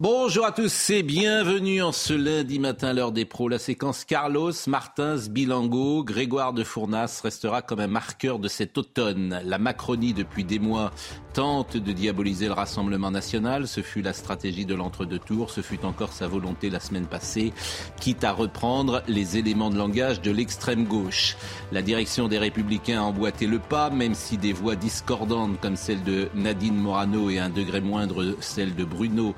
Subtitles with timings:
[0.00, 3.48] Bonjour à tous et bienvenue en ce lundi matin, l'heure des pros.
[3.48, 9.40] La séquence Carlos, Martins, Bilango, Grégoire de Fournas restera comme un marqueur de cet automne.
[9.44, 10.92] La Macronie, depuis des mois,
[11.34, 13.66] tente de diaboliser le Rassemblement national.
[13.66, 15.50] Ce fut la stratégie de l'entre-deux tours.
[15.50, 17.52] Ce fut encore sa volonté la semaine passée,
[18.00, 21.36] quitte à reprendre les éléments de langage de l'extrême gauche.
[21.72, 26.04] La direction des Républicains a emboîté le pas, même si des voix discordantes comme celle
[26.04, 29.34] de Nadine Morano et un degré moindre celle de Bruno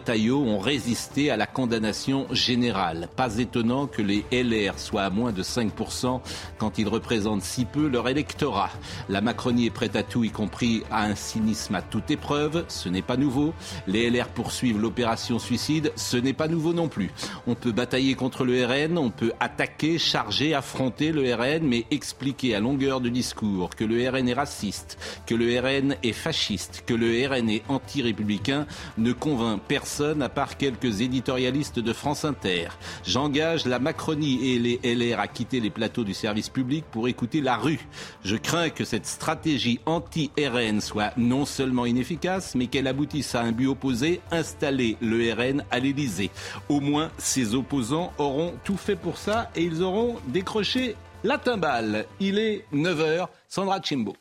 [0.00, 3.10] Retailleau ont résisté à la condamnation générale.
[3.16, 6.22] Pas étonnant que les LR soient à moins de 5%
[6.56, 8.70] quand ils représentent si peu leur électorat.
[9.10, 12.64] La Macronie est prête à tout, y compris à un cynisme à toute épreuve.
[12.68, 13.52] Ce n'est pas nouveau.
[13.86, 15.92] Les LR poursuivent l'opération suicide.
[15.96, 17.10] Ce n'est pas nouveau non plus.
[17.46, 22.54] On peut batailler contre le RN, on peut attaquer, charger, affronter le RN, mais expliquer
[22.54, 24.96] à longueur de discours que le RN est raciste,
[25.26, 30.56] que le RN est fasciste, que le RN est anti-républicain ne convainc personne à part
[30.56, 32.68] quelques éditorialistes de France Inter.
[33.04, 37.40] J'engage la Macronie et les LR à quitter les plateaux du service public pour écouter
[37.40, 37.80] la rue.
[38.24, 43.50] Je crains que cette stratégie anti-RN soit non seulement inefficace, mais qu'elle aboutisse à un
[43.50, 46.30] but opposé, installer le RN à l'Élysée.
[46.68, 52.06] Au moins, ses opposants auront tout fait pour ça et ils auront décroché la timbale.
[52.20, 53.26] Il est 9h.
[53.48, 54.14] Sandra Chimbo.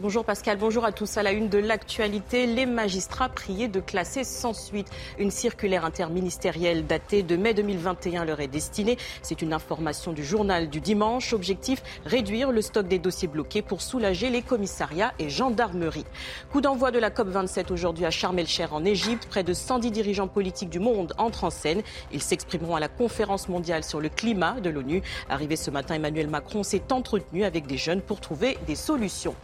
[0.00, 1.18] Bonjour Pascal, bonjour à tous.
[1.18, 4.88] À la une de l'actualité, les magistrats priés de classer sans suite.
[5.18, 8.96] Une circulaire interministérielle datée de mai 2021 leur est destinée.
[9.20, 11.34] C'est une information du journal du dimanche.
[11.34, 16.06] Objectif, réduire le stock des dossiers bloqués pour soulager les commissariats et gendarmeries.
[16.50, 19.26] Coup d'envoi de la COP27 aujourd'hui à Sharm el-Cher en Égypte.
[19.28, 21.82] Près de 110 dirigeants politiques du monde entrent en scène.
[22.10, 25.02] Ils s'exprimeront à la conférence mondiale sur le climat de l'ONU.
[25.28, 29.34] Arrivé ce matin, Emmanuel Macron s'est entretenu avec des jeunes pour trouver des solutions.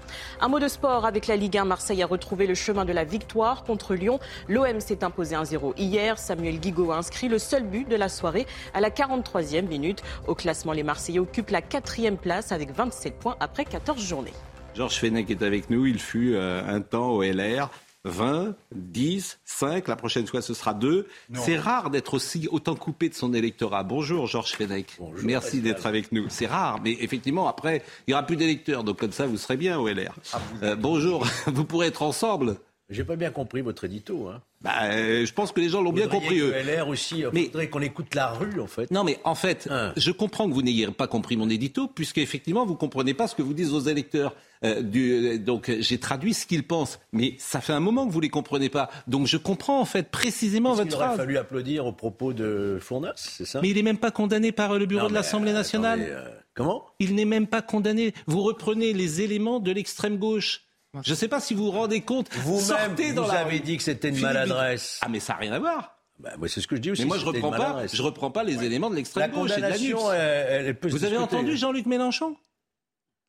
[0.46, 1.64] Un mot de sport avec la Ligue 1.
[1.64, 4.20] Marseille a retrouvé le chemin de la victoire contre Lyon.
[4.46, 6.18] L'OM s'est imposé 1-0 hier.
[6.18, 10.04] Samuel Guigaud a inscrit le seul but de la soirée à la 43e minute.
[10.28, 14.34] Au classement, les Marseillais occupent la quatrième place avec 27 points après 14 journées.
[14.76, 15.84] Georges Fenech est avec nous.
[15.84, 17.68] Il fut euh, un temps au LR.
[18.06, 21.06] 20, 10, 5, la prochaine fois ce sera 2.
[21.34, 23.82] C'est rare d'être aussi autant coupé de son électorat.
[23.82, 24.98] Bonjour Georges Fenech.
[25.22, 26.26] Merci d'être avec nous.
[26.28, 29.56] C'est rare, mais effectivement après, il n'y aura plus d'électeurs, donc comme ça vous serez
[29.56, 30.14] bien au LR.
[30.32, 32.56] Ah, euh, bonjour, vous pourrez être ensemble.
[32.88, 34.28] J'ai pas bien compris votre édito.
[34.28, 34.42] Hein.
[34.60, 36.38] Bah, euh, je pense que les gens l'ont bien compris.
[36.38, 36.52] eux.
[36.52, 37.24] LR aussi.
[37.32, 38.90] Il faudrait qu'on écoute la rue, en fait.
[38.92, 39.92] Non, mais en fait, hein.
[39.96, 43.34] je comprends que vous n'ayez pas compris mon édito, puisque effectivement, vous comprenez pas ce
[43.34, 44.36] que vous dites aux électeurs.
[44.64, 48.12] Euh, du, euh, donc, j'ai traduit ce qu'ils pensent, mais ça fait un moment que
[48.12, 48.88] vous les comprenez pas.
[49.08, 51.00] Donc, je comprends en fait précisément votre phrase.
[51.00, 53.60] Il aurait fallu applaudir au propos de Fournas, c'est ça?
[53.62, 56.40] Mais il n'est même pas condamné par le bureau de l'Assemblée nationale.
[56.54, 56.86] comment?
[57.00, 58.14] Il n'est même pas condamné.
[58.26, 60.65] Vous reprenez les éléments de l'extrême gauche.
[61.02, 62.32] Je ne sais pas si vous vous rendez compte.
[62.34, 64.98] Vous-même, vous dans avez dit que c'était une maladresse.
[65.02, 65.96] Ah, mais ça n'a rien à voir.
[66.18, 67.02] Bah, c'est ce que je dis aussi.
[67.02, 67.86] Mais moi, je reprends pas.
[67.92, 69.76] Je reprends pas les éléments de l'extrême gauche et de la
[70.14, 72.36] elle, elle Vous avez entendu Jean-Luc Mélenchon?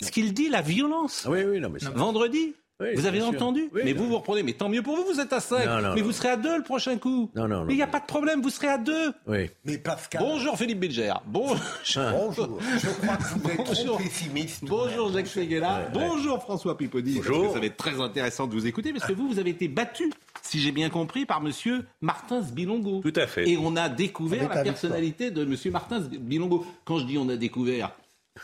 [0.02, 1.26] Ce qu'il dit, la violence.
[1.28, 2.54] Oui, oui, non, mais Vendredi.
[2.96, 4.44] Vous avez entendu Mais vous, vous reprenez.
[4.44, 5.96] Mais tant mieux pour vous, vous êtes à 5.
[5.96, 7.32] mais vous serez à 2 le prochain coup.
[7.36, 9.14] Non, non, Mais il n'y a pas de problème, vous serez à 2.
[9.28, 9.50] Oui.
[9.66, 10.22] Mais Pascal.
[10.22, 11.14] Bonjour Philippe Bilger.
[11.26, 11.58] Bonjour.
[11.96, 12.60] Bonjour.
[12.78, 14.64] Je crois que vous êtes trop pessimiste.
[14.66, 15.90] Bonjour Jacques Seguela.
[15.94, 17.16] Bonjour François Pipodi.
[17.16, 17.38] Bonjour.
[17.38, 19.50] Parce que ça va être très intéressant de vous écouter parce que vous, vous avez
[19.50, 20.12] été battu,
[20.44, 23.02] si j'ai bien compris, par monsieur Martins Bilongo.
[23.02, 23.50] Tout à fait.
[23.50, 26.66] Et on a découvert la personnalité de monsieur Martins Bilongo.
[26.86, 27.92] Quand je dis on a découvert,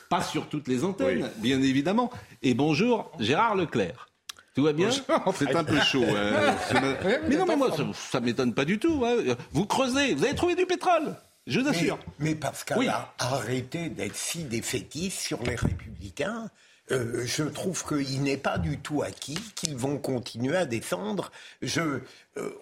[0.09, 2.09] pas sur toutes les antennes, bien évidemment.
[2.41, 4.07] Et bonjour Gérard Leclerc.
[4.53, 6.03] Tout va bien C'est un peu chaud.
[6.16, 6.56] hein.
[7.28, 7.69] mais non, mais moi,
[8.12, 9.03] ça, ne m'étonne pas du tout.
[9.06, 9.36] hein.
[9.52, 11.16] Vous creusez, vous avez trouvé du pétrole.
[11.47, 11.97] Je vous assure.
[12.19, 12.88] Mais, mais Pascal, Oui.
[12.88, 16.50] a- arrêtez d'être si défaitiste sur les républicains.
[16.91, 21.32] Euh, je trouve qu'il n'est pas du tout acquis, qu'ils vont continuer à descendre.
[21.61, 22.02] Je, euh,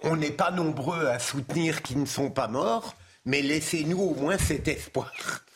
[0.03, 2.95] on n'est pas nombreux à soutenir qu'ils ne sont pas morts,
[3.25, 5.11] mais laissez-nous au moins cet espoir.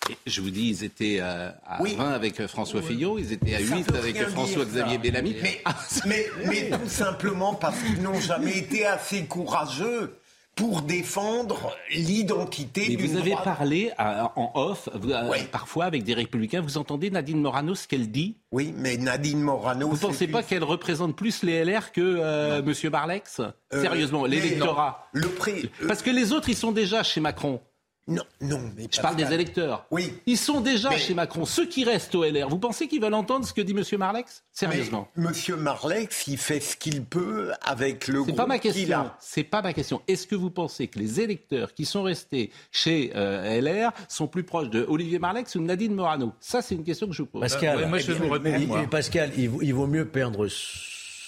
[0.10, 1.96] Et je vous dis, ils étaient euh, à Oui.
[1.96, 5.00] 20 avec euh, François Fillon, ils étaient à Ça 8 veut avec François-Xavier.
[5.00, 5.36] Bellamy.
[5.42, 5.76] Mais, Ah,
[6.06, 10.16] mais, mais tout simplement parce qu'ils n'ont jamais été assez courageux
[10.56, 13.44] pour défendre l'identité d'une vous avez droite.
[13.44, 15.38] parlé en off, Oui.
[15.52, 16.62] parfois avec des républicains.
[16.62, 18.38] Vous entendez Nadine Morano ce qu'elle dit?
[18.52, 19.90] Oui, mais Nadine Morano.
[19.90, 23.42] Vous ne pensez pas une- qu'elle représente plus les LR que euh, Monsieur Barlex?
[23.42, 25.10] Euh, Sérieusement, l'électorat.
[25.12, 25.70] Le prix.
[25.88, 27.60] Parce que les autres, ils sont déjà chez Macron.
[28.08, 28.62] Non, non.
[28.78, 29.88] Mais Je parle des électeurs.
[29.90, 30.14] Oui.
[30.28, 31.44] Ils sont déjà Mais- chez Macron.
[31.46, 33.84] Ceux qui restent au LR, vous pensez qu'ils veulent entendre ce que dit M.
[33.98, 34.44] Marlex?
[34.52, 35.10] Sérieusement.
[35.16, 39.00] Mais Monsieur Marlex, il fait ce qu'il peut avec le groupe pas ma qu'il question.
[39.00, 39.18] a.
[39.20, 40.04] C'est pas ma question.
[40.08, 44.44] Est-ce que vous pensez que les électeurs qui sont restés chez euh, LR sont plus
[44.44, 46.32] proches de Olivier Marlex ou de Nadine Morano?
[46.40, 47.42] Ça, c'est une question que je vous pose.
[47.42, 48.82] Pascal, ouais, moi, je vais vous répondre, il- moi.
[48.84, 50.48] il- Pascal, il, vaut- il vaut mieux perdre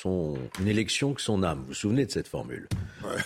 [0.07, 1.59] son, une élection que son âme.
[1.59, 2.68] Vous vous souvenez de cette formule?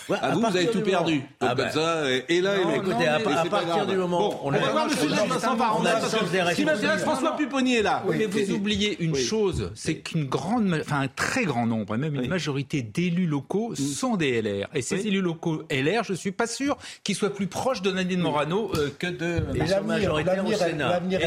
[0.08, 1.22] Ouais, Ah, à vous, vous avez tout moment- perdu.
[1.40, 2.76] Ah bah, ça, et là, et là.
[2.76, 3.90] écoutez, à- mais à partir grave.
[3.90, 7.02] du moment Bon, où on on a- va voir de Vincent qui m'intéresse.
[7.02, 8.02] François Pupponi est là.
[8.08, 9.22] Mais vous oubliez une Oui.
[9.24, 12.28] chose, c'est qu'une grande, enfin un très grand nombre, et même une Oui.
[12.28, 14.68] majorité d'élus locaux sont des LR.
[14.74, 18.20] Et ces élus locaux LR, je suis pas sûr qu'ils soient plus proches de Nadine
[18.20, 19.42] Morano euh, que de.
[19.66, 20.88] Sont majoritaires au Sénat.
[20.88, 21.20] L'avenir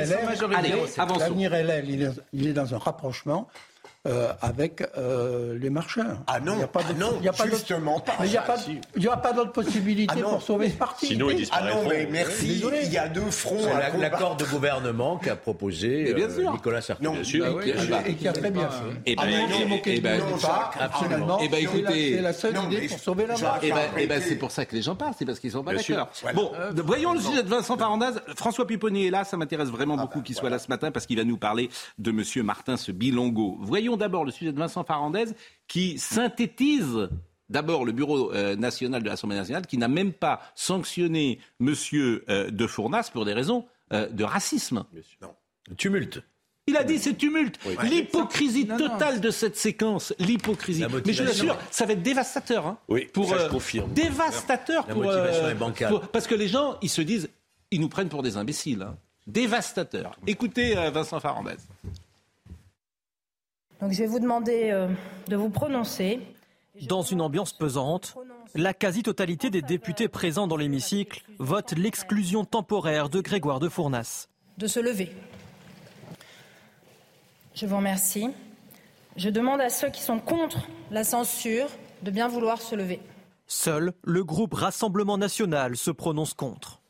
[1.54, 1.84] LR,
[2.34, 3.48] il est dans un rapprochement
[4.06, 6.18] euh, avec euh, les marcheurs.
[6.28, 8.14] Ah non, il n'y a pas ah non, y a pas justement pas.
[8.24, 11.08] Il n'y a Ah, pas, aura pas d'autre possibilité Ah pour sauver ce parti.
[11.08, 11.50] Sinon, ils Oui.
[11.52, 12.48] Ah non, mais merci.
[12.48, 12.82] Désolé.
[12.86, 13.58] Il y a deux fronts
[14.00, 16.52] l'accord de gouvernement qu'a proposé bien euh, sûr.
[16.52, 17.04] Nicolas Sarkozy.
[17.08, 17.46] Non, Bien sûr.
[17.46, 18.86] Bah oui, ben, Et qui a très bien fait.
[19.06, 20.22] eh ben, Ah, mais non, eh, ben,
[20.80, 21.38] absolument.
[21.38, 23.62] Ben, écoutez, c'est la seule non, idée pour sauver la barque.
[23.64, 24.04] Eh ben, Arrêtez.
[24.04, 25.82] eh ben, c'est pour ça que les gens parlent, c'est parce qu'ils sont pas Bien
[25.82, 25.96] sûr.
[25.96, 26.12] d'accord.
[26.34, 26.52] Bon,
[26.84, 28.22] voyons le sujet de Vincent Farandaz.
[28.36, 31.18] François Pupponi est là, ça m'intéresse vraiment beaucoup qu'il soit là ce matin parce qu'il
[31.18, 31.70] va nous parler
[32.00, 33.58] de Monsieur Martin ce Bilongo.
[33.62, 35.34] Voyons d'abord le sujet de Vincent Farandaz
[35.68, 37.10] qui synthétise
[37.50, 42.50] d'abord le bureau euh, national de l'Assemblée nationale qui n'a même pas sanctionné Monsieur euh,
[42.50, 44.84] de Fournas pour des raisons euh, de racisme.
[45.78, 46.22] Tumulte.
[46.68, 47.60] Il a dit c'est tumulte.
[47.84, 48.90] L'hypocrisie Non, non.
[48.90, 50.84] totale de cette séquence, l'hypocrisie.
[51.06, 52.66] Mais je l'assure, ça va être dévastateur.
[52.66, 53.94] hein, Oui, pour, ça, je confirme.
[53.94, 55.90] Dévastateur La pour, motivation est bancale.
[55.90, 57.30] pour- Parce que les gens, ils se disent,
[57.70, 58.82] ils nous prennent pour des imbéciles.
[58.82, 58.98] hein.
[59.28, 60.18] Dévastateur.
[60.26, 61.54] Écoutez euh, Vincent Farandez.
[63.82, 64.88] Donc je vais vous demander euh,
[65.28, 66.20] de vous prononcer.
[66.88, 68.16] Dans une ambiance pesante,
[68.54, 74.28] la quasi-totalité des députés présents dans l'hémicycle votent l'exclusion temporaire de Grégoire de Fournas.
[74.58, 75.12] de se lever.
[77.54, 78.30] Je vous remercie.
[79.16, 81.68] Je demande à ceux qui sont contre la censure
[82.02, 83.00] de bien vouloir se lever.
[83.48, 86.82] Seul le groupe Rassemblement national se prononce contre.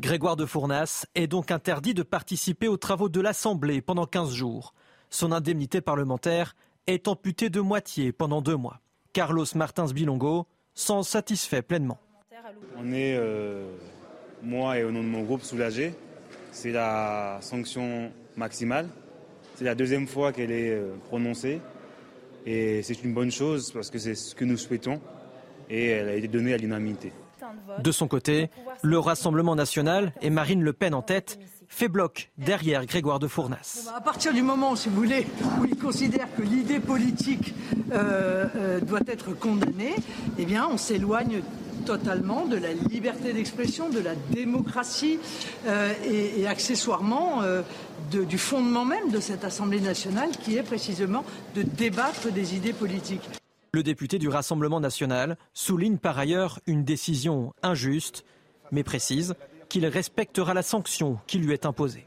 [0.00, 4.74] Grégoire de Fournas est donc interdit de participer aux travaux de l'Assemblée pendant 15 jours.
[5.10, 6.54] Son indemnité parlementaire
[6.86, 8.80] est amputée de moitié pendant deux mois.
[9.12, 11.98] Carlos Martins Bilongo s'en satisfait pleinement.
[12.78, 13.66] On est, euh,
[14.42, 15.94] moi et au nom de mon groupe, soulagés.
[16.52, 18.88] C'est la sanction maximale.
[19.54, 21.60] C'est la deuxième fois qu'elle est euh, prononcée.
[22.44, 25.00] Et c'est une bonne chose parce que c'est ce que nous souhaitons.
[25.68, 27.12] Et elle a été donnée à l'unanimité.
[27.78, 28.50] De son côté,
[28.82, 33.88] le Rassemblement national et Marine Le Pen en tête fait bloc derrière Grégoire de Fournas.
[33.96, 35.26] À partir du moment, si vous voulez,
[35.60, 37.54] où il considère que l'idée politique
[37.92, 39.94] euh, euh, doit être condamnée,
[40.38, 41.42] eh bien, on s'éloigne
[41.84, 45.18] totalement de la liberté d'expression, de la démocratie
[45.66, 47.62] euh, et, et accessoirement euh,
[48.10, 51.24] de- du fondement même de cette Assemblée nationale qui est précisément
[51.54, 53.22] de débattre des idées politiques.
[53.72, 58.24] Le député du Rassemblement national souligne par ailleurs une décision injuste,
[58.72, 59.34] mais précise
[59.68, 62.06] qu'il respectera la sanction qui lui est imposée.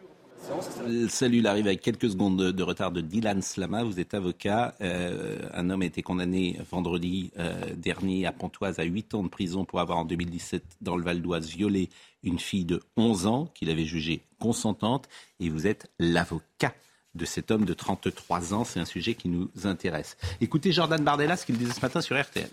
[1.10, 3.84] Salut, il arrive avec quelques secondes de, de retard de Dylan Slama.
[3.84, 4.74] Vous êtes avocat.
[4.82, 9.28] Euh, un homme a été condamné vendredi euh, dernier à Pontoise à 8 ans de
[9.28, 11.90] prison pour avoir en 2017 dans le Val d'Oise violé
[12.24, 15.08] une fille de 11 ans qu'il avait jugée consentante.
[15.40, 16.74] Et vous êtes l'avocat
[17.14, 18.64] de cet homme de 33 ans.
[18.64, 20.18] C'est un sujet qui nous intéresse.
[20.42, 22.50] Écoutez Jordan Bardella ce qu'il disait ce matin sur RTL.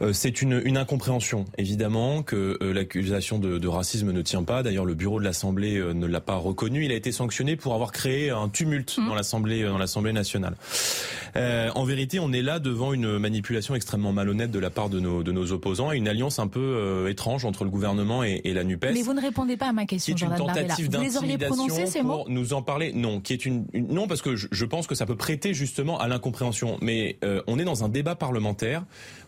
[0.00, 4.62] Euh, c'est une, une incompréhension, évidemment, que euh, l'accusation de, de racisme ne tient pas.
[4.62, 6.84] D'ailleurs, le bureau de l'Assemblée euh, ne l'a pas reconnu.
[6.84, 10.54] Il a été sanctionné pour avoir créé un tumulte dans l'Assemblée, dans l'Assemblée nationale.
[11.36, 15.00] Euh, en vérité, on est là devant une manipulation extrêmement malhonnête de la part de
[15.00, 18.40] nos, de nos opposants et une alliance un peu euh, étrange entre le gouvernement et,
[18.44, 18.86] et la Nupes.
[18.92, 22.24] Mais vous ne répondez pas à ma question, est une tentative d'intimidation prononcés, ces mots
[22.24, 22.92] pour nous en parler.
[22.92, 25.54] Non, qui est une, une- non parce que je, je pense que ça peut prêter
[25.54, 26.78] justement à l'incompréhension.
[26.82, 28.84] Mais euh, on est dans un débat parlementaire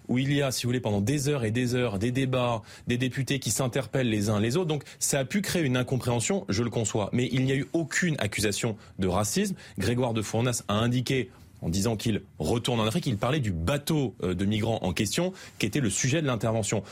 [0.08, 2.62] où il y a, si vous voulez, pendant des heures et des heures, des débats,
[2.86, 4.68] des députés qui s'interpellent les uns les autres.
[4.68, 7.10] Donc ça a pu créer une incompréhension, je le conçois.
[7.12, 9.54] Mais il n'y a eu aucune accusation de racisme.
[9.78, 11.30] Grégoire de Fournas a indiqué
[11.62, 15.32] en disant qu'il retourne en Afrique, il parlait du bateau euh, de migrants en question,
[15.58, 16.82] qui était le sujet de l'intervention.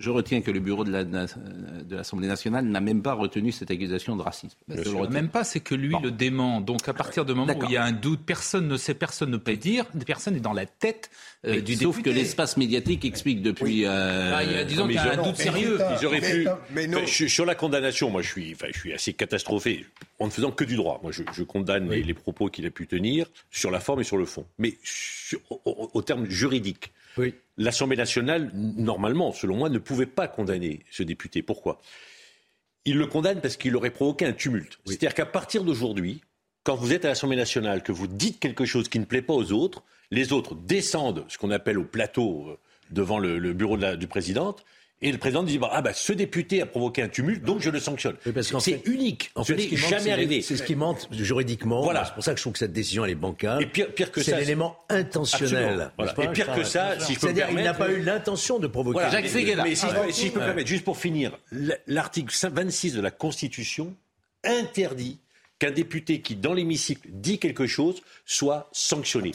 [0.00, 3.70] Je retiens que le bureau de la- de l'Assemblée nationale n'a même pas retenu cette
[3.70, 4.56] accusation de racisme.
[4.68, 5.10] Je le retiens.
[5.10, 6.00] Même pas, c'est que lui Bon.
[6.00, 6.62] le dément.
[6.62, 9.30] Donc à partir du moment où il y a un doute, personne ne sait, personne
[9.30, 11.10] ne peut dire, personne n'est dans la tête
[11.46, 12.10] euh, du Sauf député.
[12.10, 13.84] que l'espace médiatique explique depuis.
[13.84, 15.78] euh, Ah, il y a- disons mais qu'il y a un doute sérieux.
[16.00, 16.48] Ils auraient Mais- pu.
[16.72, 16.98] mais non.
[16.98, 19.84] Enfin, je- sur la condamnation, moi, je suis, enfin, je suis assez catastrophé
[20.18, 20.98] en ne faisant que du droit.
[21.02, 24.04] Moi, je, je condamne les, les propos qu'il a pu tenir sur la forme et
[24.04, 24.46] sur le fond.
[24.58, 26.92] Mais sur- au, au- au terme juridique,
[27.56, 31.42] l'Assemblée nationale, normalement, selon moi, ne pouvait pas condamner ce député.
[31.42, 31.80] Pourquoi?
[32.84, 34.78] Il le condamne parce qu'il aurait provoqué un tumulte.
[34.86, 36.22] C'est-à-dire qu'à partir d'aujourd'hui,
[36.62, 39.34] quand vous êtes à l'Assemblée nationale, que vous dites quelque chose qui ne plaît pas
[39.34, 42.58] aux autres, les autres descendent ce qu'on appelle au plateau euh,
[42.90, 44.56] devant le, le bureau de la, du président
[45.02, 47.70] et le président dit bah, ah bah ce député a provoqué un tumulte, donc je
[47.70, 48.16] le sanctionne.
[48.60, 49.30] c'est unique.
[49.34, 50.42] En fait, ce manque, jamais c'est- arrivé.
[50.42, 51.82] C'est ce qui manque juridiquement.
[51.82, 52.04] Voilà.
[52.04, 53.62] C'est pour ça que je trouve que cette décision elle est bancale.
[53.62, 55.90] Et pire, pire que c'est ça, l'élément intentionnel.
[55.96, 56.12] Voilà.
[56.12, 58.66] pas Et pire que ça, si je peux C'est-à-dire il n'a pas eu l'intention de
[58.66, 59.00] provoquer.
[59.00, 59.20] Voilà.
[59.22, 60.48] Mais- Mais si, je- si je peux me Ouais.
[60.50, 61.38] permettre, juste pour finir,
[61.86, 63.94] l'article 26 de la Constitution
[64.44, 65.18] interdit
[65.60, 69.30] qu'un député qui, dans l'hémicycle, dit quelque chose soit sanctionné.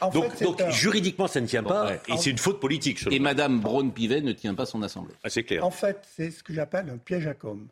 [0.00, 2.00] En fait, donc, c'est donc, un- juridiquement, ça ne tient pas, ouais.
[2.08, 3.00] et c'est une faute politique.
[3.00, 3.30] selon Et moi.
[3.30, 5.14] Madame Braun-Pivet ne tient pas son assemblée.
[5.24, 5.64] Ah, c'est clair.
[5.64, 7.66] En fait, c'est ce que j'appelle un piège à com.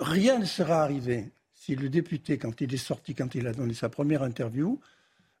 [0.00, 3.74] Rien ne sera arrivé si le député, quand il est sorti, quand il a donné
[3.74, 4.80] sa première interview,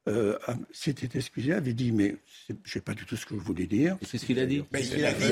[0.06, 3.34] euh, a- s'était excusé, avait dit mais c'est- je sais pas du tout ce que
[3.36, 3.96] je voulais dire.
[4.02, 4.62] C'est ce qu'il a dit.
[4.70, 5.24] Mais il l'a dit.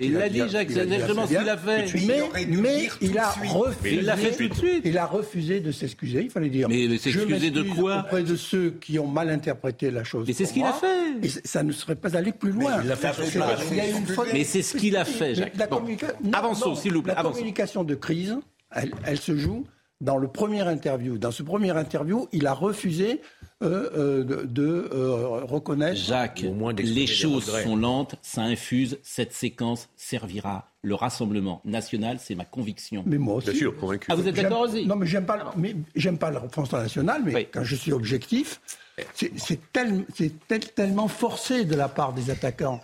[0.00, 2.06] Il l'a dit, Jacques, c'est exactement ce qu'il a fait.
[2.06, 3.96] Mais, mais il a refusé.
[3.96, 4.82] Il l'a fait tout de suite.
[4.84, 6.22] Il a refusé de s'excuser.
[6.24, 6.68] Il fallait dire.
[6.68, 10.26] Mais- s'excuser de m'excuse quoi Auprès de ceux qui ont mal interprété la chose.
[10.26, 11.12] Mais c'est ce qu'il a fait.
[11.22, 12.82] Et ça ne serait pas allé plus loin.
[12.82, 13.68] il l'a fait C'est- tout de suite.
[13.70, 15.54] il y a eu une faute- Mais c'est ce qu'il a fait, Jacques.
[16.32, 18.36] Avançons, s'il vous plaît, La communication de crise,
[19.04, 19.66] elle se joue
[20.02, 21.16] dans le premier interview.
[21.16, 23.22] Dans ce premier interview, il a refusé
[23.62, 25.96] euh, euh, de, de, euh, reconnaître.
[25.96, 26.44] Jacques,
[26.78, 33.04] les choses sont lentes, ça infuse, cette séquence servira le Rassemblement national, c'est ma conviction.
[33.06, 33.50] Mais moi aussi.
[33.50, 34.08] Bien sûr, convaincu.
[34.10, 36.64] Ah, vous êtes d'accord aussi Non, mais j'aime pas, le- mais j'aime pas le Front
[36.72, 38.60] National, mais quand je suis objectif,
[39.14, 42.80] c'est c'est tel- c'est tel- tellement forcé de la part des attaquants.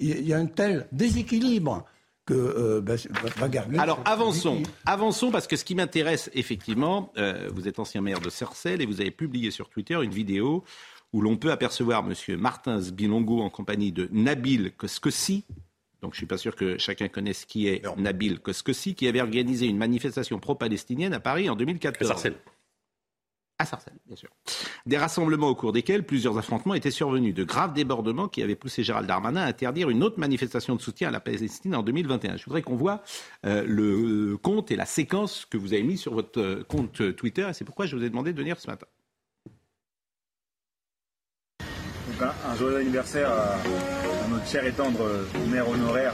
[0.00, 1.84] Il y a un tel déséquilibre
[2.26, 3.78] que euh, ben, c'est- regardez.
[3.78, 8.30] Alors avançons, avançons parce que ce qui m'intéresse effectivement, euh, vous êtes ancien maire de
[8.30, 10.64] Sarcelles et vous avez publié sur Twitter une vidéo
[11.12, 15.44] où l'on peut apercevoir Monsieur Martins Bilongo en compagnie de Nabil Koskossi.
[16.02, 19.66] Donc je suis pas sûr que chacun connaisse qui est Nabil Koskossi, qui avait organisé
[19.66, 22.10] une manifestation pro-palestinienne à Paris en 2014.
[22.10, 22.36] À Sarcelles.
[23.58, 24.28] À Sarcelles, bien sûr.
[24.84, 27.32] Des rassemblements au cours desquels plusieurs affrontements étaient survenus.
[27.34, 31.08] De graves débordements qui avaient poussé Gérald Darmanin à interdire une autre manifestation de soutien
[31.08, 32.36] à la Palestine en 2021.
[32.36, 33.02] Je voudrais qu'on voit
[33.46, 37.46] euh, le compte et la séquence que vous avez mis sur votre euh, compte Twitter
[37.48, 38.86] et c'est pourquoi je vous ai demandé de venir ce matin.
[41.60, 43.56] Donc un, joyeux anniversaire à,
[44.30, 46.12] notre cher et tendre euh, maire honoraire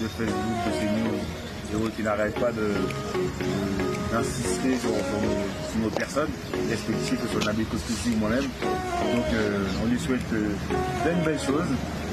[0.00, 0.34] de Facebook,
[0.66, 0.70] de
[1.74, 5.38] CNews, autres qui n'arrête pas de- de- d'insister sur, sur nos,
[5.70, 6.30] sur nos personnes,
[6.70, 8.44] respectives, que ce soit Nabil Koskoussi ou moi-même.
[8.44, 10.50] Donc euh, on lui souhaite euh,
[11.02, 11.68] plein de belles choses.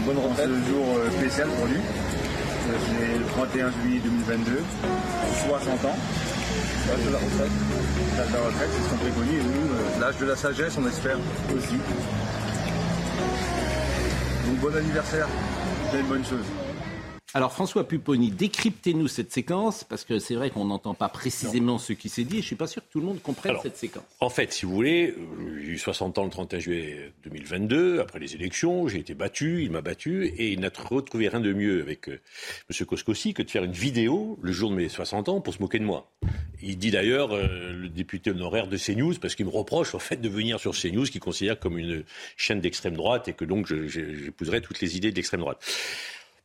[0.06, 0.50] Bonne retraite.
[0.50, 1.78] Ce jour euh, spécial pour lui.
[1.78, 4.64] Euh, C'est le 31 juillet 2022,
[5.48, 5.98] 60 ans.
[6.88, 7.52] L'âge de la retraite.
[8.18, 9.40] L'âge de la retraite, c'est ce qu'on préconise.
[9.40, 11.18] et nous, L'âge de la sagesse, on espère.
[11.56, 11.78] Aussi.
[14.46, 15.28] Donc bon anniversaire,
[15.92, 16.46] plein de bonnes choses.
[17.36, 21.92] Alors François Pupponi, décryptez-nous cette séquence parce que c'est vrai qu'on n'entend pas précisément ce
[21.92, 23.76] qui s'est dit et je suis pas sûr que tout le monde comprenne Alors, cette
[23.76, 24.06] séquence.
[24.22, 28.20] En fait, si vous voulez, euh, j'ai eu 60 ans le 31 juillet 2022, après
[28.20, 31.82] les élections, j'ai été battu, il m'a battu, et il n'a retrouvé rien de mieux
[31.82, 32.22] avec euh,
[32.70, 32.86] M.
[32.86, 35.80] Koskossi que de faire une vidéo le jour de mes 60 ans pour se moquer
[35.80, 36.10] de moi.
[36.62, 40.22] Il dit d'ailleurs, euh, le député honoraire de CNews, parce qu'il me reproche en fait
[40.22, 42.06] de venir sur CNews, qu'il considère comme une
[42.38, 45.62] chaîne d'extrême droite, et que donc j'épouserai toutes les idées d'extrême droite.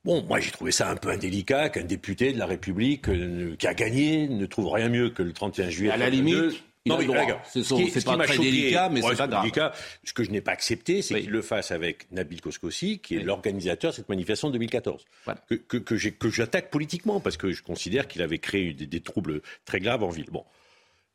[0.04, 3.66] Bon, moi j'ai trouvé ça un peu indélicat qu'un député de la République euh, qui
[3.66, 5.90] a gagné ne trouve rien mieux que le 31 juillet.
[5.90, 6.40] À la 2022.
[6.48, 7.20] limite, il droit.
[7.22, 9.28] regarde, C'est ce son- qui- c'est ce pas très choqué- délicat, mais Ouais, c'est pas
[9.28, 9.42] grave.
[9.42, 9.72] délicat.
[10.02, 13.20] Ce que je n'ai pas accepté, c'est qu'il le fasse avec Nabil Koskossi, qui est
[13.22, 15.04] l'organisateur de cette manifestation de 2014.
[15.50, 18.86] Que, que, que j'ai- que j'attaque politiquement, parce que je considère qu'il avait créé des,
[18.86, 20.30] des troubles très graves en ville.
[20.32, 20.44] Bon.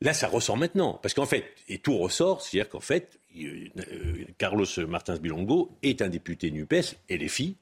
[0.01, 0.99] Là, ça ressort maintenant.
[1.01, 3.67] Parce qu'en fait, et tout ressort, c'est-à-dire qu'en fait, euh,
[4.37, 7.55] Carlos Martins Bilongo est un député NUPES, et les filles,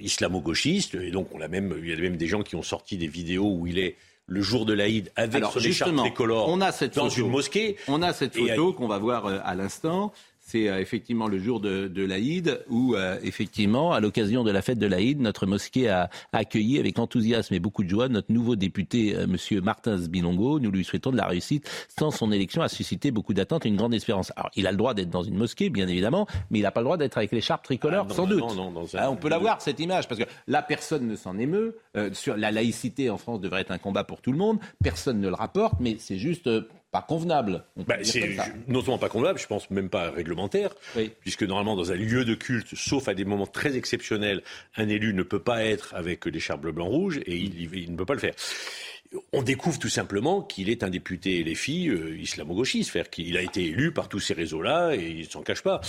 [0.00, 2.96] islamo-gauchiste, et donc on a même, il y a même des gens qui ont sorti
[2.96, 6.60] des vidéos où il est le jour de l'Aïd avec Alors son écharpe tricolore on
[6.60, 7.22] a cette dans photo.
[7.22, 7.76] une mosquée.
[7.88, 10.12] On a cette Et photo qu'on va voir euh, à l'instant.
[10.50, 14.62] C'est euh, effectivement le jour de, de l'Aïd où, euh, effectivement, à l'occasion de la
[14.62, 18.56] fête de l'Aïd, notre mosquée a accueilli avec enthousiasme et beaucoup de joie notre nouveau
[18.56, 20.58] député, euh, Monsieur Martins Bilongo.
[20.58, 23.76] Nous lui souhaitons de la réussite, tant son élection a suscité beaucoup d'attentes et une
[23.76, 24.32] grande espérance.
[24.36, 26.80] Alors, il a le droit d'être dans une mosquée, bien évidemment, mais il n'a pas
[26.80, 28.56] le droit d'être avec l'écharpe tricolore, Ah, non, sans non, doute.
[28.56, 31.36] non, un- Ah, on peut la voir, cette image, parce que là, personne ne s'en
[31.38, 31.76] émeut.
[31.96, 34.58] Euh, sur la laïcité en France devrait être un combat pour tout le monde.
[34.82, 37.64] Personne ne le rapporte, mais c'est juste euh, pas convenable.
[37.76, 40.74] Bah, c'est non seulement pas convenable, je pense même pas réglementaire,
[41.20, 44.42] puisque normalement dans un lieu de culte, sauf à des moments très exceptionnels,
[44.76, 47.96] un élu ne peut pas être avec l'écharpe bleu blanc rouge et il, il ne
[47.96, 48.34] peut pas le faire.
[49.32, 53.42] on découvre tout simplement qu'il est un député les filles euh, islamo-gauchiste, faire qu'il a
[53.42, 55.80] été élu par tous ces réseaux-là et il s'en cache pas.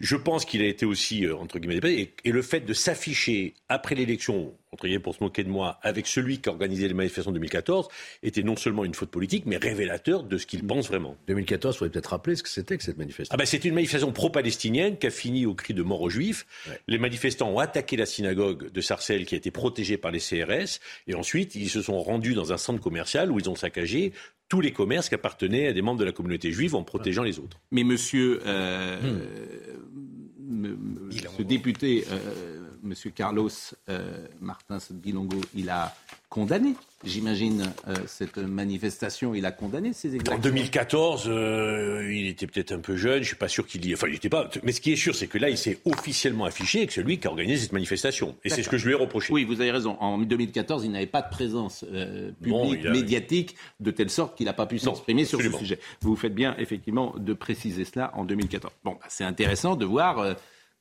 [0.00, 3.54] Je pense qu'il a été aussi euh, entre guillemets et, et le fait de s'afficher
[3.68, 6.94] après l'élection entre guillemets pour se moquer de moi avec celui qui a organisé les
[6.94, 7.88] manifestations de 2014
[8.22, 11.16] était non seulement une faute politique mais révélateur de ce qu'il pense vraiment.
[11.28, 13.32] 2014, il faudrait peut-être rappeler ce que c'était que cette manifestation.
[13.32, 16.46] Ah ben c'était une manifestation pro-palestinienne qui a fini au cri de mort aux juifs.
[16.88, 20.80] Les manifestants ont attaqué la synagogue de Sarcelles qui a été protégée par les CRS
[21.06, 24.12] et ensuite ils se sont rendus dans un centre commercial où ils ont saccagé
[24.48, 27.38] tous les commerces qui appartenaient à des membres de la communauté juive en protégeant les
[27.38, 27.60] autres.
[27.70, 28.98] Mais monsieur, euh,
[31.36, 33.50] ce député, euh, monsieur Carlos
[33.88, 35.94] euh, Martins Bilongo, il a
[36.28, 36.74] condamné,
[37.04, 39.34] j'imagine, euh, cette manifestation.
[39.34, 40.42] Il a condamné ces En exactions.
[40.42, 43.94] 2014, euh, il était peut-être un peu jeune, je suis pas sûr qu'il y...
[43.94, 44.50] Enfin, il était pas...
[44.62, 47.26] Mais ce qui est sûr, c'est que là, il s'est officiellement affiché avec celui qui
[47.26, 48.34] a organisé cette manifestation.
[48.44, 49.32] Et c'est ce que je lui ai reproché.
[49.32, 49.96] Oui, vous avez raison.
[50.00, 54.46] En 2014, il n'avait pas de présence euh, publique, a- médiatique, de telle sorte qu'il
[54.46, 55.78] n'a pas pu s'exprimer sur ce sujet.
[56.00, 58.72] Vous faites bien, effectivement, de préciser cela en 2014.
[58.84, 60.34] Bon, bah, c'est intéressant de voir,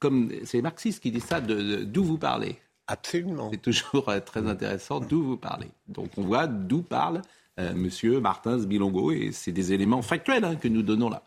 [0.04, 2.56] comme c'est les marxistes qui disent ça, de- de- d'où vous parlez.
[2.88, 3.50] Absolument.
[3.52, 5.70] C'est toujours euh, très intéressant d'où vous parlez.
[5.88, 7.22] Donc on voit d'où parle
[7.60, 11.24] euh, Monsieur Martins Bilongo et c'est des éléments factuels hein, que nous donnons là.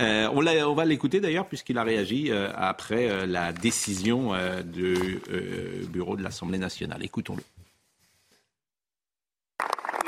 [0.00, 4.34] Euh, on, l'a- on va l'écouter d'ailleurs puisqu'il a réagi euh, après euh, la décision
[4.34, 7.04] euh, du euh, bureau de l'Assemblée nationale.
[7.04, 7.42] Écoutons-le.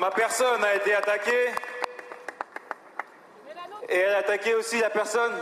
[0.00, 1.46] Ma personne a été attaquée.
[3.88, 5.32] Et elle a attaqué aussi la personne,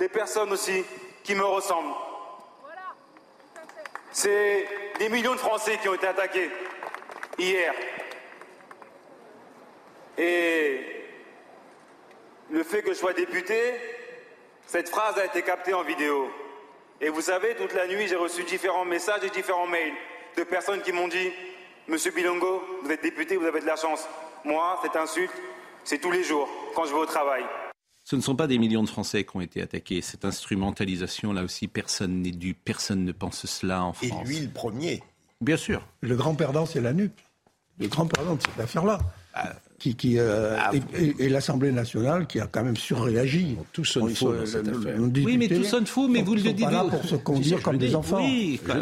[0.00, 0.82] les personnes aussi
[1.22, 1.94] qui me ressemblent.
[4.10, 6.50] C'est des millions de Français qui ont été attaqués
[7.38, 7.74] hier.
[10.18, 11.04] Et
[12.50, 13.74] le fait que je sois député,
[14.66, 16.30] cette phrase a été captée en vidéo.
[17.00, 19.94] Et vous savez, toute la nuit, j'ai reçu différents messages et différents mails
[20.36, 21.32] de personnes qui m'ont dit
[21.88, 24.06] Monsieur Bilongo, vous êtes député, vous avez de la chance.
[24.44, 25.32] Moi, cette insulte,
[25.84, 27.44] c'est tous les jours, quand je vais au travail.
[28.12, 30.02] Ce ne sont pas des millions de Français qui ont été attaqués.
[30.02, 34.28] Cette instrumentalisation, là aussi, personne n'est dû, personne ne pense cela en Et France.
[34.28, 35.02] lui, le premier.
[35.40, 35.88] Bien sûr.
[36.02, 37.18] Le grand perdant, c'est la NUP.
[37.78, 38.98] Le grand perdant de cette affaire-là.
[39.32, 39.54] Ah.
[39.82, 43.56] Qui, qui, euh, et, et- et l'Assemblée nationale qui a quand même surréagi.
[43.72, 44.94] Tout sonne faux sont- dans cette affaire.
[45.24, 46.60] Oui, mais tout sonne faux, mais vous le dites.
[46.60, 47.94] pas là pour se conduire comme des dis.
[47.96, 48.18] enfants.
[48.24, 48.76] Oui, dis la,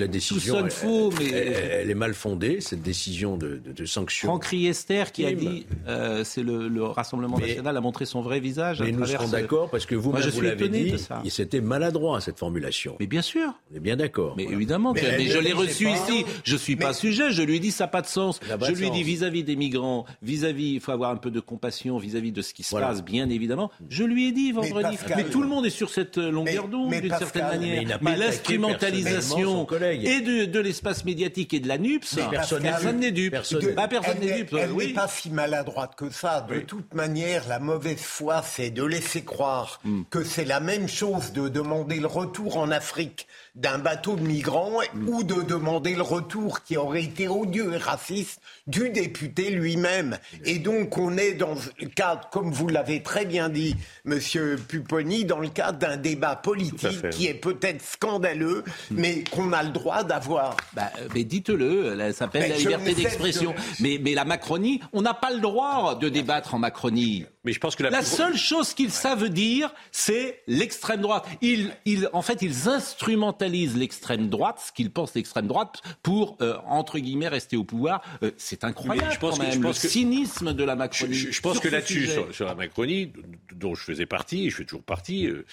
[0.00, 3.84] la décision, sonne elle- faux, mais- elle, est mal fondée, cette décision de, de, de
[3.84, 4.26] sanction.
[4.26, 8.20] Franck Riester qui a dit euh, c'est le, le Rassemblement Mais- national a montré son
[8.20, 8.80] vrai visage.
[8.80, 11.30] à Mais nous serons ce- d'accord parce que vous, Moi, je vous l'avez dit, et
[11.30, 12.96] c'était maladroit cette formulation.
[12.98, 13.54] Mais bien sûr.
[13.72, 14.34] On est bien d'accord.
[14.36, 14.56] Mais voilà.
[14.56, 16.24] évidemment, Mais mais, je l'ai reçu ici.
[16.42, 17.30] Je suis pas sujet.
[17.30, 18.40] Je lui dit ça n'a pas de sens.
[18.42, 18.96] Je lui sens.
[18.98, 22.62] vis-à-vis des migrants, vis-à-vis, il faut avoir un peu de compassion vis-à-vis de ce qui
[22.62, 22.88] se Voilà.
[22.88, 23.70] passe, bien évidemment.
[23.90, 24.96] Je lui ai dit vendredi.
[24.96, 27.98] Pascal- Mais, tout le monde est sur cette euh, longueur d'onde d'une certaine manière.
[28.02, 29.66] Mais l'instrumentalisation
[30.02, 32.62] et de, de l'espace médiatique et de la NUPS, personne
[32.98, 33.32] n'est dupe.
[33.32, 33.88] personne- Bah,
[34.20, 34.54] n'est dupe.
[34.58, 34.88] elle oui.
[34.88, 36.40] n'est pas si maladroite que ça.
[36.48, 40.02] De toute manière, la mauvaise foi, c'est de laisser croire Hmm.
[40.10, 44.80] que c'est la même chose de demander le retour en Afrique d'un bateau de migrants
[44.94, 45.08] Hmm.
[45.08, 50.13] ou de demander le retour qui aurait été odieux et raciste du député lui-même.
[50.44, 53.74] Et donc, on est dans le cadre, comme vous l'avez très bien dit,
[54.04, 59.62] Monsieur Pupponi, dans le cadre d'un débat politique qui est peut-être scandaleux, mais qu'on a
[59.62, 60.56] le droit d'avoir.
[60.74, 63.52] Bah, euh, mais dites-le, là, ça s'appelle la liberté d'expression.
[63.52, 67.26] que- Mais, mais la Macronie, on n'a pas le droit de débattre en Macronie.
[67.44, 71.26] Mais je pense que la, La plus- seule chose qu'ils savent dire, c'est l'extrême droite.
[71.42, 76.56] Ils, ils, en fait, ils instrumentalisent l'extrême droite, ce qu'ils pensent l'extrême droite, pour, euh,
[76.66, 78.02] entre guillemets, rester au pouvoir.
[78.22, 80.64] Euh, c'est incroyable Mais je pense quand que- je même, pense le que- cynisme de
[80.64, 81.12] la Macronie.
[81.14, 83.12] je- je pense que là-dessus, sur, sur la Macronie,
[83.54, 85.44] dont je faisais partie, et je fais toujours partie, euh,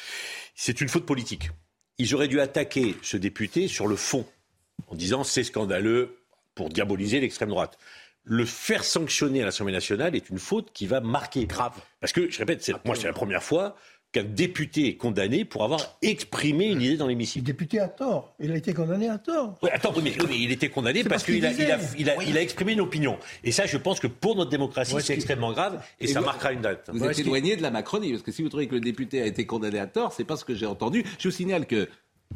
[0.55, 1.49] c'est une faute politique.
[1.97, 4.25] Ils auraient dû attaquer ce député sur le fond,
[4.87, 6.17] en disant c'est scandaleux
[6.55, 7.77] pour diaboliser l'extrême droite.
[8.23, 11.45] Le faire sanctionner à l'Assemblée nationale est une faute qui va marquer.
[11.45, 11.73] Grave.
[11.99, 13.75] Parce que, je répète, c'est, moi c'est la première fois
[14.11, 17.45] qu'un député est condamné pour avoir exprimé une idée dans Le l'hémicycle.
[17.45, 18.35] député a tort.
[18.39, 19.57] Il a été condamné à tort.
[19.63, 21.77] Oui, attends, mais, mais il était condamné C'est parce parce qu'il a, qu'il il a,
[21.77, 21.95] disait.
[21.97, 23.17] il a- il a exprimé une opinion.
[23.45, 26.25] Et ça, je pense que pour notre démocratie, Moi, c'est extrêmement grave et, ça vous-
[26.25, 26.89] marquera une date.
[26.91, 29.21] Vous Moi, êtes éloigné de la Macronie, parce que si vous trouvez que le député
[29.21, 31.05] a été condamné à tort, c'est pas ce que j'ai entendu.
[31.17, 31.87] Je vous signale que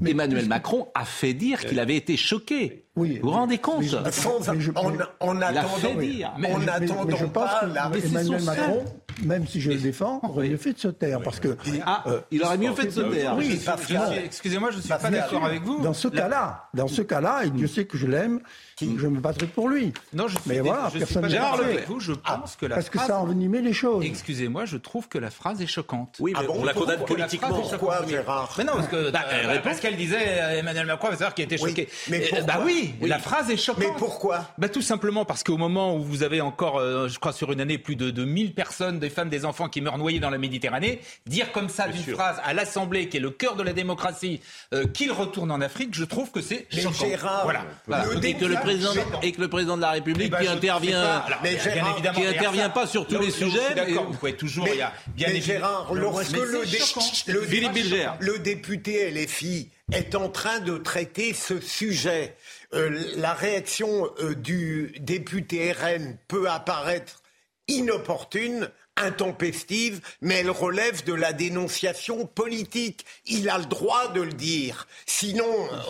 [0.05, 2.85] Emmanuel Macron a fait dire qu'il avait été choqué.
[2.95, 4.85] Oui, vous vous rendez compte mais- je- en,
[5.19, 6.31] en Il a attendant, fait dire.
[6.35, 8.85] en Mais- mais- attendant mais je pense pas que la Emmanuel Macron,
[9.23, 11.21] même si je le défends, aurait mieux fait de se taire.
[11.21, 13.35] Parce que, ah, il aurait mieux fait de se taire.
[13.37, 13.59] Oui,
[14.23, 15.81] excusez-moi, je ne suis pas d'accord avec vous.
[15.81, 18.39] Dans ce cas-là, dans ce cas-là, et Dieu sait que je l'aime,
[18.81, 19.93] je me battrai pour lui.
[20.13, 21.99] Non, je suis, Mais voilà, je personne suis pas ne d'accord avec vous.
[21.99, 24.03] Je Ah, pense que la parce que ça a envenimé les choses.
[24.05, 26.17] Excusez-moi, je trouve que la phrase est choquante.
[26.19, 27.49] Oui, mais on la condamne politiquement.
[27.49, 29.61] Pourquoi, Gérard Mais non, parce que Bah, euh, réponds.
[29.63, 31.87] parce qu'elle disait euh, Emmanuel Macron, va savoir qui était Oui, choqué.
[32.09, 33.07] mais Euh, pourquoi bah oui, Oui.
[33.09, 33.83] la phrase est choquante.
[33.85, 37.31] Mais pourquoi Bah tout simplement parce qu'au moment où vous avez encore, euh, je crois
[37.33, 40.19] sur une année, plus de, de 1000 personnes, des femmes, des enfants qui meurent noyés
[40.19, 43.63] dans la Méditerranée, dire comme ça d'une phrase à l'Assemblée, qui est le cœur de
[43.63, 44.41] la démocratie,
[44.73, 46.67] euh, qu'il retourne en Afrique, je trouve que c'est.
[46.71, 47.65] Gérard, voilà.
[47.87, 48.05] Voilà.
[48.23, 48.91] Et que le président
[49.21, 51.17] et que le président de la République Eh ben, qui intervient, pas.
[51.17, 54.35] Alors, Mais bien Gérard, évidemment, qui intervient pas sur tous les sujets, D'accord, vous pouvez
[54.35, 54.65] toujours.
[54.65, 60.77] Mais, il y a bien mais Gérard, lorsque le député LFI est en train de
[60.77, 62.35] traiter ce sujet,
[62.73, 67.21] euh, la réaction euh, du député RN peut apparaître
[67.67, 73.05] inopportune, intempestive, mais elle relève de la dénonciation politique.
[73.25, 74.87] Il a le droit de le dire.
[75.05, 75.45] Sinon,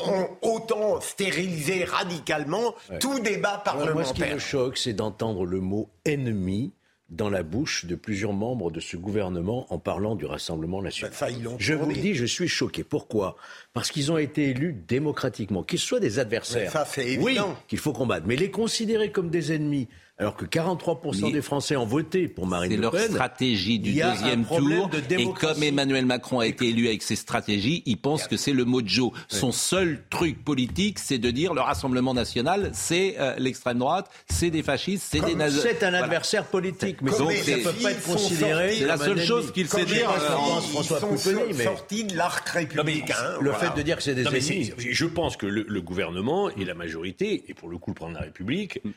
[0.08, 4.40] on, autant stériliser radicalement tout débat Alors, Moi, ce qui me parlementaire.
[4.40, 6.74] choque, c'est d'entendre le mot ennemi
[7.10, 11.14] dans la bouche de plusieurs membres de ce gouvernement en parlant du Rassemblement national.
[11.44, 12.84] L'ont je vous dis, je suis choqué.
[12.84, 13.36] Pourquoi?
[13.74, 16.64] Parce qu'ils ont été élus démocratiquement, qu'ils soient des adversaires.
[16.64, 17.56] Mais ça, c'est oui, évident.
[17.68, 18.26] qu'il faut combattre.
[18.28, 19.88] Mais les considérer comme des ennemis,
[20.18, 23.12] alors que 43% Mais des Français ont voté pour Marine C'est Le leur Pen.
[23.12, 24.88] stratégie du il y a un deuxième tour.
[24.90, 28.54] de Et comme Emmanuel Macron a été élu avec ses stratégies, il pense que c'est
[28.54, 29.12] le mojo.
[29.28, 34.50] Son seul truc politique, c'est de dire le Rassemblement national, c'est euh, l'extrême droite, c'est
[34.52, 35.62] des fascistes, c'est des nazis.
[35.62, 36.06] C'est un Voilà.
[36.06, 38.76] adversaire politique, mais donc ça ne peut pas être considéré.
[38.80, 39.96] C'est la seule chose qu'il sait dire.
[39.96, 41.12] filles, euh, France, ils François sont
[41.58, 43.16] mais- sortis de l'arc républicain.
[43.42, 43.72] Le voilà.
[43.72, 44.72] fait de dire que c'est des Non, ennemis.
[44.78, 47.96] c'est- je pense que le, le gouvernement et la majorité, et pour le coup le
[47.96, 48.92] président de la République, f-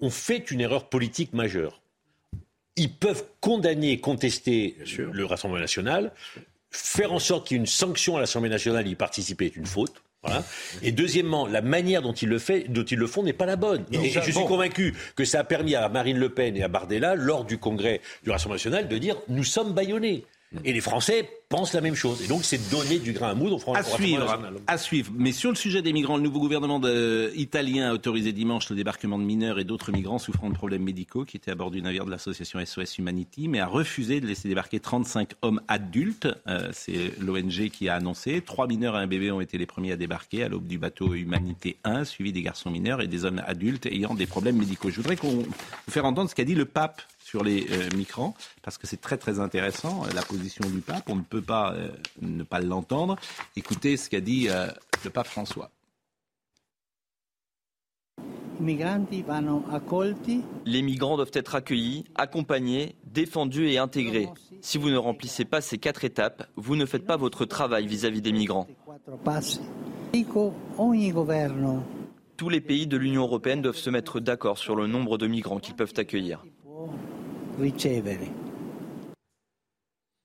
[0.00, 1.80] ont fait une erreur politique majeure.
[2.76, 6.12] Ils peuvent condamner et contester le Rassemblement national,
[6.70, 9.66] faire en sorte qu'il y ait une sanction à l'Assemblée nationale y participer est une
[9.66, 10.02] faute.
[10.22, 10.44] Voilà.
[10.82, 13.56] Et deuxièmement, la manière dont ils le, fait, dont ils le font n'est pas la
[13.56, 13.84] bonne.
[13.92, 17.14] et je suis convaincu que ça a permis à Marine Le Pen et à Bardella,
[17.14, 20.24] lors du congrès du Rassemblement national, de dire nous sommes bâillonnés.
[20.64, 22.22] Et les Français pensent la même chose.
[22.22, 24.54] Et donc, c'est donner du grain à moudre au Front À suivre, national.
[24.66, 25.12] à suivre.
[25.14, 28.76] Mais sur le sujet des migrants, le nouveau gouvernement de- italien a autorisé dimanche le
[28.76, 31.82] débarquement de mineurs et d'autres migrants souffrant de problèmes médicaux qui étaient à bord du
[31.82, 36.28] navire de l'association SOS Humanity, mais a refusé de laisser débarquer 35 hommes adultes.
[36.46, 38.40] Euh, C'est l'ONG qui a annoncé.
[38.40, 41.12] Trois mineurs et un bébé ont été les premiers à débarquer à l'aube du bateau
[41.12, 44.88] Humanité 1, suivi des garçons mineurs et des hommes adultes ayant des problèmes médicaux.
[44.88, 45.46] Je voudrais qu'on vous
[45.90, 49.18] faire entendre ce qu'a dit le pape sur les euh, migrants, parce que c'est très
[49.18, 51.04] très intéressant, euh, la position du pape.
[51.10, 51.88] On ne peut pas euh,
[52.22, 53.16] ne pas l'entendre.
[53.54, 54.68] Écoutez ce qu'a dit euh,
[55.04, 55.70] le pape François.
[60.64, 64.30] Les migrants doivent être accueillis, accompagnés, défendus et intégrés.
[64.62, 68.22] Si vous ne remplissez pas ces quatre étapes, vous ne faites pas votre travail vis-à-vis
[68.22, 68.66] des migrants.
[72.36, 75.58] Tous les pays de l'Union européenne doivent se mettre d'accord sur le nombre de migrants
[75.58, 76.42] qu'ils peuvent accueillir.
[77.58, 78.47] ricevere.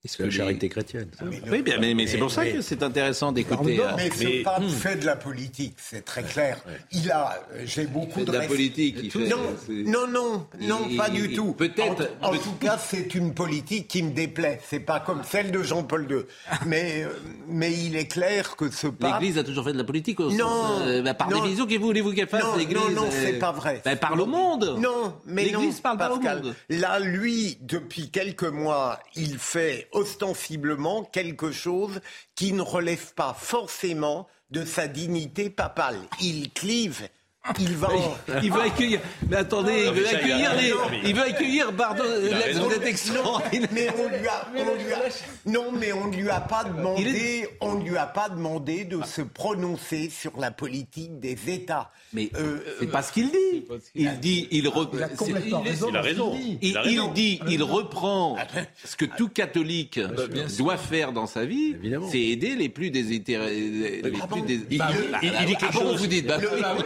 [0.06, 1.08] C'est la charité chrétienne.
[1.18, 1.24] ça.
[1.50, 3.80] Oui, bien, mais, mais c'est pour ça que c'est intéressant d'écouter.
[3.80, 4.68] euh, Mais ce mais- pape Hmm.
[4.70, 6.60] fait de la politique, c'est très clair.
[6.92, 10.06] Il a, euh, j'ai beaucoup fait de la res- politique, il fait- non, c'est- non,
[10.08, 11.54] non, non, Il- pas il- du il- tout.
[11.54, 14.60] peut-être- En, en peut- tout cas, c'est une politique qui me déplaît.
[14.70, 16.18] C'est pas comme celle de Jean-Paul II.
[16.68, 17.10] Mais, euh,
[17.48, 19.22] mais il est clair que ce pape.
[19.22, 21.38] L'Église a toujours fait de la politique au Non, sens, euh, bah, par non.
[21.38, 23.82] définition, que voulez-vous qu'elle fasse Non, l'Église non, non, euh, c'est pas vrai.
[23.86, 24.76] bah, parle au monde.
[24.80, 26.54] Non, mais non, L'Église parle pas au monde.
[26.70, 32.02] Là, lui, depuis quelques mois, il fait ostensiblement quelque chose
[32.36, 36.00] qui ne relève pas forcément de sa dignité papale.
[36.22, 37.10] Il clive.
[37.60, 37.90] Il va.
[38.42, 39.02] Il veut accueillir.
[39.30, 40.74] Mais attendez, il Non, mais veut ça, il accueillir a- les.
[41.10, 41.72] Il veut accueillir,
[42.52, 43.70] Il vous êtes extraordinaire.
[43.74, 45.02] Mais on lui a, on lui a-
[45.46, 49.04] non, mais on ne lui a pas demandé, on ne lui a pas demandé de
[49.06, 51.92] se prononcer sur la politique des États.
[52.14, 53.66] Mais Euh, c'est pas ce qu'il dit.
[53.96, 56.58] Il dit, il, re- Il a raison Il dit.
[56.62, 58.38] Il, Il il il reprend
[58.86, 60.00] ce que tout catholique
[60.32, 62.08] bien doit faire dans sa vie, Évidemment.
[62.10, 63.38] c'est aider les plus déshérités.
[63.38, 66.00] Les Ah bon Il- Bah, il- bah, il- il dit ah quelque bon, chose.
[66.02, 66.38] vous dites, bah,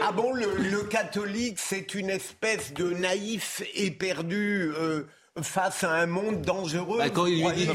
[0.02, 5.04] ah bon, le, le catholique, c'est une espèce de naïf éperdu euh,
[5.42, 6.98] face à un monde dangereux.
[7.00, 7.68] Bah, quand il lui dit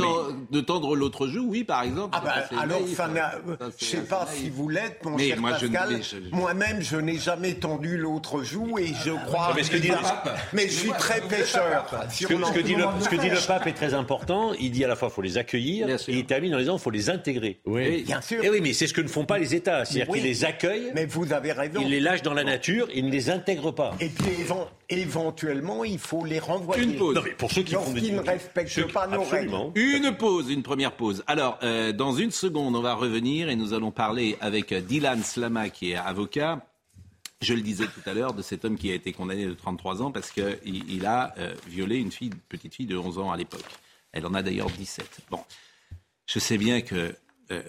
[0.51, 2.11] de tendre l'autre joue, oui, par exemple.
[2.19, 3.33] Ah bah, alors, naïf, ça n'a-.
[3.59, 4.41] Ça, je sais pas naïf.
[4.41, 6.01] si vous l'êtes, mon Mais cher moi, Pascal.
[6.31, 9.49] Moi-même, je n'ai jamais tendu l'autre joue et je crois.
[9.49, 11.87] Non, mais ce que dit le pape- Mais je suis très pêcheur.
[12.11, 14.53] Ce que, ce que dit le, ce que dit le pape est très important.
[14.59, 16.81] Il dit à la fois il faut les accueillir et il termine en disant il
[16.81, 17.61] faut les intégrer.
[17.67, 18.03] Oui.
[18.03, 18.43] Bien sûr.
[18.45, 19.85] Et oui, mais c'est ce que ne font pas les États.
[19.85, 20.19] C'est-à-dire Oui.
[20.21, 21.81] qu'ils les accueillent, Mais vous avez raison.
[21.81, 23.93] ils les lâchent dans la nature, ils ne les intègrent pas.
[24.01, 26.85] Et puis, éven- éventuellement, il faut les renvoyer.
[26.85, 27.21] Une pause.
[27.39, 29.55] pour ceux qui font des ne respectent pas nos règles.
[29.75, 31.25] Une pause, une première pause.
[31.27, 35.69] Alors, euh, dans une seconde, on va revenir et nous allons parler avec Dylan Slama,
[35.71, 36.67] qui est avocat.
[37.41, 40.01] Je le disais tout à l'heure, de cet homme qui a été condamné de 33
[40.01, 43.37] ans parce qu'il il a euh, violé une fille, petite fille de 11 ans à
[43.37, 43.65] l'époque.
[44.13, 45.23] Elle en a d'ailleurs 17.
[45.31, 45.41] Bon,
[46.27, 47.15] je sais bien que
[47.51, 47.63] euh,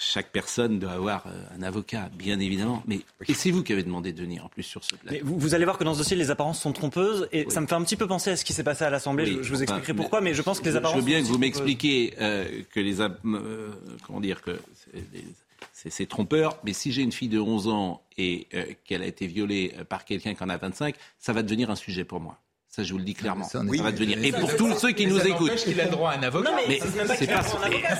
[0.00, 2.84] chaque personne doit avoir euh, un avocat, bien évidemment.
[2.86, 5.18] Mais et c'est vous qui avez demandé de venir en plus sur ce plateau.
[5.24, 7.66] vous, vous, allez voir que dans ce dossier, les apparences sont trompeuses et ça me
[7.66, 9.26] fait un petit peu penser à ce qui s'est passé à l'Assemblée.
[9.26, 10.96] je, vous expliquerai pourquoi, mais je pense que les apparences.
[10.96, 13.08] Je veux bien que vous m'expliquiez euh, que les euh,
[14.06, 14.56] comment dire que
[15.72, 18.46] c'est trompeur, mais si j'ai une fille de 11 ans et
[18.84, 22.04] qu'elle a été violée par quelqu'un qui en a 25, ça va devenir un sujet
[22.04, 22.38] pour moi.
[22.78, 23.42] Ça, je vous le dis clairement.
[23.42, 24.22] Ça, va devenir.
[24.22, 25.56] Et pour tous ceux qui nous écoutent.
[25.56, 26.52] qu'il a droit à un avocat.
[26.68, 26.78] mais
[27.18, 27.42] c'est pas.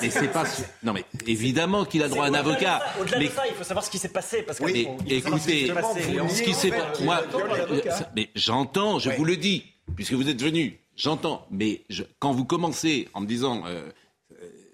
[0.00, 0.44] Mais c'est pas.
[0.84, 2.80] Non, mais évidemment qu'il a droit à un avocat.
[3.00, 4.42] Au-delà de ça, il faut savoir ce qui s'est passé.
[4.42, 5.72] Parce que mais écoutez,
[6.28, 7.02] ce qui s'est passé.
[7.02, 7.24] Moi,
[8.14, 9.64] mais j'entends, je vous le dis,
[9.96, 11.44] puisque vous êtes venu, j'entends.
[11.50, 11.82] Mais
[12.20, 13.64] quand vous commencez en me disant.
[13.66, 13.90] Euh,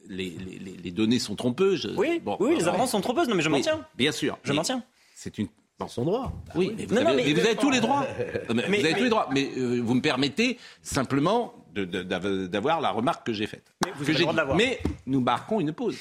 [0.07, 1.95] les, les, les, données sont trompeuses.
[1.97, 3.27] Oui, bon, oui les avances sont trompeuses.
[3.27, 3.87] Non, mais je m'en tiens.
[3.97, 4.37] Bien sûr.
[4.45, 4.85] Je m'en tiens.
[5.15, 6.33] C'est une dans son droit.
[6.55, 8.07] Oui, mais vous, avez, tous les droits.
[8.49, 9.29] vous avez tous les droits.
[9.33, 13.73] Mais euh, vous me permettez simplement d'avoir la remarque que j'ai faite.
[13.85, 15.97] Mais, vous mais nous marquons une pause.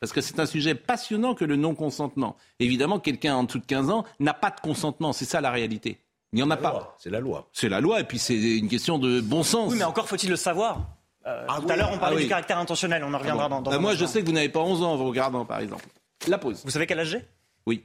[0.00, 2.36] Parce que c'est un sujet passionnant que le non-consentement.
[2.58, 5.12] Évidemment, quelqu'un en dessous de 15 ans n'a pas de consentement.
[5.12, 6.00] C'est ça la réalité.
[6.32, 6.96] Il n'y en a pas.
[6.98, 7.48] C'est la loi.
[7.52, 9.72] C'est la loi, et puis c'est une question de bon sens.
[9.72, 10.80] Oui, mais encore faut-il le savoir.
[11.26, 13.04] Euh, ah tout à l'heure, on parlait ah du caractère intentionnel.
[13.04, 14.82] On en reviendra ah dans, dans bah, Moi, je sais que vous n'avez pas 11
[14.82, 15.84] ans en vous regardant, par exemple.
[16.26, 16.62] La pause.
[16.64, 17.24] Vous savez quel âge j'ai?
[17.66, 17.84] Oui.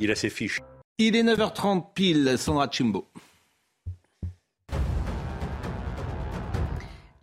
[0.00, 0.60] Il a ses fiches.
[0.98, 3.08] Il est 9h30 pile, Sandra Chimbo.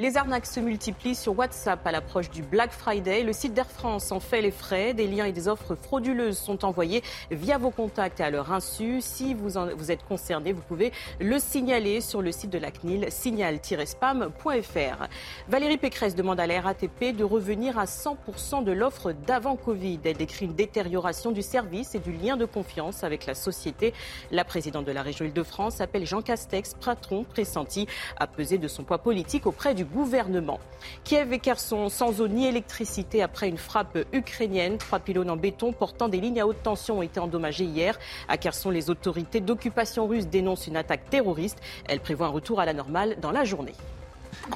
[0.03, 3.23] Les arnaques se multiplient sur WhatsApp à l'approche du Black Friday.
[3.23, 4.93] Le site d'Air France en fait les frais.
[4.93, 8.99] Des liens et des offres frauduleuses sont envoyés via vos contacts et à leur insu.
[8.99, 13.05] Si vous, vous êtes concerné, vous pouvez le signaler sur le site de la CNIL,
[13.09, 15.07] signal-spam.fr.
[15.47, 20.01] Valérie Pécresse demande à la RATP de revenir à 100% de l'offre d'avant Covid.
[20.03, 23.93] Elle décrit une détérioration du service et du lien de confiance avec la société.
[24.31, 27.87] La présidente de la région Île-de-France appelle Jean Castex, patron pressenti,
[28.17, 30.60] à peser de son poids politique auprès du gouvernement.
[31.03, 34.77] Kiev et Kherson sans eau ni électricité après une frappe ukrainienne.
[34.77, 37.97] Trois pylônes en béton portant des lignes à haute tension ont été endommagés hier.
[38.27, 41.60] À Kherson, les autorités d'occupation russe dénoncent une attaque terroriste.
[41.88, 43.73] Elles prévoient un retour à la normale dans la journée.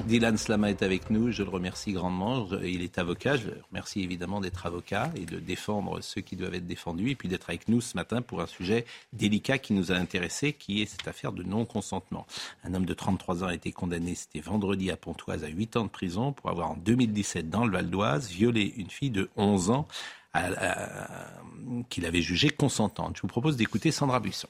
[0.06, 2.46] Dylan Slama est avec nous, je le remercie grandement.
[2.62, 6.54] Il est avocat, je le remercie évidemment d'être avocat et de défendre ceux qui doivent
[6.54, 9.90] être défendus et puis d'être avec nous ce matin pour un sujet délicat qui nous
[9.90, 12.26] a intéressés, qui est cette affaire de non-consentement.
[12.64, 15.84] Un homme de 33 ans a été condamné, c'était vendredi à Pontoise, à 8 ans
[15.84, 19.70] de prison pour avoir en 2017 dans le Val d'Oise violé une fille de 11
[19.70, 19.88] ans
[21.88, 23.16] qu'il avait jugée consentante.
[23.16, 24.48] Je vous propose d'écouter Sandra Buisson.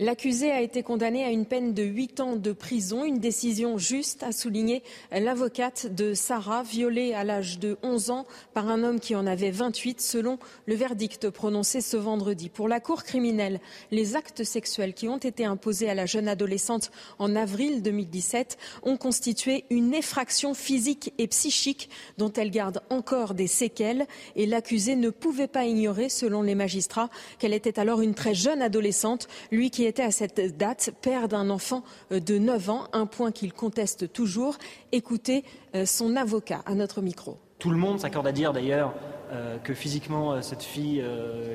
[0.00, 4.22] L'accusé a été condamné à une peine de 8 ans de prison, une décision juste,
[4.22, 9.16] a souligné l'avocate de Sarah, violée à l'âge de 11 ans par un homme qui
[9.16, 12.48] en avait 28, selon le verdict prononcé ce vendredi.
[12.48, 13.58] Pour la Cour criminelle,
[13.90, 18.96] les actes sexuels qui ont été imposés à la jeune adolescente en avril 2017 ont
[18.96, 24.06] constitué une effraction physique et psychique dont elle garde encore des séquelles
[24.36, 28.62] et l'accusé ne pouvait pas ignorer, selon les magistrats, qu'elle était alors une très jeune
[28.62, 33.06] adolescente, lui qui était à cette date père d'un enfant euh, de 9 ans, un
[33.06, 34.56] point qu'il conteste toujours.
[34.92, 37.38] Écoutez euh, son avocat à notre micro.
[37.58, 38.94] Tout le monde s'accorde à dire d'ailleurs
[39.32, 41.04] euh, que physiquement, cette fille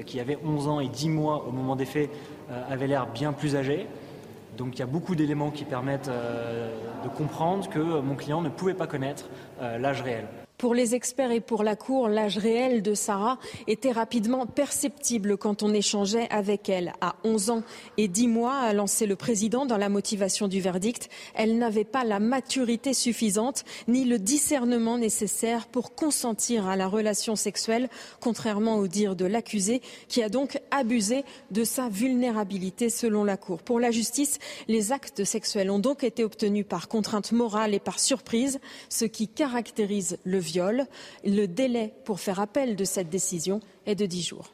[0.05, 2.09] qui avait 11 ans et 10 mois au moment des faits
[2.69, 3.87] avait l'air bien plus âgée.
[4.57, 8.75] Donc il y a beaucoup d'éléments qui permettent de comprendre que mon client ne pouvait
[8.75, 10.25] pas connaître l'âge réel.
[10.57, 13.37] Pour les experts et pour la Cour, l'âge réel de Sarah
[13.67, 16.93] était rapidement perceptible quand on échangeait avec elle.
[17.01, 17.63] À 11 ans
[17.97, 22.05] et 10 mois, a lancé le président dans la motivation du verdict, elle n'avait pas
[22.05, 27.89] la maturité suffisante ni le discernement nécessaire pour consentir à la relation sexuelle,
[28.21, 33.61] contrairement au dire de l'accusé, qui a donc abusé de sa vulnérabilité selon la Cour.
[33.63, 37.99] Pour la justice, les actes sexuels ont donc été obtenus par contrainte morale et par
[37.99, 40.85] surprise, ce qui caractérise le viol
[41.25, 44.53] le délai pour faire appel de cette décision est de 10 jours.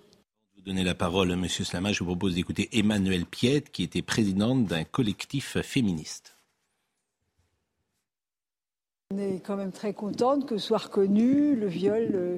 [0.56, 1.48] Vous donnez la parole à M.
[1.48, 1.92] Slama.
[1.92, 6.36] Je vous propose d'écouter Emmanuel Piette, qui était présidente d'un collectif féministe.
[9.12, 12.38] On est quand même très contente que soit reconnu le viol euh,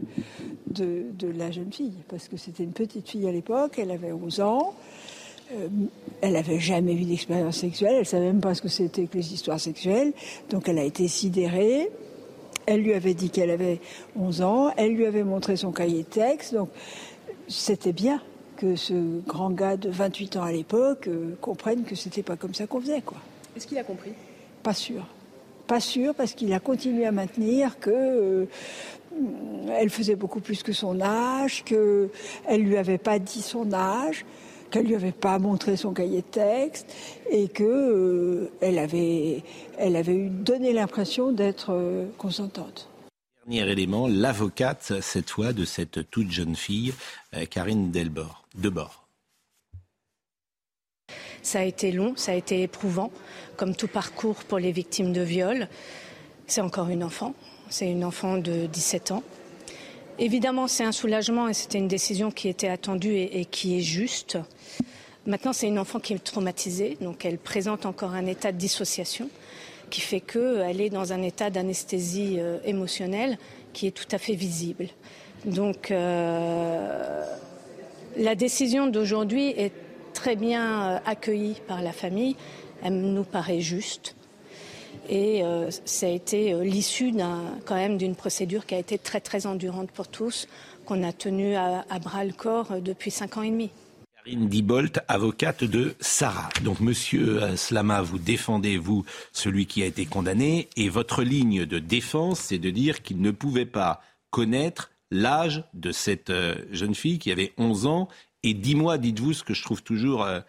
[0.68, 4.14] de, de la jeune fille, parce que c'était une petite fille à l'époque, elle avait
[4.14, 4.74] 11 ans,
[5.52, 5.68] euh,
[6.22, 9.18] elle n'avait jamais eu d'expérience sexuelle, elle ne savait même pas ce que c'était que
[9.18, 10.14] les histoires sexuelles,
[10.50, 11.90] donc elle a été sidérée.
[12.66, 13.80] Elle lui avait dit qu'elle avait
[14.16, 16.70] 11 ans, elle lui avait montré son cahier de texte, donc
[17.48, 18.22] c'était bien
[18.58, 18.94] que ce
[19.26, 22.80] grand gars de 28 ans à l'époque euh, comprenne que c'était pas comme ça qu'on
[22.80, 23.18] faisait, quoi.
[23.56, 24.12] Est-ce qu'il a compris?
[24.62, 25.06] Pas sûr.
[25.68, 28.46] Pas sûr, parce qu'il a continué à maintenir que euh,
[29.70, 34.26] elle faisait beaucoup plus que son âge, qu'elle lui avait pas dit son âge,
[34.72, 36.88] qu'elle lui avait pas montré son cahier de texte,
[37.30, 39.44] et que euh, elle avait,
[39.78, 42.90] elle avait eu donné l'impression d'être consentante.
[43.48, 46.94] Dernier élément, l'avocate, cette fois, de cette toute jeune fille,
[47.34, 49.08] euh, Karine Delbord, Debord.
[51.42, 53.12] Ça a été long, ça a été éprouvant,
[53.58, 55.68] comme tout parcours pour les victimes de viol.
[56.46, 57.34] C'est encore une enfant,
[57.70, 59.24] c'est une enfant de 17 ans.
[60.22, 64.38] Évidemment, c'est un soulagement et c'était une décision qui était attendue et, qui est juste.
[65.26, 69.32] Maintenant, c'est une enfant qui est traumatisée, donc elle présente encore un état de dissociation
[69.90, 73.40] qui fait qu'elle est dans un état d'anesthésie euh, émotionnelle
[73.74, 74.90] qui est tout à fait visible.
[75.46, 77.26] Donc euh,
[78.16, 79.74] la décision d'aujourd'hui est
[80.14, 82.36] très bien euh, accueillie par la famille,
[82.84, 84.16] elle nous paraît juste.
[85.12, 85.44] Et
[85.86, 87.14] ça a été l'issue
[87.66, 90.48] quand même d'une procédure qui a été très très endurante pour tous,
[90.86, 93.72] qu'on a tenue à bras le corps depuis cinq ans et demi.
[94.24, 96.50] Karine Dibolt, avocate de Sarah.
[96.64, 101.66] Donc, monsieur euh, Slama, vous défendez, vous, celui qui a été condamné, et votre ligne
[101.66, 106.94] de défense, c'est de dire qu'il ne pouvait pas connaître l'âge de cette euh, jeune
[106.94, 108.10] fille qui avait 11 ans
[108.44, 110.42] et 10 mois, dites-vous, ce que je trouve toujours euh,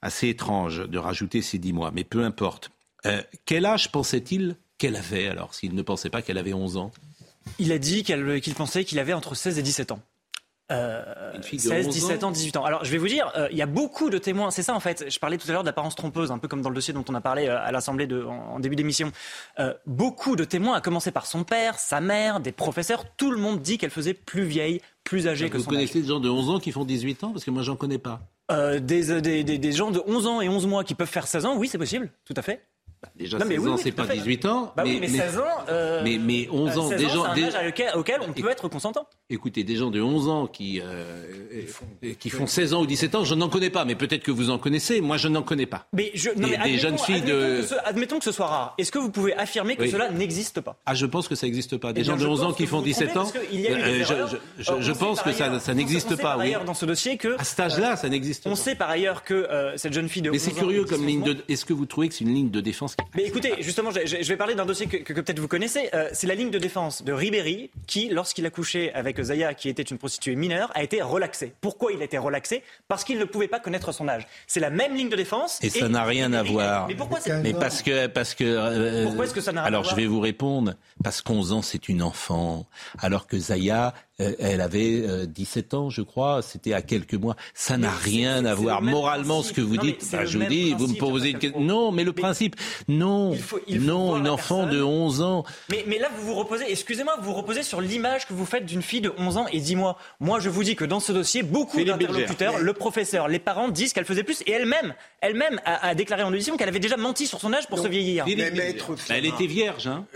[0.00, 2.70] assez étrange de rajouter ces 10 mois, mais peu importe.
[3.44, 6.92] Quel âge pensait-il qu'elle avait alors, s'il ne pensait pas qu'elle avait 11 ans?
[7.58, 10.00] Il a dit qu'il pensait qu'il avait entre 16 et 17 ans.
[10.70, 12.64] 16, 17 ans, 18 ans.
[12.64, 14.50] Alors, je vais vous dire, euh, il y a beaucoup de témoins.
[14.50, 15.04] C'est ça, en fait.
[15.10, 17.14] Je parlais tout à l'heure d'apparence trompeuse, un peu comme dans le dossier dont on
[17.14, 19.12] a parlé euh, à l'Assemblée en, en, début d'émission.
[19.58, 23.04] Euh, beaucoup de témoins, à commencer par son père, sa mère, des professeurs.
[23.16, 26.08] Tout le monde dit qu'elle faisait plus vieille, plus âgée que son Vous connaissez des
[26.08, 27.32] gens de 11 ans qui font 18 ans?
[27.32, 28.20] Parce que moi, j'en connais pas.
[28.50, 31.46] Des, des, des, des gens de 11 ans et 11 mois qui peuvent faire 16
[31.46, 32.62] ans, oui, c'est possible, tout à fait.
[33.16, 34.72] Déjà, 16 ans, c'est pas 18 ans.
[34.76, 35.42] Bah mais, oui, mais, 16 ans.
[35.68, 37.24] Euh, mais, mais 11 ans, 16 des gens.
[37.34, 39.06] C'est un âge auquel, auquel on peut être consentant.
[39.30, 41.62] Écoutez, des gens de 11 ans qui, euh,
[42.18, 44.50] qui font 16 ans ou 17 ans, je n'en connais pas, mais peut-être que vous
[44.50, 45.00] en connaissez.
[45.00, 45.86] Moi, je n'en connais pas.
[45.92, 47.60] Mais je, non, mais des jeunes filles admettons de.
[47.60, 48.74] Que ce, admettons que ce soit rare.
[48.78, 49.90] Est-ce que vous pouvez affirmer que Oui.
[49.90, 50.76] cela n'existe pas?
[50.86, 51.92] Ah, je pense que ça n'existe pas.
[51.92, 53.24] Des Eh gens de je 11 ans qui font vous 17 ans.
[53.24, 53.80] trompez, parce qu'il y a eu des
[54.12, 54.26] euh,
[54.58, 56.22] je- pense par que ça, n'existe sait pas.
[56.22, 56.44] par Oui.
[56.46, 58.50] ailleurs dans ce dossier que À cet âge-là, ça n'existe pas.
[58.50, 61.04] on sait par ailleurs que euh, cette jeune fille de Mais 11 c'est curieux comme
[61.06, 61.36] ligne de.
[61.48, 64.36] Est-ce que vous trouvez que c'est une ligne de défense Mais écoutez, justement, je, vais
[64.36, 65.88] parler d'un dossier que, que- que peut-être vous connaissez.
[65.94, 69.68] Euh, c'est la ligne de défense de Ribéry qui, lorsqu'il a couché avec Zaya, qui
[69.68, 71.54] était une prostituée mineure, a été relaxé.
[71.60, 72.62] Pourquoi il a été relaxé?
[72.88, 74.26] Parce qu'il ne pouvait pas connaître son âge.
[74.48, 75.58] C'est la même ligne de défense.
[75.62, 76.88] Et ça n'a rien à voir.
[76.88, 78.44] Mais pourquoi c'est Mais parce que parce que.
[78.44, 79.94] euh, Pourquoi est-ce que ça n'a rien Alors à voir?
[79.96, 82.66] je vais vous répondre parce qu'onze ans c'est une enfant,
[82.98, 86.40] alors que Zaya, elle avait euh, 17 ans, je crois.
[86.42, 87.34] C'était à quelques mois.
[87.52, 89.50] Ça n'a rien à voir moralement principe.
[89.56, 90.08] ce que vous Non, dites.
[90.12, 91.60] Bah, je vous dis, vous me posez une question.
[91.60, 92.56] Non, mais le principe,
[92.88, 94.78] non, il faut- il faut non, une enfant personne.
[94.78, 95.44] de 11 ans.
[95.70, 98.66] Mais, mais là, vous vous reposez, excusez-moi, vous vous reposez sur l'image que vous faites
[98.66, 99.98] d'une fille de 11 ans et 10 mois.
[100.20, 103.92] Moi, je vous dis que dans ce dossier, beaucoup d'interlocuteurs, le professeur, les parents disent
[103.92, 107.26] qu'elle faisait plus et elle-même, elle-même a, a déclaré en audition qu'elle avait déjà menti
[107.26, 108.24] sur son âge pour se vieillir.
[108.26, 110.06] Mais Bah, elle était vierge, hein.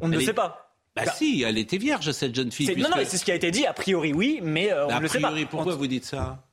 [0.00, 0.67] On ne le sait pas.
[0.96, 2.66] Bah, si, elle était vierge cette jeune fille.
[2.66, 4.72] C'est- Non, non, puisque- mais c'est ce qui a été dit, a priori oui, mais
[4.72, 5.28] euh, on Bah, ne a le sait pas.
[5.28, 6.44] priori, pourquoi vous dites ça?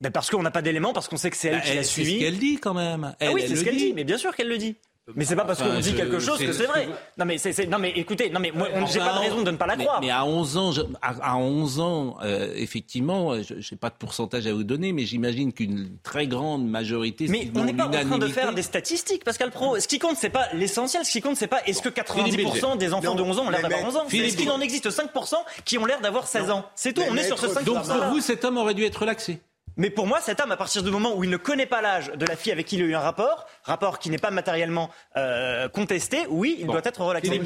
[0.00, 1.74] Ben, Parce qu'on n'a pas d'éléments, parce qu'on sait que c'est elle Bah, qui l'a
[1.76, 2.14] elle- c'est suivi.
[2.14, 3.04] ce qu'elle dit quand même.
[3.04, 4.76] Ah Elle, oui, elle c'est ce le qu'elle dit, mais bien sûr qu'elle le dit.
[5.16, 6.88] Mais c'est pas parce Enfin, qu'on dit je- quelque chose que c'est- vrai.
[7.16, 9.50] Non mais, c'est- non mais écoutez, non mais moi, on- j'ai pas de raison de
[9.50, 10.00] ne pas la mais- croire.
[10.00, 13.88] Mais, à 11 ans, je- à, à 11 ans, euh, effectivement, euh, je n'ai pas
[13.90, 17.26] de pourcentage à vous donner, mais j'imagine qu'une très grande majorité.
[17.28, 19.78] Mais on n'est pas en train de faire des statistiques, Pascal Pro.
[19.80, 21.04] Ce qui compte, c'est pas l'essentiel.
[21.04, 23.62] Ce qui compte, c'est pas est-ce que 90% des enfants de 11 ans ont l'air
[23.62, 24.04] d'avoir 11 ans.
[24.10, 26.64] Est-ce qu'il en existe 5% qui ont l'air d'avoir 16 ans?
[26.74, 27.02] C'est tout.
[27.08, 27.64] On est sur ce 5%.
[27.64, 29.40] Donc pour vous, cet homme aurait dû être relaxé.
[29.78, 32.10] Mais pour moi, cet homme, à partir du moment où il ne connaît pas l'âge
[32.12, 34.90] de la fille avec qui il a eu un rapport, rapport qui n'est pas matériellement
[35.16, 37.40] euh, contesté, oui, il doit être relaxé.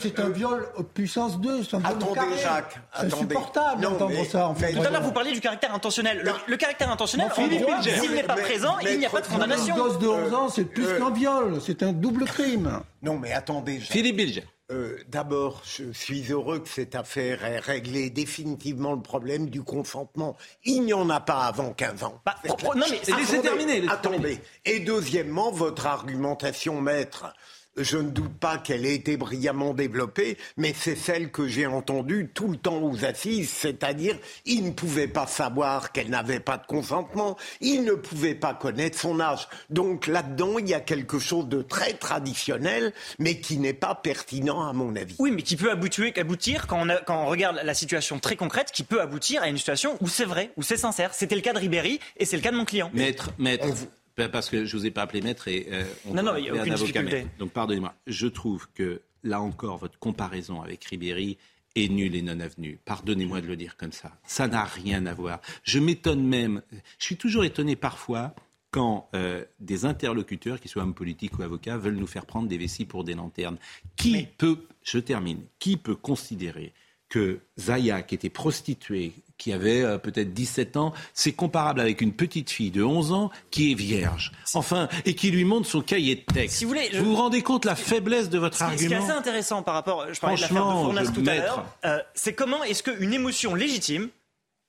[0.00, 2.38] C'est un viol puissance 2, c'est un viol Attendez, carré.
[2.42, 4.48] Jacques, C'est insupportable d'entendre ça.
[4.48, 4.72] En fait.
[4.72, 6.22] Tout à l'heure, vous parliez du caractère intentionnel.
[6.24, 7.98] Le, le caractère intentionnel, en Bilger.
[8.00, 9.74] s'il n'est pas Mais- présent, mais- il n'y a pas de condamnation.
[9.74, 12.80] Un gosse de 11 ans, c'est plus euh, qu'un viol, c'est un double crime.
[13.02, 13.80] Non, mais attendez.
[13.80, 13.90] Jacques.
[13.92, 14.44] Philippe Bilger.
[14.70, 20.36] Euh, D'abord, je suis heureux que cette affaire ait réglé définitivement le problème du consentement.
[20.64, 22.20] Il n'y en a pas avant 15 ans.
[22.24, 22.36] Bah,
[22.76, 24.38] non, mais laissez terminer, Attendez.
[24.64, 27.34] Et deuxièmement, votre argumentation, maître,
[27.76, 32.30] je ne doute pas qu'elle ait été brillamment développée, mais c'est celle que j'ai entendue
[32.32, 36.66] tout le temps aux assises, c'est-à-dire il ne pouvait pas savoir qu'elle n'avait pas de
[36.66, 39.48] consentement, il ne pouvait pas connaître son âge.
[39.70, 44.66] Donc là-dedans, il y a quelque chose de très traditionnel, mais qui n'est pas pertinent
[44.66, 45.16] à mon avis.
[45.18, 48.72] Oui, mais qui peut aboutir, aboutir quand, on quand on regarde la situation très concrète,
[48.72, 51.14] qui peut aboutir à une situation où c'est vrai, où c'est sincère.
[51.14, 52.90] C'était le cas de Ribéry et c'est le cas de mon client.
[52.92, 53.66] Maître, maître.
[54.14, 56.48] Parce que je vous ai pas appelé maître et euh, on non, non, il n'y
[56.50, 57.26] a aucune difficulté.
[57.38, 57.94] Donc pardonnez-moi.
[58.06, 61.38] Je trouve que là encore, votre comparaison avec Ribéry
[61.76, 62.78] est nulle et non avenue.
[62.84, 64.12] Pardonnez-moi de le dire comme ça.
[64.24, 65.40] Ça n'a rien à voir.
[65.62, 66.62] Je m'étonne même.
[66.98, 68.34] Je suis toujours étonné parfois
[68.70, 72.58] quand euh, des interlocuteurs, qu'ils soient hommes politiques ou avocats, veulent nous faire prendre des
[72.58, 73.58] vessies pour des lanternes.
[73.96, 76.72] Qui peut, je termine, qui peut considérer
[77.08, 82.12] que Zaya, qui était prostituée, qui avait euh, peut-être 17 ans, c'est comparable avec une
[82.12, 84.32] petite fille de 11 ans qui est vierge.
[84.54, 86.58] Enfin, et qui lui montre son cahier de texte.
[86.58, 88.96] Si vous, voulez, vous vous rendez compte la faiblesse de votre argument Ce qui est
[88.96, 92.34] assez intéressant par rapport, je parlais de l'affaire de Fournas tout à l'heure, euh, c'est
[92.34, 94.10] comment est-ce qu'une émotion légitime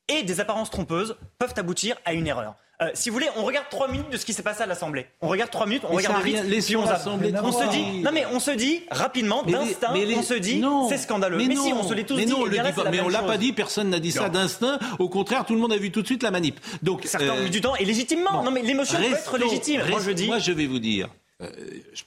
[0.08, 2.56] et des apparences trompeuses peuvent aboutir à une erreur.
[2.82, 5.06] Euh, si vous voulez, on regarde trois minutes de ce qui s'est passé à l'Assemblée.
[5.22, 8.40] On regarde trois minutes, on regarde vite, puis on, on se dit, non mais on
[8.40, 11.38] se dit rapidement, d'instinct, on se dit, c'est scandaleux.
[11.38, 12.32] Mais, si, on se l'est tous mais dit.
[12.32, 14.80] Non, le dit pas, mais on l'a pas dit, personne n'a dit ça d'instinct.
[15.00, 16.60] Au contraire, tout le monde a vu tout de suite la manip.
[16.82, 18.44] Donc certains ont eu du temps et légitimement.
[18.44, 19.82] Non mais l'émotion peut être légitime.
[19.90, 20.28] moi je dis.
[20.28, 21.10] Moi je vais vous dire.
[21.42, 21.50] Euh,
[21.94, 22.04] je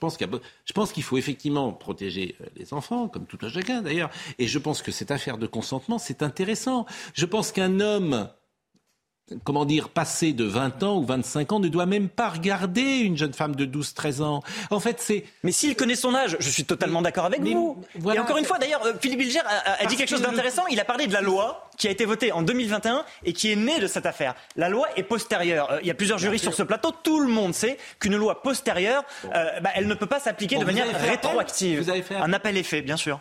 [0.73, 4.11] pense qu'il faut effectivement protéger euh, les enfants, comme tout un chacun d'ailleurs.
[4.39, 6.87] Et je pense que cette affaire de consentement, c'est intéressant.
[7.15, 8.29] Je pense qu'un homme
[9.43, 13.17] comment dire, passé de 20 ans ou 25 ans, ne doit même pas regarder une
[13.17, 14.43] jeune femme de 12-13 ans.
[14.71, 15.25] En fait, c'est...
[15.43, 17.83] Mais s'il connaît son âge, je suis totalement d'accord avec vous.
[18.13, 20.67] et encore une fois, d'ailleurs, euh, Philippe Bilger a, dit quelque chose d'intéressant.
[20.71, 23.57] Il a parlé de la loi qui a été votée en 2021 et qui est
[23.57, 24.35] née de cette affaire.
[24.57, 25.71] La loi est postérieure.
[25.71, 26.93] Euh, il y a plusieurs juristes sur ce plateau.
[27.03, 29.05] Tout le monde sait qu'une loi postérieure,
[29.35, 31.81] euh, bah, elle ne peut pas s'appliquer de manière rétroactive.
[31.81, 33.21] Vous avez fait un appel est fait, bien sûr.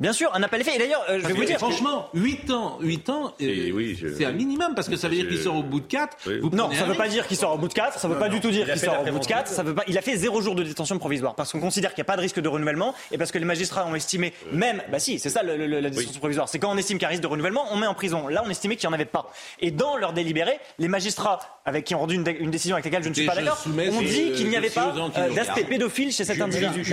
[0.00, 0.74] Bien sûr, un appel est fait.
[0.74, 1.56] Et d'ailleurs, euh, je vais vous dire.
[1.58, 5.28] Franchement, 8 ans, 8 ans, euh, oui, c'est un minimum parce que ça veut dire
[5.28, 6.16] qu'il sort au bout de 4.
[6.52, 8.00] non, ça ne veut pas dire qu'il sort au bout de 4.
[8.00, 9.46] Ça ne veut pas du tout dire qu'il sort au bout de 4.
[9.46, 9.84] Ça veut pas.
[9.86, 12.16] Il a fait zéro jour de détention provisoire parce qu'on considère qu'il n'y a pas
[12.16, 14.82] de risque de renouvellement et parce que les magistrats ont estimé même.
[14.90, 16.48] Bah si, c'est ça la détention provisoire.
[16.48, 18.26] C'est quand on estime qu'il y a un risque de renouvellement, on met en prison.
[18.26, 19.30] Là, on estimait qu'il n'y en avait pas.
[19.60, 23.08] Et dans leur délibéré, les magistrats avec qui ont rendu une, décision avec laquelle je
[23.08, 26.40] ne suis pas d'accord, ont dit qu'il n'y avait pas euh, d'aspect pédophile chez cet
[26.40, 26.84] individu.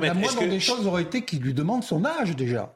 [0.00, 2.74] La moindre des choses aurait été qu'il lui demande son âge déjà.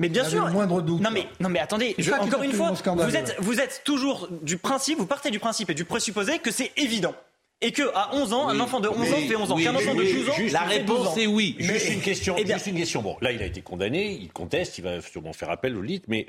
[0.00, 0.46] Mais bien sûr.
[0.46, 1.00] Le moindre doute.
[1.00, 1.94] Non mais non mais attendez.
[2.20, 5.74] encore une fois, vous êtes vous êtes toujours du principe, vous partez du principe et
[5.74, 7.14] du présupposé que c'est évident.
[7.60, 9.56] Et que à 11 ans, un enfant de 11 ans fait 11 ans.
[9.56, 11.56] Qu'un enfant de 12 ans, la réponse est oui.
[11.58, 12.34] Juste une question.
[12.36, 13.00] Eh juste une question.
[13.00, 16.02] Bon, là, il a été condamné, il conteste, il va sûrement faire appel au lit,
[16.08, 16.26] mais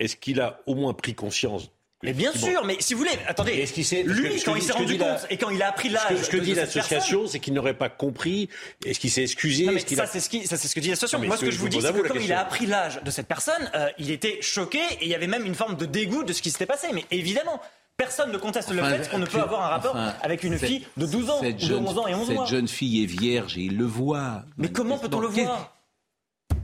[0.00, 1.70] est-ce qu'il a au moins pris conscience
[2.02, 3.64] mais bien sûr, mais si vous voulez, attendez,
[4.04, 6.22] lui, quand il s'est rendu compte et quand il a appris l'âge.
[6.22, 8.48] Ce que, dit l'association, c'est qu'il n'aurait pas compris.
[8.84, 11.18] Est-ce qu'il s'est excusé Ça, c'est ce, ce, que dit l'association.
[11.20, 13.26] Moi, ce que je vous dis, c'est que comme il a appris l'âge de cette
[13.26, 16.32] personne, euh, il était choqué et il y avait même une forme de dégoût de
[16.32, 16.88] ce qui s'était passé.
[16.92, 17.60] Mais évidemment,
[17.96, 21.06] Personne ne conteste le fait qu'on ne peut avoir un rapport avec une fille de
[21.06, 22.44] 12 ans, ou de 11 ans et 11 mois.
[22.44, 24.42] Cette jeune fille est vierge et il le voit.
[24.58, 25.75] Mais comment peut-on le voir?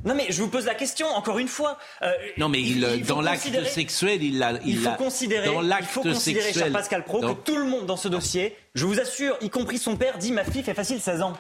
[0.05, 1.79] Non mais je vous pose la question encore une fois.
[2.03, 4.55] Euh, non mais il, dans l'acte sexuel, il a.
[4.65, 7.97] Il, faut considérer, dans il faut considérer, cher Pascal Pro, que tout le monde dans
[7.97, 11.23] ce dossier, je vous assure, y compris son père, dit ma fille fait facile 16
[11.23, 11.33] ans.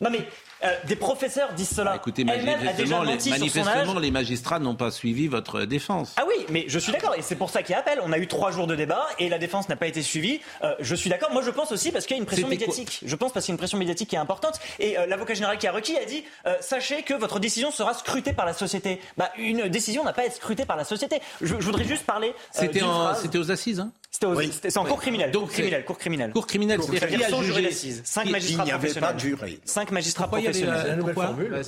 [0.00, 0.26] Non mais
[0.62, 1.92] euh, des professeurs disent cela.
[1.92, 6.14] Bah, écoutez, manifestement, les, manifestement les magistrats n'ont pas suivi votre défense.
[6.16, 8.00] Ah oui, mais je suis d'accord, et c'est pour ça qu'il y a appel.
[8.04, 10.40] On a eu trois jours de débat et la défense n'a pas été suivie.
[10.62, 11.32] Euh, je suis d'accord.
[11.32, 13.00] Moi, je pense aussi parce qu'il y a une pression médiatique.
[13.04, 14.60] Je pense parce qu'il y a une pression médiatique qui est importante.
[14.78, 16.24] Et euh, l'avocat général qui a requis a dit
[16.60, 19.00] sachez que votre décision sera scrutée par la société.
[19.16, 21.20] Bah, une décision n'a pas à être scrutée par la société.
[21.40, 22.34] Je, voudrais juste parler.
[22.52, 23.92] C'était aux assises, hein?
[24.10, 25.30] C'était en cour criminelle.
[25.30, 26.32] Donc, criminelle, cour criminelle.
[26.32, 28.02] Cour criminelle, c'est-à-dire sans jury d'assises.
[28.04, 29.60] Cinq magistrats Il n'y avait pas de jury.
[29.64, 30.28] Cinq magistrats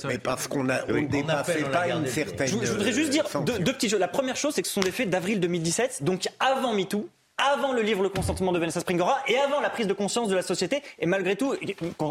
[0.07, 2.47] Mais parce qu'on a, on ne dépassait pas une certaine.
[2.47, 3.99] Je, je voudrais juste dire deux, deux petits choses.
[3.99, 7.07] La première chose, c'est que ce sont des faits d'avril 2017, donc avant MeToo
[7.37, 10.35] avant le livre Le consentement de Vanessa Springora et avant la prise de conscience de
[10.35, 10.83] la société.
[10.99, 11.55] Et malgré tout,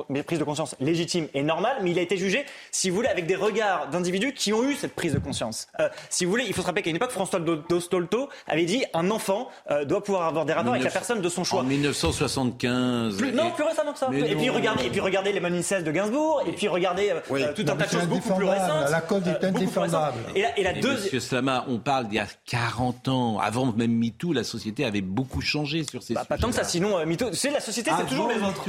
[0.09, 3.09] une prise de conscience légitime et normale, mais il a été jugé, si vous voulez,
[3.09, 5.69] avec des regards d'individus qui ont eu cette prise de conscience.
[5.81, 8.85] Euh, si vous voulez, il faut se rappeler qu'à une époque, François Dostolto avait dit
[8.95, 11.61] un enfant euh, doit pouvoir avoir des rapports avec la personne de son choix.
[11.61, 13.23] En 1975.
[13.33, 14.11] non, plus récemment que ça.
[14.13, 17.63] Et puis, regardez, et puis regardez les incestes de Gainsbourg, et puis regardez euh, tout
[17.69, 18.91] un tas de choses beaucoup plus récentes.
[18.91, 20.19] La cause est indéfendable.
[20.35, 23.39] Et la, et la Monsieur Slama, on parle d'il y a 40 ans.
[23.39, 26.65] Avant même MeToo, la société avait beaucoup changé sur ces bah, Pas tant que ça,
[26.65, 28.65] sinon, euh, mytho, c'est la société, c'est toujours les autres.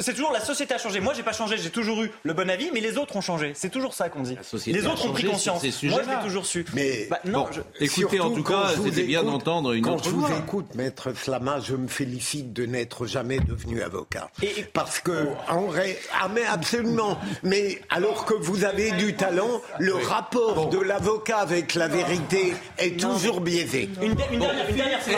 [0.00, 1.00] C'est toujours la société a changé.
[1.00, 3.52] Moi, j'ai pas changé, j'ai toujours eu le bon avis, mais les autres ont changé.
[3.54, 4.36] C'est toujours ça qu'on dit.
[4.66, 5.62] Les autres ont pris conscience.
[5.62, 6.64] Moi, je l'ai toujours su.
[6.74, 7.46] Mais bah, non,
[7.80, 11.60] écoutez, en tout cas, c'était bien d'entendre une autre Quand je vous écoute, maître Slama,
[11.60, 14.30] je me félicite de n'être jamais devenu avocat.
[14.42, 17.18] Et, Parce que, en vrai, ah, mais absolument.
[17.42, 22.98] Mais alors que vous avez du talent, le rapport de l'avocat avec la vérité est
[23.00, 23.88] toujours biaisé.
[24.02, 25.16] Une, dernière, phrase.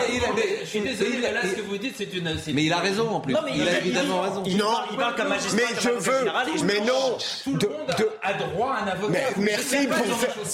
[0.65, 2.35] Je suis désolé, là, ce que vous dites, c'est une.
[2.53, 3.35] Mais il a raison en plus.
[3.53, 4.43] il, a évidemment raison.
[4.45, 5.57] Il, non, il parle comme magistrat.
[5.57, 6.65] Mais je veux.
[6.65, 7.17] Mais non.
[7.43, 9.19] Tout le monde a droit à un avocat.
[9.37, 10.05] merci pour,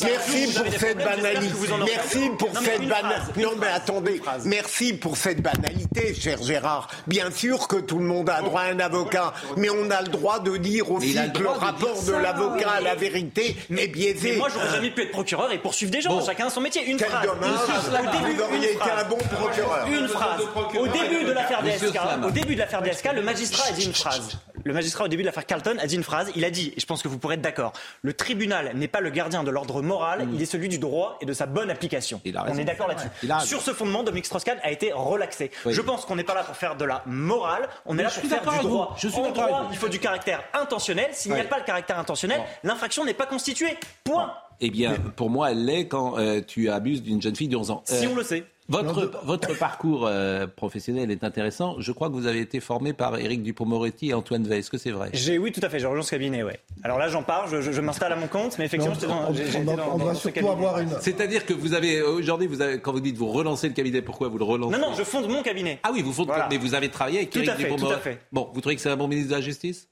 [0.04, 1.54] merci pour cette banalité.
[1.86, 3.42] Merci pour cette banalité.
[3.42, 4.22] Non, mais attendez.
[4.46, 6.88] Merci pour cette banalité, cher Gérard.
[7.06, 10.10] Bien sûr que tout le monde a droit à un avocat, mais on a le
[10.10, 14.32] droit de dire aussi que le rapport de l'avocat à la vérité est biaisé.
[14.32, 16.26] Mais moi, j'aurais jamais pu être procureur et poursuivre des gens.
[16.26, 16.86] Chacun son métier.
[16.86, 17.28] Une phrase.
[17.28, 19.88] Vous auriez été un bon procureur.
[19.88, 20.42] Une phrase.
[20.80, 23.94] Au début de l'affaire DSK, au début de l'affaire DSK, le magistrat a dit une
[23.94, 24.38] phrase.
[24.64, 26.30] Le magistrat, au début de l'affaire Carlton, a dit une phrase.
[26.36, 29.00] Il a dit, et je pense que vous pourrez être d'accord, le tribunal n'est pas
[29.00, 32.22] le gardien de l'ordre moral, il est celui du droit et de sa bonne application.
[32.26, 33.48] On est d'accord là-dessus.
[33.48, 35.52] Sur ce fondement, Dominique Strauss-Kahn a été relaxé.
[35.66, 38.24] Je pense qu'on n'est pas là pour faire de la morale, on est là pour
[38.24, 38.96] faire du droit.
[38.98, 41.10] Je suis en droit, il faut du caractère intentionnel.
[41.14, 43.78] S'il n'y a pas le caractère intentionnel, l'infraction n'est pas constituée.
[44.04, 44.34] Point.
[44.60, 47.72] Eh bien, pour moi, elle l'est quand euh, tu abuses d'une jeune fille de 11
[47.72, 47.84] ans.
[47.86, 48.44] si on le sait.
[48.70, 51.76] Votre, votre parcours euh, professionnel est intéressant.
[51.80, 54.60] Je crois que vous avez été formé par Éric Dupont-Moretti et Antoine Veil.
[54.60, 55.10] Est-ce que c'est vrai?
[55.14, 55.80] J'ai Oui, tout à fait.
[55.80, 56.60] J'ai rejoint ce cabinet, ouais.
[56.84, 58.96] Alors là, j'en parle, je, je, m'installe à mon compte, mais effectivement,
[59.34, 60.90] j'étais dans, on, doit surtout avoir une...
[61.00, 64.28] C'est-à-dire que vous avez, aujourd'hui, vous avez, quand vous dites vous relancez le cabinet, pourquoi
[64.28, 64.78] vous le relancez?
[64.78, 65.80] Non, non, je fonde mon cabinet.
[65.84, 67.86] Ah oui, vous fondez, mais vous avez travaillé avec Éric Dupond-Moretti.
[67.86, 68.20] Tout à fait.
[68.32, 69.88] Bon, vous trouvez que c'est un bon ministre de la Justice?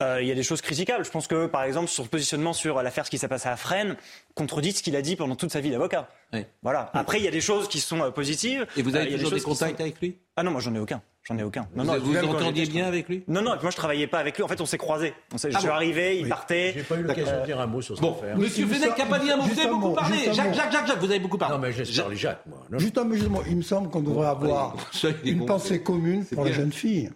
[0.00, 1.04] Euh, il y a des choses critiquables.
[1.04, 3.56] Je pense que, par exemple, sur le positionnement sur l'affaire ce qui s'est passé à
[3.56, 3.96] Fresnes,
[4.34, 6.08] contredit ce qu'il a dit pendant toute sa vie d'avocat.
[6.32, 6.44] Oui.
[6.62, 6.90] Voilà.
[6.94, 8.64] Après, il y a des choses qui sont euh, positives.
[8.76, 10.16] Et vous avez euh, toujours des, contacts avec lui?
[10.36, 11.02] Ah non, moi j'en ai aucun.
[11.24, 11.68] J'en ai aucun.
[11.74, 13.24] Non, vous non, vous, vous entendiez bien avec lui?
[13.26, 14.44] Non, non, moi je travaillais pas avec lui.
[14.44, 15.14] En fait, on s'est croisés.
[15.34, 16.74] On je ah suis arrivé, il partait.
[16.76, 18.38] J'ai pas eu l'occasion de dire un mot sur cette bon, affaire.
[18.38, 19.42] Monsieur Fenech n'a pas dit un mot.
[19.42, 20.16] Vous avez beaucoup parlé.
[20.26, 21.56] Jacques, Jacques, Jacques, Jacques, vous avez beaucoup parlé.
[21.56, 22.64] Non, mais je parle Jacques, moi.
[22.78, 24.76] Justement, justement, il me semble qu'on devrait avoir
[25.24, 27.10] une pensée commune pour la jeune fille.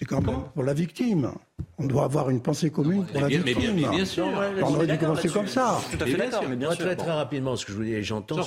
[0.00, 1.32] C'est quand même pour la victime.
[1.78, 3.28] On doit avoir une pensée commune pour la.
[3.28, 4.26] Mais bien, sûr.
[4.62, 5.80] on aurait dû commencer comme ça.
[5.90, 6.44] Tout à fait d'accord.
[6.48, 6.84] Mais bien sûr.
[6.84, 8.40] Très, très rapidement, ce que je vous dis, j'entends,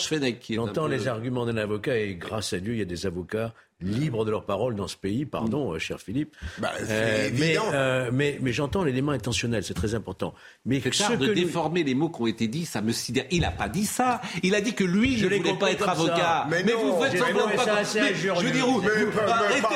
[0.50, 3.54] j'entends les arguments d'un avocat et grâce à Dieu, il y a des avocats
[3.84, 5.26] libres de leur parole dans ce pays.
[5.26, 6.36] Pardon, euh, cher Philippe.
[6.58, 10.34] Bah, euh, mais, euh, mais, mais j'entends l'élément intentionnel, c'est très important.
[10.66, 13.26] Mais ce de déformer les mots qui ont été dits, ça me sidère.
[13.32, 14.22] Il n'a pas dit ça.
[14.42, 16.48] Il a dit que lui je ne voulait pas être avocat.
[16.50, 17.84] Mais, vous faites semblant de pas.
[17.84, 18.82] Je veux dire où
[19.28, 19.70] Arrêtez,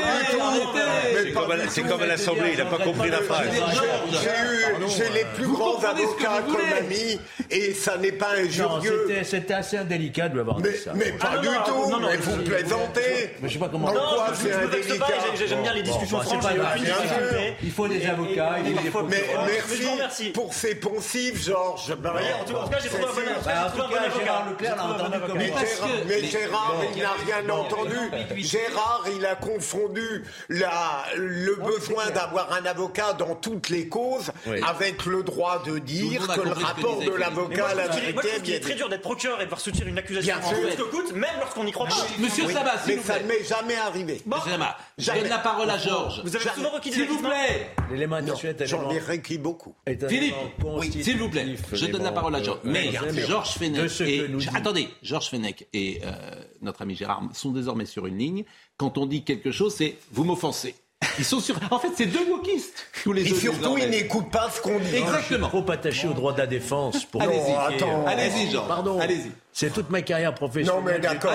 [1.70, 3.27] C'est comme à l'Assemblée, il n'a pas compris la phrase.
[4.88, 7.20] J'ai les plus grands avocats comme ami
[7.50, 9.08] et ça n'est pas injurieux.
[9.24, 10.94] C'était assez indélicat de lui avoir dit ça.
[10.96, 11.96] Mais pas du tout.
[12.02, 13.36] Mais vous plaisantez.
[13.44, 13.92] Je sais pas comment.
[13.92, 14.02] Non,
[14.40, 15.08] je ne me pas,
[15.48, 16.44] j'aime bien les discussions franches,
[17.64, 21.92] il faut des avocats, il faut des Mais merci pour ces poncifs, Georges.
[21.92, 25.38] En tout cas, j'ai trouvé un Gérard Leclerc l'a entendu comme
[26.08, 27.98] Mais Gérard, il n'a rien entendu.
[28.38, 34.32] Gérard, il a confondu le besoin d'avoir un avocat dans toutes les causes
[34.66, 38.76] avec le droit de dire que le rapport de l'avocat à la vérité est très
[38.76, 41.64] dur d'être procureur et de devoir soutenir une accusation en ce que coûte, même lorsqu'on
[41.64, 41.96] n'y croit pas.
[42.20, 44.22] Monsieur Sabat, mais ça ne m'est jamais arrivé.
[44.98, 46.22] Je donne la parole à Georges.
[46.24, 47.70] Vous avez souvent requis S'il vous plaît.
[47.92, 48.20] L'élément
[48.66, 49.76] J'en ai requis beaucoup.
[50.08, 50.36] Philippe,
[51.02, 51.56] s'il vous plaît.
[51.74, 52.60] Je donne la parole à Georges.
[52.64, 52.92] Mais
[53.28, 56.12] Georges Fenech et attendez, Georges Fenech et euh,
[56.62, 58.46] notre ami Gérard sont désormais sur une ligne.
[58.78, 60.76] Quand on dit quelque chose, c'est vous m'offensez.
[61.20, 61.60] Ils sont sur.
[61.72, 62.88] En fait, c'est deux wokistes.
[63.04, 64.96] Tous les Et surtout, ils n'écoutent pas ce qu'on dit.
[64.96, 65.48] Exactement.
[65.48, 67.06] Trop attaché au droit de la défense.
[67.06, 67.54] Pour allez-y,
[68.08, 68.68] allez-y, Jean.
[68.68, 69.00] Pardon.
[69.00, 69.32] Allez-y.
[69.60, 70.84] C'est toute ma carrière professionnelle.
[70.84, 71.32] Non, mais d'accord,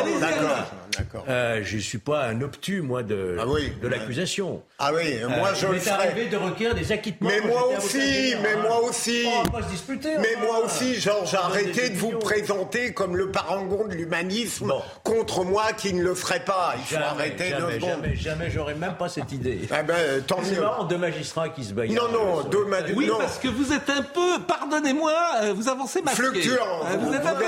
[0.96, 1.24] d'accord.
[1.28, 4.62] Euh, je ne suis pas un obtus, moi, de, ah oui, de l'accusation.
[4.78, 5.90] Ah oui, moi, euh, je le ferai.
[5.90, 7.28] arrivé de requérir des acquittements.
[7.28, 9.24] Mais moi aussi, mais moi aussi.
[9.26, 10.10] On va pas se disputer.
[10.18, 15.72] Mais moi aussi, Georges, arrêtez de vous présenter comme le parangon de l'humanisme contre moi
[15.76, 16.76] qui ne le ferait pas.
[16.78, 19.62] Il faut arrêter jamais, jamais, jamais, j'aurais même pas cette idée.
[19.72, 20.62] Ah ben, tant mieux.
[20.62, 21.90] C'est deux magistrats qui se baillent.
[21.90, 22.96] Non, non, deux magistrats.
[22.96, 25.12] Oui, parce que vous êtes un peu, pardonnez-moi,
[25.42, 26.22] euh, vous avancez masqué.
[26.22, 26.84] Fluctuant.
[27.00, 27.46] Vous êtes un peu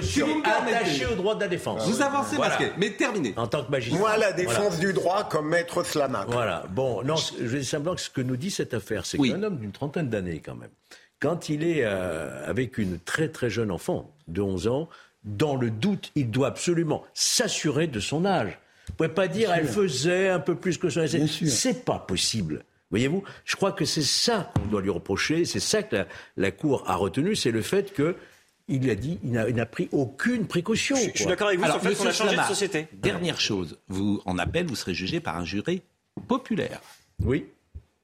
[0.00, 1.86] je suis attaché au droit de la défense.
[1.88, 3.34] Vous avancez masqué, mais terminé.
[3.36, 3.98] En tant que magistrat.
[3.98, 6.26] Moi, la défense du droit comme maître Slama.
[6.28, 6.64] Voilà.
[6.70, 9.58] Bon, non, je vais simplement que ce que nous dit cette affaire, c'est qu'un homme
[9.58, 10.70] d'une trentaine d'années, quand même,
[11.20, 14.88] quand il est euh, avec une très très jeune enfant de 11 ans,
[15.24, 18.58] dans le doute, il doit absolument s'assurer de son âge.
[18.88, 21.02] Vous pouvez pas dire elle faisait un peu plus que ça.
[21.08, 22.64] C'est pas possible.
[22.90, 26.50] Voyez-vous, je crois que c'est ça qu'on doit lui reprocher, c'est ça que la, la
[26.52, 28.14] Cour a retenu, c'est le fait que
[28.68, 30.96] il a dit, il n'a pris aucune précaution.
[30.96, 32.88] Je, suis d'accord avec vous sur le fait qu'on a changé de société.
[32.92, 35.82] Dernière chose, vous, en appel, vous serez jugé par un jury
[36.26, 36.80] populaire.
[37.20, 37.46] Oui.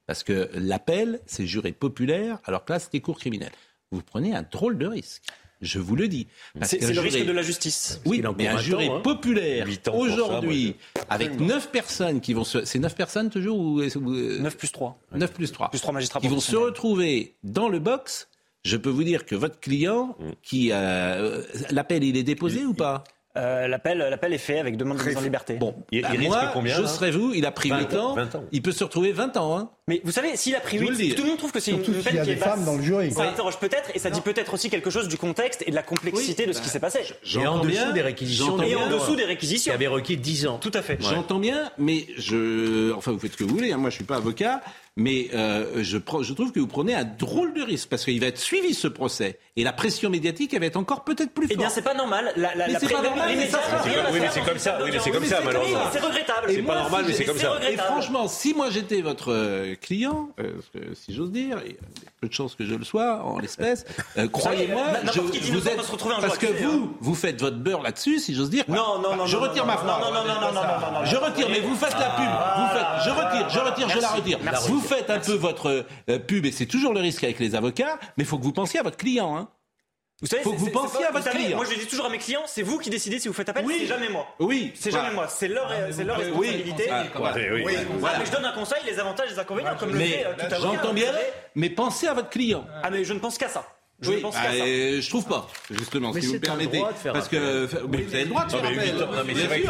[0.05, 3.51] Parce que l'appel, c'est juré populaire, alors que là, c'était cours criminel.
[3.91, 5.23] Vous prenez un drôle de risque.
[5.61, 6.27] Je vous le dis.
[6.61, 8.01] C'est le risque de la justice.
[8.05, 8.99] Oui, mais un jury hein.
[9.01, 10.75] populaire aujourd'hui,
[11.09, 12.65] avec 9 personnes qui vont se.
[12.65, 13.81] C'est 9 personnes toujours ou...
[13.81, 14.99] 9 plus 3.
[15.13, 15.69] 9 plus 3.
[15.69, 16.19] Plus 3 magistrats.
[16.19, 18.27] Qui vont se retrouver dans le box.
[18.65, 20.31] Je peux vous dire que votre client, mm.
[20.41, 20.69] qui.
[20.71, 21.41] Euh,
[21.71, 23.03] l'appel, il est déposé ou pas
[23.35, 25.55] euh, l'appel, l'appel est fait avec demande de mise en liberté.
[25.55, 28.15] Bon, il, bah, risque combien Je serais vous, il a pris 8 ans,
[28.51, 29.57] Il peut se retrouver 20 ans.
[29.57, 29.71] Hein.
[29.89, 32.23] Mais vous savez, s'il a pris 8, tout le monde trouve que c'est une peine
[32.23, 32.49] qui est basse.
[32.49, 33.11] femmes dans le jury.
[33.11, 35.83] Ça interroge peut-être, et ça dit peut-être aussi quelque chose du contexte et de la
[35.83, 36.99] complexité de ce qui s'est passé.
[37.35, 38.61] Et en dessous des réquisitions.
[38.63, 39.71] Et en dessous des réquisitions.
[39.71, 40.57] Qui avait requis 10 ans.
[40.57, 40.97] Tout à fait.
[41.01, 43.73] J'entends bien, mais je, enfin, vous faites ce que vous voulez.
[43.73, 43.77] Hein.
[43.77, 44.61] Moi, je suis pas avocat.
[44.95, 48.27] Mais euh, je, je, trouve que vous prenez un drôle de risque parce qu'il va
[48.27, 51.55] être suivi ce procès et la pression médiatique elle va être encore peut-être plus forte.
[51.55, 52.31] Eh bien, c'est pas normal.
[52.35, 53.27] La, la, mais c'est pas normal.
[53.31, 54.77] oui, mais c'est comme ça.
[54.83, 55.79] Oui, mais c'est comme ça, malheureusement.
[55.91, 56.47] C'est regrettable.
[56.49, 57.59] C'est pas normal, mais c'est comme ça.
[57.67, 60.53] Et franchement, si moi j'étais votre euh, client, euh,
[60.93, 63.85] si j'ose dire, il y a peu de chances que je le sois en l'espèce,
[64.31, 64.83] croyez-moi,
[65.15, 65.81] vous êtes
[66.21, 68.63] parce que vous, vous faites votre beurre là-dessus, si j'ose dire.
[68.67, 69.25] Non, non, non.
[69.25, 70.01] Je retire ma phrase.
[70.01, 72.25] Non, non, non, non, non, Je retire, mais vous faites la pub.
[72.57, 73.03] Vous faites.
[73.05, 74.39] Je retire, je retire, je la retire.
[74.67, 77.99] Vous faites un peu votre euh, pub, et c'est toujours le risque avec les avocats,
[78.17, 79.37] mais il faut que vous pensiez à votre client.
[79.37, 79.49] Hein.
[80.23, 81.57] Vous savez, faut que vous pensiez à votre client.
[81.57, 83.65] Moi, je dis toujours à mes clients, c'est vous qui décidez si vous faites appel,
[83.65, 83.79] oui.
[83.81, 84.25] c'est jamais moi.
[84.39, 84.71] Oui.
[84.73, 85.27] C'est jamais moi.
[85.27, 86.89] C'est leur, c'est leur responsabilité.
[87.19, 87.61] Oui.
[87.65, 87.73] oui.
[88.25, 90.49] je donne un conseil, les avantages, les inconvénients, comme mais, le fait euh, tout à
[90.59, 90.61] l'heure.
[90.61, 91.11] J'entends bien,
[91.55, 92.65] mais pensez à votre client.
[92.81, 93.65] Ah, mais je ne pense qu'à ça.
[93.99, 96.81] Je oui, pense bah, euh, je trouve pas, justement, mais si vous me permettez.
[97.11, 99.69] Parce que mais vous avez le droit de faire appel.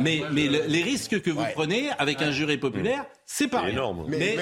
[0.00, 4.04] mais, mais, mais les risques que vous prenez avec un jury populaire, c'est pas énorme.
[4.08, 4.36] Mais,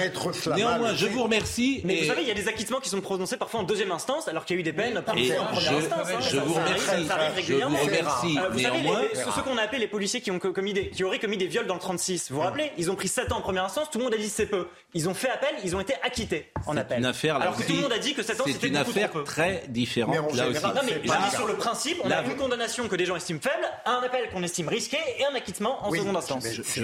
[0.57, 1.83] néanmoins, je vous remercie.
[1.85, 4.27] Mais vous savez, il y a des acquittements qui sont prononcés parfois en deuxième instance,
[4.27, 6.09] alors qu'il y a eu des peines prononcées en première instance.
[6.13, 6.21] Hein.
[6.21, 7.45] Je vous remercie.
[7.47, 8.39] Je vous remercie.
[8.51, 11.37] Vous savez, ceux qu'on a appelés les policiers qui ont commis des, qui auraient commis
[11.37, 12.31] des viols dans le 36.
[12.31, 13.89] Vous vous rappelez Ils ont pris 7 ans en première instance.
[13.91, 14.67] Tout le monde a dit c'est peu.
[14.95, 15.55] Ils ont fait appel.
[15.65, 16.99] Ils ont été acquittés en appel.
[16.99, 17.37] Une affaire.
[17.37, 20.35] Alors que tout le monde a dit que 7 ans c'était une affaire très différente.
[20.35, 20.63] Là aussi.
[20.63, 24.03] Non mais sur le principe, on a une condamnation que des gens estiment faible, un
[24.05, 26.47] appel qu'on estime risqué et un acquittement en seconde instance.
[26.65, 26.83] C'est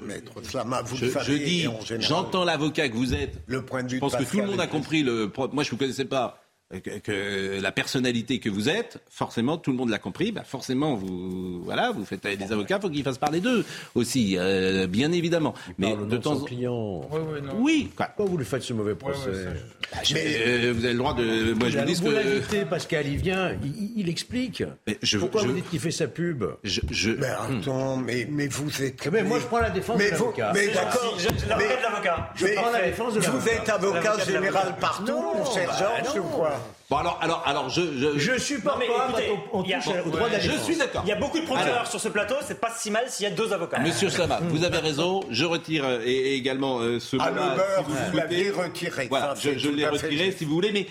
[0.00, 0.82] maître Slama.
[0.82, 0.96] Vous.
[1.36, 1.68] Je dis.
[2.00, 3.42] J'entends l'avocat que vous êtes.
[3.46, 5.02] Le point de vue je pense que tout le monde a compris.
[5.02, 6.43] Le, moi, je ne vous connaissais pas.
[6.72, 10.32] Que, la personnalité que vous êtes, forcément, tout le monde l'a compris.
[10.32, 14.86] Bah forcément, vous, voilà, vous faites des avocats, faut qu'ils fassent parler d'eux aussi, euh,
[14.88, 15.54] bien évidemment.
[15.78, 17.08] Mais de temps en temps, client.
[17.12, 17.90] Oui, oui, oui.
[17.94, 18.06] Quoi.
[18.06, 19.30] Pourquoi vous lui faites ce mauvais procès
[19.92, 21.52] bah, euh, Vous avez le droit de.
[21.52, 24.64] Moi, je vous dis vous l'invitez, Pascal, il vient, il, il explique.
[24.86, 27.10] Mais je, Pourquoi vous dites qu'il fait sa pub je, je...
[27.10, 29.06] Mais attends, mais, mais vous êtes.
[29.12, 30.52] Mais moi, je prends la défense de l'avocat.
[30.54, 31.16] Mais d'accord,
[31.48, 32.32] l'avocat de l'avocat.
[32.34, 33.38] Je prends la défense de l'avocat.
[33.38, 36.53] Vous êtes avocat général partout, cher Georges, ou quoi
[36.90, 39.08] Bon alors, alors, alors, je, je, je supporte pas.
[39.52, 41.02] On, touche au droit Je suis d'accord.
[41.04, 42.34] Il y a beaucoup de procureurs sur ce plateau.
[42.46, 43.78] C'est pas si mal s'il y a deux avocats.
[43.80, 45.20] Monsieur Slama, vous avez raison.
[45.30, 47.16] Je retire euh, et, également euh, ce.
[47.20, 49.06] Ah, le beurre, vous, l'avez retiré.
[49.08, 50.86] Voilà, je, je l'ai retiré si vous voulez, mais.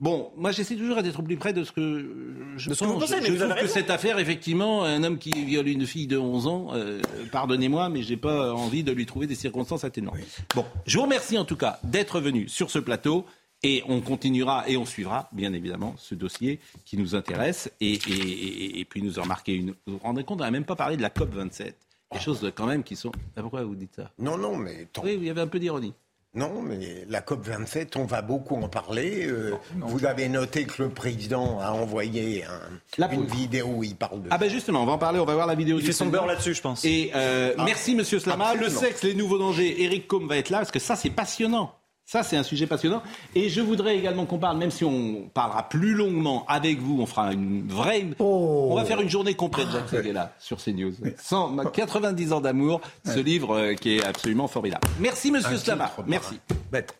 [0.00, 2.08] Bon, moi j'essaie toujours d'être plus près de ce que
[2.56, 2.82] je pense.
[2.82, 5.66] Vous pensez, mais je vous trouve avez que cette affaire, effectivement, un homme qui viole
[5.66, 7.00] une fille de 11 ans, euh,
[7.32, 10.14] pardonnez-moi, mais j'ai pas envie de lui trouver des circonstances atténuantes.
[10.16, 10.24] Oui.
[10.54, 13.26] Bon, je vous remercie en tout cas d'être venu sur ce plateau.
[13.62, 17.70] Et on continuera et on suivra, bien évidemment, ce dossier qui nous intéresse.
[17.80, 19.70] Et, et, et, et puis nous en remarquer une.
[19.86, 21.76] Vous vous rendez compte, on n'a même pas parlé de la COP 27.
[22.12, 23.12] Des choses quand même qui sont.
[23.36, 24.10] Ah, pourquoi vous dites ça?
[24.18, 24.86] Non, non, mais.
[24.92, 25.02] Tant...
[25.02, 25.92] Oui, il y avait un peu d'ironie.
[26.34, 29.26] Non, mais la COP27, on va beaucoup en parler.
[29.26, 33.84] Euh, non, non, vous avez noté que le président a envoyé un, une vidéo où
[33.84, 34.28] il parle de.
[34.30, 35.78] Ah ben justement, on va en parler, on va voir la vidéo.
[35.78, 36.84] Il fait son beurre là-dessus, je pense.
[36.84, 38.48] Et euh, ah, merci Monsieur Slama.
[38.50, 38.70] Absolument.
[38.70, 39.82] Le sexe, les nouveaux dangers.
[39.82, 41.74] Eric Combe va être là parce que ça, c'est passionnant.
[42.10, 43.02] Ça, c'est un sujet passionnant.
[43.34, 47.04] Et je voudrais également qu'on parle, même si on parlera plus longuement avec vous, on
[47.04, 48.06] fera une vraie.
[48.18, 48.68] Oh.
[48.70, 50.94] On va faire une journée complète, Jacques Seguela, sur CNews.
[51.18, 54.88] 100, 90 ans d'amour, ce livre euh, qui est absolument formidable.
[54.98, 55.92] Merci, monsieur Slama.
[56.06, 56.40] Merci.
[56.72, 56.94] Maître.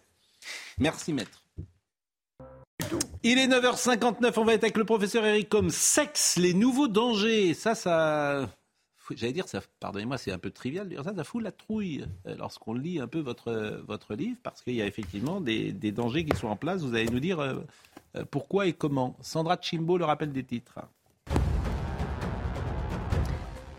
[0.79, 1.43] Merci, maître.
[3.23, 7.55] Il est 9h59, on va être avec le professeur Eric comme Sexe, les nouveaux dangers.
[7.55, 8.47] Ça, ça
[9.17, 9.45] j'allais dire,
[9.81, 13.01] pardonnez-moi, c'est un peu trivial de dire ça, ça fout la trouille euh, lorsqu'on lit
[13.01, 16.83] un peu votre, livre, parce qu'il y a effectivement des, dangers qui sont en place.
[16.83, 19.17] Vous allez nous dire euh, pourquoi et comment.
[19.21, 20.79] Sandra Chimbo le rappelle des titres.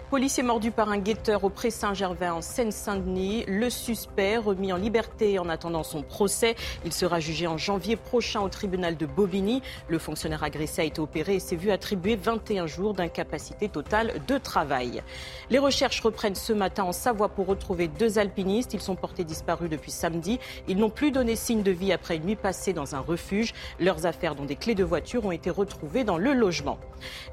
[0.09, 3.45] Policier mordu par un guetteur au Pré-Saint-Gervais en Seine-Saint-Denis.
[3.47, 6.55] Le suspect remis en liberté en attendant son procès.
[6.83, 9.61] Il sera jugé en janvier prochain au tribunal de Bobigny.
[9.87, 14.39] Le fonctionnaire agressé a été opéré et s'est vu attribuer 21 jours d'incapacité totale de
[14.39, 15.03] travail.
[15.51, 18.73] Les recherches reprennent ce matin en Savoie pour retrouver deux alpinistes.
[18.73, 20.39] Ils sont portés disparus depuis samedi.
[20.67, 23.53] Ils n'ont plus donné signe de vie après une nuit passée dans un refuge.
[23.79, 26.79] Leurs affaires, dont des clés de voiture, ont été retrouvées dans le logement.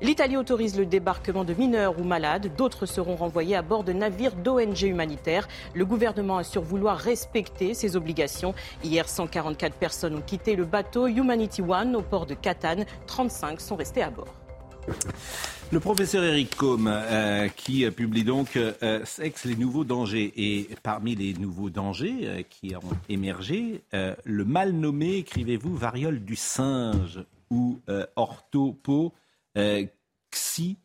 [0.03, 2.51] L'Italie autorise le débarquement de mineurs ou malades.
[2.67, 5.47] D'autres seront renvoyés à bord de navires d'ONG humanitaires.
[5.73, 8.57] Le gouvernement assure vouloir respecter ses obligations.
[8.83, 12.85] Hier, 144 personnes ont quitté le bateau Humanity One au port de Catane.
[13.07, 14.35] 35 sont restés à bord.
[15.71, 20.33] Le professeur Eric Combe, euh, qui publie donc euh, Sexe, les nouveaux dangers.
[20.37, 26.35] Et parmi les nouveaux dangers euh, qui ont émergé, le mal nommé, écrivez-vous, variole du
[26.35, 27.79] singe ou
[28.17, 29.13] orthopo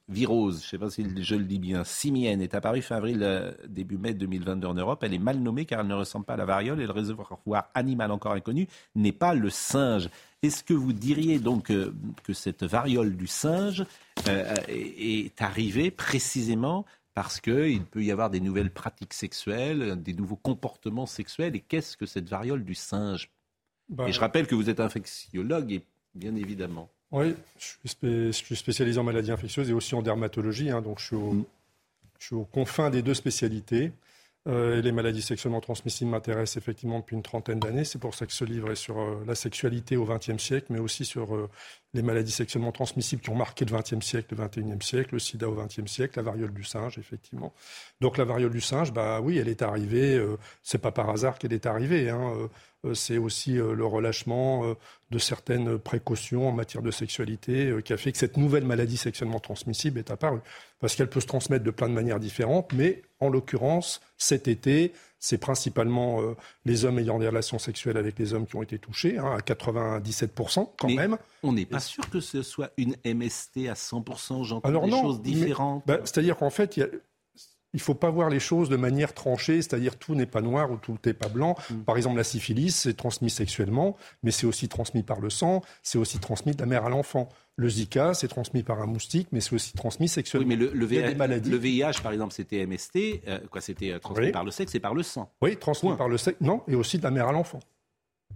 [0.09, 3.19] virose, je ne sais pas si je le dis bien, simienne, est apparue fin avril,
[3.21, 5.03] euh, début mai 2022 en Europe.
[5.03, 7.39] Elle est mal nommée car elle ne ressemble pas à la variole et le réservoir
[7.73, 10.09] animal encore inconnu n'est pas le singe.
[10.41, 13.85] Est-ce que vous diriez donc euh, que cette variole du singe
[14.27, 20.37] euh, est arrivée précisément parce qu'il peut y avoir des nouvelles pratiques sexuelles, des nouveaux
[20.37, 21.55] comportements sexuels.
[21.55, 23.29] Et qu'est-ce que cette variole du singe?
[23.89, 25.85] Bah, Et je rappelle que vous êtes infectiologue, et
[26.15, 26.89] bien évidemment.
[27.11, 31.15] Oui, je suis, spécialisé en maladies infectieuses et aussi en dermatologie, hein, donc je suis,
[31.15, 31.45] au,
[32.19, 33.91] je suis aux confins des deux spécialités.
[34.47, 37.83] Euh, les maladies sexuellement transmissibles m'intéressent effectivement depuis une trentaine d'années.
[37.83, 40.79] C'est pour ça que ce livre est sur euh, la sexualité au XXe siècle, mais
[40.79, 41.47] aussi sur euh,
[41.93, 45.47] les maladies sexuellement transmissibles qui ont marqué le XXe siècle, le XXIe siècle, le sida
[45.47, 47.53] au XXe siècle, la variole du singe, effectivement.
[47.99, 50.19] Donc la variole du singe, bah oui, elle est arrivée.
[50.63, 52.09] c'est pas par hasard qu'elle est arrivée.
[52.09, 52.49] Hein,
[52.93, 54.63] c'est aussi le relâchement
[55.11, 59.39] de certaines précautions en matière de sexualité qui a fait que cette nouvelle maladie sexuellement
[59.39, 60.41] transmissible est apparue.
[60.79, 64.91] Parce qu'elle peut se transmettre de plein de manières différentes, mais en l'occurrence, cet été,
[65.19, 68.79] c'est principalement euh, les hommes ayant des relations sexuelles avec les hommes qui ont été
[68.79, 71.17] touchés, hein, à 97% quand même.
[71.43, 75.83] On n'est pas sûr que ce soit une MST à 100%, j'entends des choses différentes.
[75.85, 76.89] Bah, c'est-à-dire qu'en fait, il
[77.77, 80.77] ne faut pas voir les choses de manière tranchée, c'est-à-dire tout n'est pas noir ou
[80.77, 81.55] tout n'est pas blanc.
[81.69, 81.75] Mm.
[81.81, 85.97] Par exemple, la syphilis, c'est transmis sexuellement, mais c'est aussi transmis par le sang, c'est
[85.97, 87.29] aussi transmis de la mère à l'enfant.
[87.55, 90.47] Le Zika, c'est transmis par un moustique, mais c'est aussi transmis sexuellement.
[90.47, 94.43] Oui, mais le, le, VIH, par exemple, c'était MST, euh, quoi, c'était euh, transmis par
[94.43, 95.31] le sexe et par le sang.
[95.41, 97.59] Oui, transmis par le sexe, non, et aussi de la mère à l'enfant.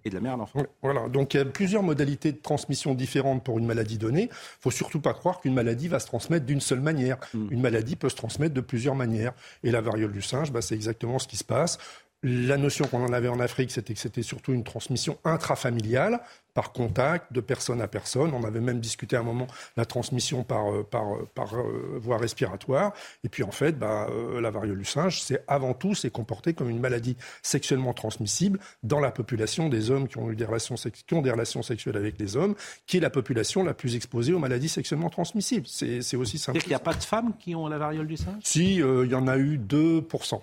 [0.06, 0.62] Et de la mère à l'enfant.
[0.84, 4.30] voilà, donc il y a plusieurs modalités de transmission différentes pour une maladie donnée.
[4.32, 7.18] Il faut surtout pas croire qu'une maladie va se transmettre d'une seule manière.
[7.34, 7.48] Hmm.
[7.50, 9.34] Une maladie peut se transmettre de plusieurs manières.
[9.64, 11.80] Et la variole du singe, bah, c'est exactement ce qui se passe.
[12.24, 16.22] La notion qu'on en avait en Afrique, c'était que c'était surtout une transmission intrafamiliale,
[16.56, 18.34] par contact, de personne à personne.
[18.34, 19.46] On avait même discuté à un moment
[19.78, 22.94] la transmission par, euh, par, euh, par euh, voie respiratoire.
[23.24, 24.08] Et puis en fait, bah,
[24.42, 29.02] la variole du singe, c'est avant tout, c'est comporté comme une maladie sexuellement transmissible dans
[29.02, 32.18] la population des hommes qui ont eu des relations, qui ont des relations sexuelles avec
[32.18, 32.56] les hommes,
[32.88, 35.68] qui est la population la plus exposée aux maladies sexuellement transmissibles.
[35.68, 36.58] C'est aussi simple.
[36.58, 38.42] C'est-à-dire qu'il n'y a pas de femmes qui ont la variole du singe?
[38.44, 40.42] Si, il y en a eu 2%.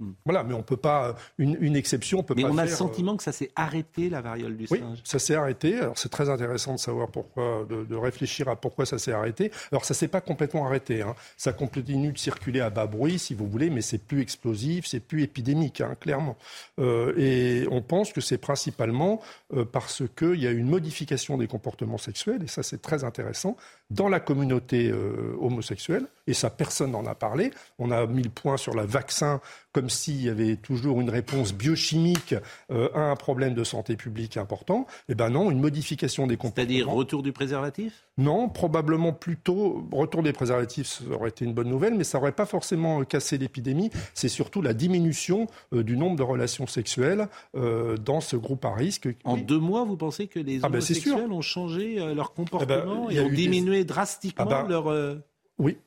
[0.00, 0.12] Hmm.
[0.24, 2.22] Voilà, mais on peut pas une, une exception.
[2.22, 4.98] peut mais on a le sentiment que ça s'est arrêté la variole du oui, singe.
[5.04, 5.78] ça s'est arrêté.
[5.78, 9.50] Alors c'est très intéressant de savoir pourquoi, de, réfléchir à pourquoi ça s'est arrêté.
[9.70, 11.02] Alors ça s'est pas complètement arrêté.
[11.02, 11.14] Hein.
[11.36, 15.00] Ça continue de circuler à bas bruit, si vous voulez, mais c'est plus explosif, c'est
[15.00, 16.36] plus épidémique, hein, clairement.
[16.78, 19.20] Euh, et on pense que c'est principalement
[19.54, 23.56] euh, parce qu'il y a une modification des comportements sexuels, et ça c'est très intéressant,
[23.90, 26.06] dans la communauté euh, homosexuelle.
[26.26, 27.50] Et ça, personne n'en a parlé.
[27.78, 29.40] On a mis le point sur le vaccin
[29.74, 32.34] comme s'il y avait toujours une réponse biochimique
[32.70, 34.86] euh, à un problème de santé publique important.
[35.08, 36.68] Eh ben non, une modification des comportements.
[36.68, 38.06] C'est-à-dire retour du préservatif?
[38.16, 42.32] Non, probablement plutôt retour des préservatifs, ça aurait été une bonne nouvelle, mais ça n'aurait
[42.32, 43.90] pas forcément euh, cassé l'épidémie.
[44.14, 49.08] C'est surtout la diminution euh, du nombre de relations sexuelles dans ce groupe à risque.
[49.24, 52.24] En deux mois, vous pensez que les ah ben, homosexuels ont changé leur eh ben,
[52.24, 55.18] comportement et ont diminué drastiquement ah ben, leur...
[55.58, 55.78] Oui,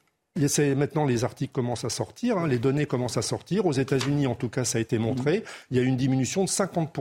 [0.75, 3.65] Maintenant, les articles commencent à sortir, hein, les données commencent à sortir.
[3.65, 5.43] Aux États-Unis, en tout cas, ça a été montré.
[5.71, 6.93] Il y a une diminution de 50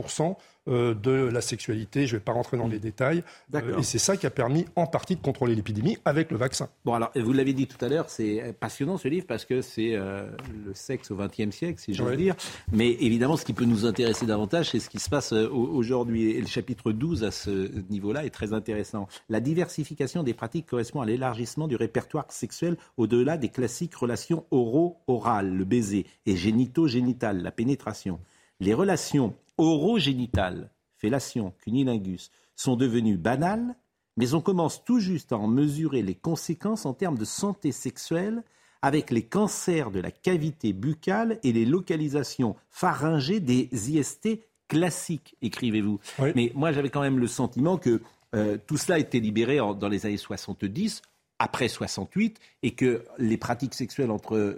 [0.67, 2.07] euh, de la sexualité.
[2.07, 3.23] Je ne vais pas rentrer dans les détails.
[3.53, 6.69] Euh, et c'est ça qui a permis en partie de contrôler l'épidémie avec le vaccin.
[6.85, 9.95] Bon, alors, vous l'avez dit tout à l'heure, c'est passionnant ce livre parce que c'est
[9.95, 10.29] euh,
[10.65, 12.35] le sexe au XXe siècle, si j'ose dire.
[12.71, 16.31] Mais évidemment, ce qui peut nous intéresser davantage, c'est ce qui se passe aujourd'hui.
[16.31, 19.07] Et le chapitre 12 à ce niveau-là est très intéressant.
[19.29, 25.53] La diversification des pratiques correspond à l'élargissement du répertoire sexuel au-delà des classiques relations oro-orales,
[25.53, 28.19] le baiser, et génito-génital, la pénétration.
[28.59, 33.75] Les relations orogénitales, fellation, cunilingus, sont devenues banales,
[34.17, 38.43] mais on commence tout juste à en mesurer les conséquences en termes de santé sexuelle
[38.81, 45.99] avec les cancers de la cavité buccale et les localisations pharyngées des IST classiques, écrivez-vous.
[46.35, 48.01] Mais moi, j'avais quand même le sentiment que
[48.35, 51.01] euh, tout cela était libéré dans les années 70
[51.39, 54.57] après 68 et que les pratiques sexuelles entre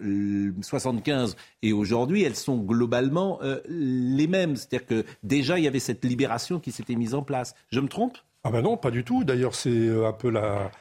[0.61, 4.55] 75 et aujourd'hui, elles sont globalement euh, les mêmes.
[4.55, 7.55] C'est-à-dire que déjà, il y avait cette libération qui s'était mise en place.
[7.71, 8.17] Je me trompe?
[8.43, 9.23] Ah ben non, pas du tout.
[9.23, 10.71] D'ailleurs, c'est euh, un peu la,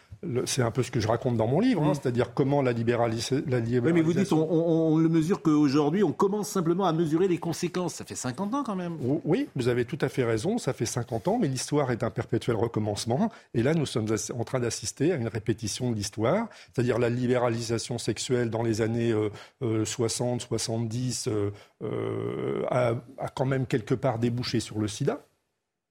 [0.47, 3.43] c'est un peu ce que je raconte dans mon livre, hein, c'est-à-dire comment la, libéralisation...
[3.47, 7.95] Oui, mais vous dites, on, le mesure qu'aujourd'hui, on commence simplement à mesurer les conséquences.
[7.95, 8.97] Ça fait 50 ans quand même.
[9.25, 12.11] Oui, vous avez tout à fait raison, ça fait 50 ans, mais l'histoire est un
[12.11, 13.31] perpétuel recommencement.
[13.55, 17.99] Et là, nous sommes en train d'assister à une répétition de l'histoire, c'est-à-dire la libéralisation
[17.99, 19.15] sexuelle dans les années
[19.61, 21.51] 60, 70 euh,
[21.83, 25.25] euh, a, a quand même quelque part débouché sur le sida,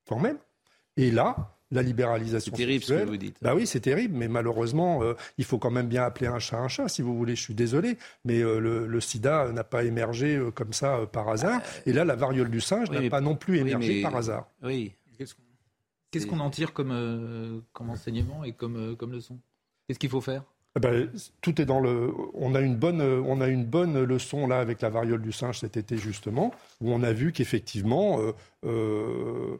[0.07, 0.37] quand même.
[0.97, 3.37] Et là, la libéralisation C'est terrible ce que vous dites.
[3.41, 6.59] Bah oui, c'est terrible, mais malheureusement, euh, il faut quand même bien appeler un chat
[6.59, 7.35] un chat, si vous voulez.
[7.35, 11.61] Je suis désolé, mais euh, le, sida n'a pas émergé euh, comme ça par hasard.
[11.85, 14.47] Et là, la variole du singe n'a pas non plus émergé par hasard.
[14.63, 14.93] Oui.
[16.09, 19.37] Qu'est-ce qu'on en tire comme, comme enseignement et comme, comme leçon?
[19.87, 20.43] Qu'est-ce qu'il faut faire?
[20.77, 21.09] Eh ben,
[21.41, 22.13] tout est dans le.
[22.33, 25.59] On a une bonne, on a une bonne leçon là avec la variole du singe
[25.59, 28.19] cet été justement, où on a vu qu'effectivement.
[28.65, 29.57] Euh,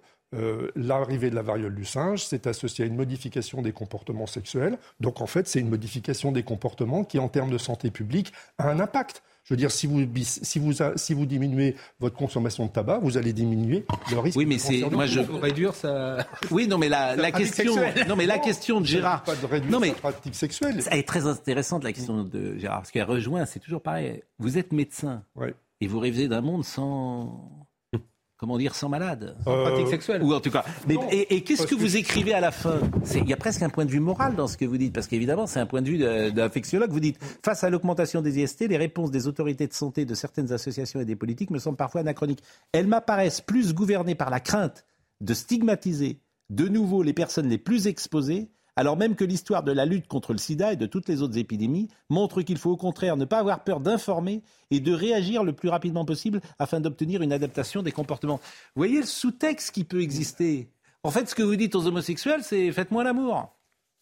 [0.75, 4.77] l'arrivée de la variole du singe, c'est associé à une modification des comportements sexuels.
[4.99, 8.69] Donc en fait, c'est une modification des comportements qui, en termes de santé publique, a
[8.69, 9.23] un impact.
[9.43, 13.17] Je veux dire, si vous, si vous, si vous diminuez votre consommation de tabac, vous
[13.17, 14.38] allez diminuer le risque.
[14.38, 16.27] Oui, mais c'est moi je réduire ça.
[16.51, 17.75] Oui, non, mais la, la question,
[18.09, 19.23] non, mais la question de Gérard.
[19.23, 20.83] Pas de réduire non, mais pratique sexuelle.
[20.91, 23.45] Elle est très intéressante la question de Gérard, parce qu'elle rejoint.
[23.45, 24.21] C'est toujours pareil.
[24.38, 25.23] Vous êtes médecin
[25.79, 27.66] et vous rêvez d'un monde sans
[28.38, 29.35] comment dire, sans malade.
[29.43, 30.23] Sans pratique sexuelle.
[30.23, 30.63] Ou en tout cas.
[30.88, 32.79] Mais, et, qu'est-ce que vous écrivez à la fin?
[33.15, 35.07] Il y a presque un point de vue moral dans ce que vous dites, parce
[35.07, 36.91] qu'évidemment, c'est un point de vue d'un infectiologue.
[36.91, 40.51] Vous dites, face à l'augmentation des IST, les réponses des autorités de santé, de certaines
[40.51, 42.43] associations et des politiques me semblent parfois anachroniques.
[42.71, 44.85] Elles m'apparaissent plus gouvernées par la crainte
[45.21, 46.19] de stigmatiser
[46.49, 50.32] de nouveau les personnes les plus exposées alors même que l'histoire de la lutte contre
[50.32, 53.39] le sida et de toutes les autres épidémies montre qu'il faut au contraire ne pas
[53.39, 57.91] avoir peur d'informer et de réagir le plus rapidement possible afin d'obtenir une adaptation des
[57.91, 58.39] comportements.
[58.75, 60.69] Vous voyez le sous-texte qui peut exister?
[61.01, 63.51] En fait, ce que vous dites aux homosexuels, c'est faites-moi l'amour.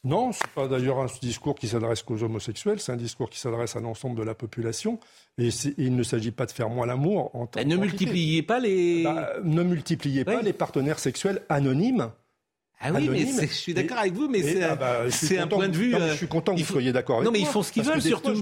[0.03, 3.39] Non, ce n'est pas d'ailleurs un discours qui s'adresse qu'aux homosexuels, c'est un discours qui
[3.39, 4.99] s'adresse à l'ensemble de la population.
[5.38, 7.65] Et, il ne s'agit pas de faire moins l'amour en tant que.
[7.65, 9.03] Ne multipliez pas les.
[9.03, 12.11] Bah, ne multipliez pas les partenaires sexuels anonymes
[12.82, 15.03] ah oui, mais je suis d'accord avec vous, mais c'est ah bah,
[15.39, 15.93] un point de vue.
[15.93, 17.32] je suis content que vous soyez d'accord avec moi.
[17.32, 18.34] Non, mais ils font ce qu'ils veulent surtout.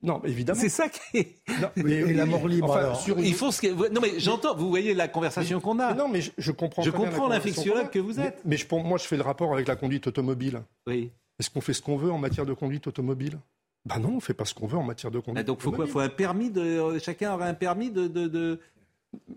[0.00, 0.60] Non, évidemment.
[0.60, 1.36] C'est ça qui est.
[1.60, 2.70] Non, et, l'amour libre.
[2.70, 3.92] Enfin, sur Ils font ce que.
[3.92, 4.54] Non, mais j'entends.
[4.54, 5.94] Vous voyez la conversation qu'on a.
[5.94, 6.82] non, mais je, comprends.
[6.82, 8.40] Je comprends l'infectiologue que vous êtes.
[8.44, 10.62] Mais, je, moi, je fais le rapport avec la conduite automobile.
[10.86, 11.10] Oui.
[11.38, 13.38] Est-ce qu'on fait ce qu'on veut en matière de conduite automobile?
[13.86, 15.38] Ben non, on fait pas ce qu'on veut en matière de conduite.
[15.40, 16.98] Ah, donc, faut quoi Faut un permis de.
[16.98, 18.60] Chacun aurait un permis de, de euh,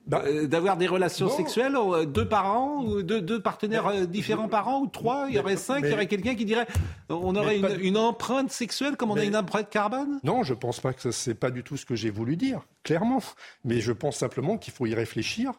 [0.06, 4.82] d'avoir des relations sexuelles euh, deux parents ou deux, deux partenaires euh, différents par an
[4.82, 6.68] ou trois il y aurait cinq il y aurait quelqu'un qui dirait
[7.10, 10.20] on aurait une, empreinte sexuelle comme on a une empreinte carbone?
[10.24, 13.22] Non je pense pas que c'est pas du tout ce que j'ai voulu dire clairement.
[13.64, 15.54] Mais je pense simplement qu'il faut y réfléchir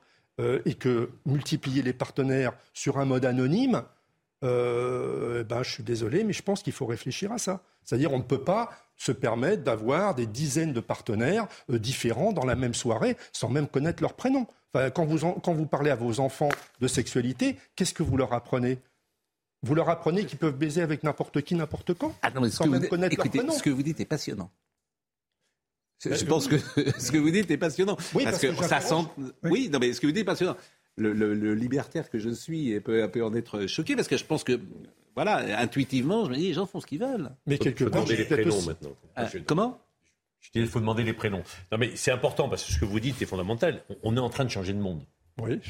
[0.64, 3.82] et que multiplier les partenaires sur un mode anonyme
[4.42, 8.22] ben je suis désolé mais je pense qu'il faut réfléchir à ça c'est-à-dire on ne
[8.22, 13.16] peut pas se permettent d'avoir des dizaines de partenaires euh, différents dans la même soirée
[13.32, 14.46] sans même connaître leur prénom.
[14.74, 18.78] quand, vous quand vous parlez à vos enfants de sexualité, qu'est-ce que vous leur apprenez?
[19.62, 23.16] Vous leur apprenez qu'ils peuvent baiser avec n'importe qui, n'importe quand, ah sans même connaître
[23.16, 23.52] leur prénom.
[23.52, 24.50] Ce que vous dites est passionnant.
[26.00, 26.56] Je, ben, pense que
[26.98, 27.96] ce que vous dites est passionnant.
[28.14, 29.06] Oui, parce, que, ça sent.
[29.44, 29.68] Oui.
[29.72, 30.56] non, mais ce que vous dites est passionnant.
[30.96, 34.60] Le, libertaire que je suis peut, peut en être choqué parce que je pense que
[35.14, 37.30] voilà, intuitivement, je me dis, les gens font ce qu'ils veulent.
[37.46, 38.96] Mais quelque part, les prénoms maintenant.
[39.18, 39.80] Euh, comment?
[40.40, 41.42] Je dis, il faut demander les prénoms.
[41.70, 43.84] Non, mais c'est important parce que ce que vous dites est fondamental.
[44.02, 45.02] On est en train de changer de monde.
[45.40, 45.60] Oui,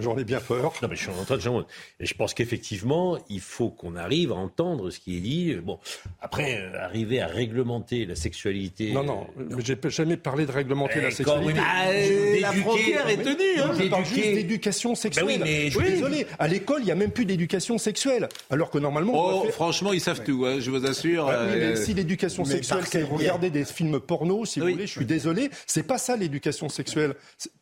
[0.00, 0.72] j'en ai bien peur.
[0.82, 1.64] Non, mais je suis en train de
[2.00, 5.54] Et je pense qu'effectivement, il faut qu'on arrive à entendre ce qui est dit.
[5.62, 5.78] Bon,
[6.20, 8.90] après, euh, arriver à réglementer la sexualité.
[8.92, 11.60] Non, non, euh, mais j'ai jamais parlé de réglementer la sexualité.
[11.64, 11.92] Ah,
[12.40, 13.60] la frontière est tenue.
[13.60, 13.70] Hein.
[13.78, 15.26] Je parle juste d'éducation sexuelle.
[15.26, 16.26] Ben oui, mais je suis désolé.
[16.40, 18.28] À l'école, il n'y a même plus d'éducation sexuelle.
[18.50, 19.12] Alors que normalement.
[19.14, 21.28] Oh, franchement, ils savent tout, hein, je vous assure.
[21.28, 25.48] Euh, si l'éducation sexuelle, c'est regarder des films porno, si vous voulez, je suis désolé.
[25.68, 27.14] C'est pas ça l'éducation sexuelle.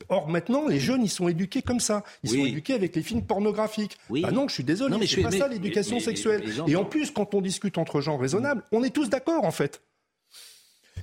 [0.09, 2.05] Or, maintenant, les jeunes, ils sont éduqués comme ça.
[2.23, 3.99] Ils sont éduqués avec les films pornographiques.
[4.09, 4.23] Oui.
[4.27, 6.43] Ah non, je suis désolé, mais c'est pas ça l'éducation sexuelle.
[6.67, 9.83] Et en plus, quand on discute entre gens raisonnables, on est tous d'accord en fait.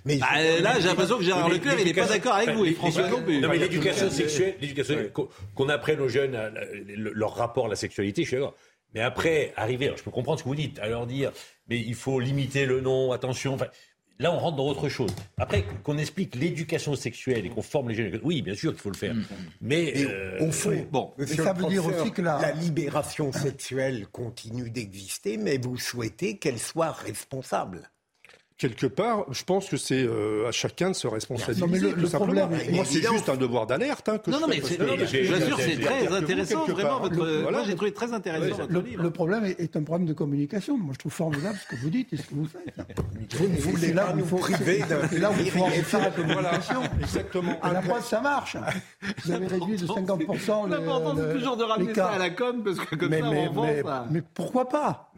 [0.06, 0.28] Mais bah,
[0.62, 3.20] là, j'ai l'impression que Gérard Leclerc, il n'est pas d'accord avec vous, et François non
[3.20, 4.96] Non, mais l'éducation sexuelle, l'éducation,
[5.56, 6.38] qu'on apprenne aux jeunes
[6.98, 8.56] leur rapport à la sexualité, je suis d'accord.
[8.94, 11.32] Mais après, arriver, je peux comprendre ce que vous dites, à leur dire,
[11.68, 13.56] mais il faut limiter le nom, attention.
[13.56, 13.68] Enfin,
[14.20, 15.12] Là, on rentre dans autre chose.
[15.38, 18.20] Après, qu'on explique l'éducation sexuelle et qu'on forme les jeunes.
[18.24, 19.14] Oui, bien sûr qu'il faut le faire.
[19.14, 19.24] Mm.
[19.62, 22.40] Mais euh, au fond, bon, ça veut dire aussi que la...
[22.40, 27.90] la libération sexuelle continue d'exister, mais vous souhaitez qu'elle soit responsable
[28.58, 31.62] quelque part, je pense que c'est euh, à chacun de se responsabiliser.
[31.62, 34.10] Non, mais le, problème, moi, c'est juste un devoir d'alerte.
[34.10, 37.00] Hein, non, non, mais c'est très intéressant, vraiment.
[37.00, 39.04] Votre, moi, j'ai trouvé très intéressant votre le, livre.
[39.04, 40.78] Le problème est, un problème de communication.
[40.78, 42.74] Moi, je trouve formidable ce que vous dites et ce que vous faites.
[43.36, 45.20] Vous ne voulez là, pas nous priver d'un...
[45.20, 46.82] là où il faut faire la communication.
[47.00, 47.60] exactement.
[47.62, 48.58] À la fois, ça marche.
[49.24, 52.80] Vous avez réduit de 50% L'important, c'est toujours de ramener ça à la com, parce
[52.80, 55.12] que comme ça, on vend Mais pourquoi pas?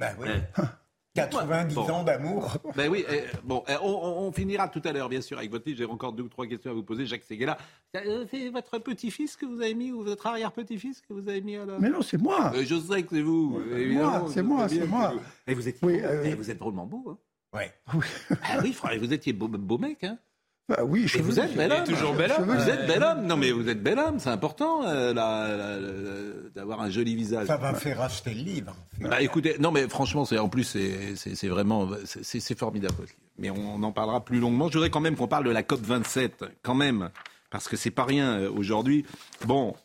[1.19, 1.75] Ben oui.
[1.75, 2.57] 90 ans d'amour.
[2.75, 5.77] Ben oui, eh, bon, eh, on, finira tout à l'heure, bien sûr, avec votre livre.
[5.79, 7.05] J'ai encore deux ou trois questions à vous poser.
[7.05, 7.57] Jacques Seguela,
[7.95, 11.57] euh, c'est votre petit-fils que vous avez mis ou votre arrière-petit-fils que vous avez mis
[11.57, 11.79] à la...
[11.79, 12.51] Mais non, c'est moi.
[12.55, 13.61] Euh, je sais que c'est vous.
[14.31, 15.13] C'est moi, c'est moi.
[15.47, 17.03] Et vous êtes, euh, vous êtes drôlement beau.
[17.09, 17.17] Hein.
[17.51, 17.73] Ouais.
[18.43, 20.03] Ah oui, vous étiez beau, beau mec.
[20.03, 20.17] Hein.
[20.69, 21.83] Bah oui, je vous êtes bel homme.
[21.83, 22.45] toujours bel homme.
[22.45, 23.25] Vous êtes bel homme.
[23.25, 24.19] Non, mais vous êtes bel homme.
[24.19, 27.47] C'est important euh, d'avoir un joli visage.
[27.47, 28.75] Ça va faire acheter le livre.
[29.01, 30.63] Bah, écoutez, non, mais franchement, c'est en plus,
[31.15, 32.93] c'est vraiment, c'est formidable.
[33.39, 34.67] Mais on en parlera plus longuement.
[34.67, 37.09] Je voudrais quand même qu'on parle de la COP 27, quand même,
[37.49, 39.05] parce que c'est pas rien euh, aujourd'hui.
[39.45, 39.75] Bon,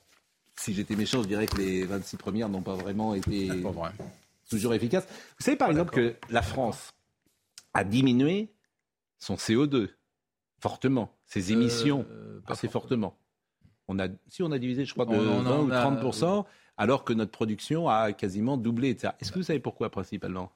[0.55, 3.49] si j'étais méchant, je dirais que les 26 premières n'ont pas vraiment été
[4.51, 5.07] toujours efficaces.
[5.39, 6.93] Vous savez par exemple que la France
[7.73, 8.53] a diminué
[9.19, 9.89] son CO2
[10.65, 11.11] fortement.
[11.27, 13.19] Ces euh, émissions, euh, assez fortement.
[13.87, 16.47] On a, si on a divisé, je crois, de 20 ou 30%
[16.79, 18.97] alors que notre production a quasiment doublé.
[19.21, 20.51] Est-ce que vous savez pourquoi principalement?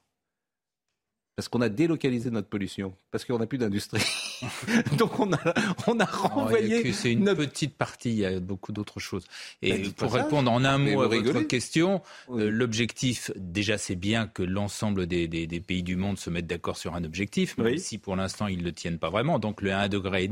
[1.37, 4.03] Parce qu'on a délocalisé notre pollution, parce qu'on n'a plus d'industrie.
[4.99, 5.55] Donc on a,
[5.87, 6.93] on a renvoyé.
[6.93, 9.25] C'est une petite partie, il y a beaucoup d'autres choses.
[9.63, 14.43] Et pour répondre en un mot à votre question, euh, l'objectif, déjà c'est bien que
[14.43, 17.99] l'ensemble des, des, des, pays du monde se mettent d'accord sur un objectif, mais si
[17.99, 19.39] pour l'instant ils ne le tiennent pas vraiment.
[19.39, 20.29] Donc le 1,5 degré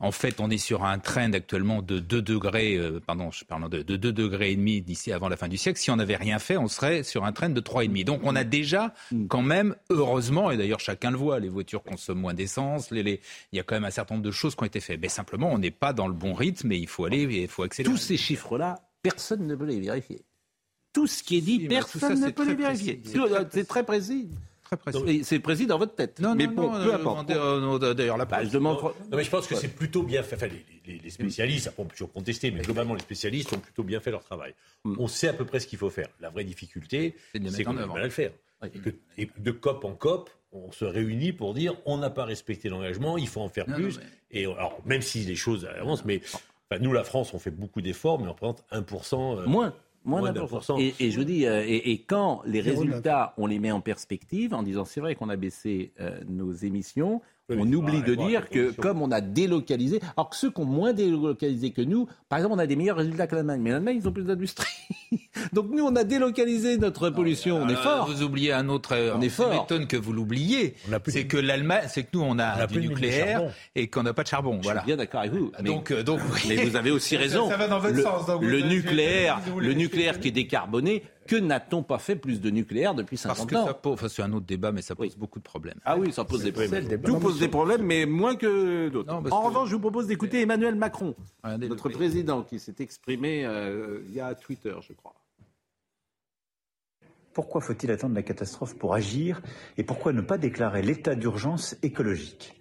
[0.00, 3.68] en fait on est sur un trend actuellement de 2 degrés, euh, pardon, je parle
[3.68, 5.78] de, de 2 degrés et demi d'ici avant la fin du siècle.
[5.78, 8.04] Si on n'avait rien fait, on serait sur un trend de 3,5.
[8.04, 9.26] Donc on a déjà mm.
[9.26, 12.90] quand même, heureusement, et d'ailleurs chacun le voit, les voitures consomment moins d'essence,
[13.52, 15.00] il y a quand même un certain nombre de choses qui ont été faites.
[15.00, 17.62] Mais simplement, on n'est pas dans le bon rythme et il faut aller, il faut
[17.62, 17.94] accélérer.
[17.94, 20.22] Tous ces chiffres-là, personne ne peut les vérifier.
[20.92, 23.02] Tout ce qui est dit, personne ne peut les vérifier.
[23.50, 24.28] C'est très précis.
[25.22, 26.20] C'est précis dans votre tête.
[26.20, 27.30] Non, mais bon, peu euh, importe.
[27.30, 28.80] Euh, d'ailleurs, la page demande.
[28.82, 30.36] Non, mais je pense que c'est plutôt bien fait.
[30.36, 30.48] Enfin,
[30.86, 34.24] les, spécialistes, on peut toujours contester, mais globalement, les spécialistes ont plutôt bien fait leur
[34.24, 34.54] travail.
[34.84, 34.96] Mm.
[34.98, 36.08] On sait à peu près ce qu'il faut faire.
[36.20, 38.32] La vraie difficulté, c'est qu'on a mal à le faire.
[39.18, 43.18] Et, de COP en COP, on se réunit pour dire on n'a pas respecté l'engagement,
[43.18, 44.00] il faut en faire plus.
[44.30, 46.20] Et alors, même si les choses avancent, mais
[46.80, 49.38] nous, la France, on fait beaucoup d'efforts, mais on représente 1%.
[49.38, 49.74] Euh, moins.
[50.06, 50.76] Moins, d'un pour cent.
[50.78, 54.62] Et, je vous dis, euh, et, quand les résultats, on les met en perspective en
[54.62, 59.02] disant c'est vrai qu'on a baissé euh, nos émissions, on oublie de dire que comme
[59.02, 62.58] on a délocalisé, alors que ceux qui ont moins délocalisé que nous, par exemple, on
[62.58, 64.66] a des meilleurs résultats que l'Allemagne, mais l'Allemagne, ils ont plus d'industrie.
[65.52, 68.06] Donc nous, on a délocalisé notre pollution, on est fort.
[68.06, 69.50] Vous oubliez un autre, on est fort.
[69.50, 70.74] m'étonne que vous l'oubliez,
[71.08, 73.42] c'est que l'Allemagne, c'est que nous, on a, du nucléaire
[73.74, 74.58] et qu'on n'a pas de charbon.
[74.58, 74.80] Je voilà.
[74.80, 75.52] suis bien d'accord avec vous.
[75.62, 77.48] Mais, donc, euh, donc, mais vous avez aussi raison.
[77.48, 78.26] Ça, va dans votre le, sens.
[78.40, 83.16] le nucléaire, le nucléaire qui est décarboné, que n'a-t-on pas fait plus de nucléaire depuis
[83.16, 85.38] 50 Parce que ans ça pose, enfin, c'est un autre débat, mais ça pose beaucoup
[85.38, 85.78] de problèmes.
[85.84, 87.02] Ah oui, ça pose des problèmes.
[87.02, 89.12] Tout pose des problèmes, mais moins que d'autres.
[89.12, 91.14] En revanche, je vous propose d'écouter Emmanuel Macron,
[91.44, 95.14] notre président, qui s'est exprimé euh, via Twitter, je crois.
[97.32, 99.42] Pourquoi faut-il attendre la catastrophe pour agir
[99.76, 102.60] et pourquoi ne pas déclarer l'état d'urgence écologique?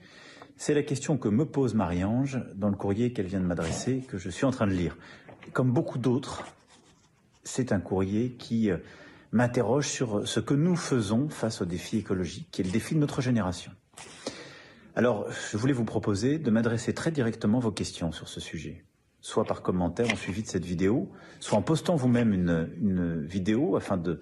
[0.56, 4.18] C'est la question que me pose Marie-Ange dans le courrier qu'elle vient de m'adresser, que
[4.18, 4.98] je suis en train de lire.
[5.52, 6.44] Comme beaucoup d'autres,
[7.44, 8.78] c'est un courrier qui euh,
[9.32, 13.00] m'interroge sur ce que nous faisons face au défi écologique, qui est le défi de
[13.00, 13.72] notre génération.
[14.96, 18.86] Alors, je voulais vous proposer de m'adresser très directement vos questions sur ce sujet,
[19.22, 23.98] soit par commentaire en suivi de cette vidéo, soit en postant vous-même une, vidéo afin
[23.98, 24.20] de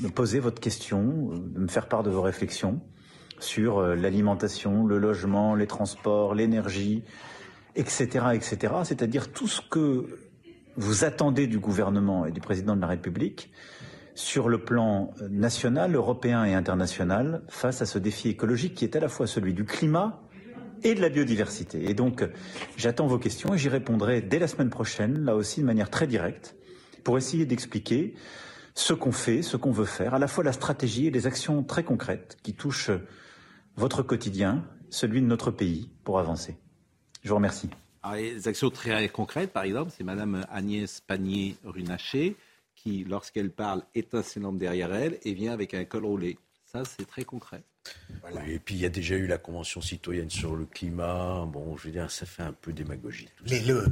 [0.00, 2.80] me poser votre question, de me faire part de vos réflexions
[3.40, 7.02] sur euh, l'alimentation, le logement, les transports, l'énergie,
[7.74, 8.74] etc., etc.
[8.84, 10.06] C'est-à-dire tout ce que
[10.76, 13.50] vous attendez du gouvernement et du président de la République
[14.14, 19.00] sur le plan national, européen et international face à ce défi écologique qui est à
[19.00, 20.22] la fois celui du climat
[20.82, 21.88] et de la biodiversité.
[21.88, 22.24] Et donc,
[22.76, 26.06] j'attends vos questions et j'y répondrai dès la semaine prochaine, là aussi de manière très
[26.06, 26.56] directe,
[27.04, 28.14] pour essayer d'expliquer
[28.74, 31.62] ce qu'on fait, ce qu'on veut faire, à la fois la stratégie et les actions
[31.62, 32.90] très concrètes qui touchent
[33.76, 36.56] votre quotidien, celui de notre pays, pour avancer.
[37.22, 37.70] Je vous remercie.
[38.02, 42.36] Alors, les actions très concrètes, par exemple, c'est Madame Agnès Pannier-Runacher
[42.74, 46.38] qui, lorsqu'elle parle, éteint ses lampes derrière elle et vient avec un col roulé.
[46.64, 47.62] Ça, c'est très concret.
[48.46, 51.44] et puis il y a déjà eu la Convention citoyenne sur le climat.
[51.46, 53.28] Bon, je veux dire, ça fait un peu démagogie.
[53.48, 53.86] Mais le...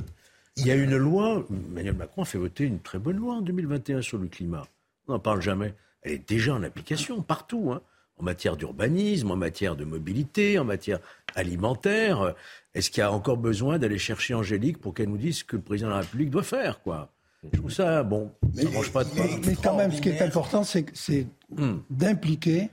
[0.57, 3.41] Il y a une loi, Emmanuel Macron a fait voter une très bonne loi en
[3.41, 4.67] 2021 sur le climat.
[5.07, 5.75] On n'en parle jamais.
[6.03, 7.81] Elle est déjà en application partout, hein.
[8.21, 11.01] En matière d'urbanisme, en matière de mobilité, en matière
[11.35, 12.35] alimentaire.
[12.75, 15.57] Est-ce qu'il y a encore besoin d'aller chercher Angélique pour qu'elle nous dise ce que
[15.57, 17.11] le président de la République doit faire, quoi?
[17.53, 19.25] Je trouve ça, bon, ça ne mange pas de pain.
[19.47, 21.79] Mais quand même, ce qui est important, c'est Hmm.
[21.91, 22.69] d'impliquer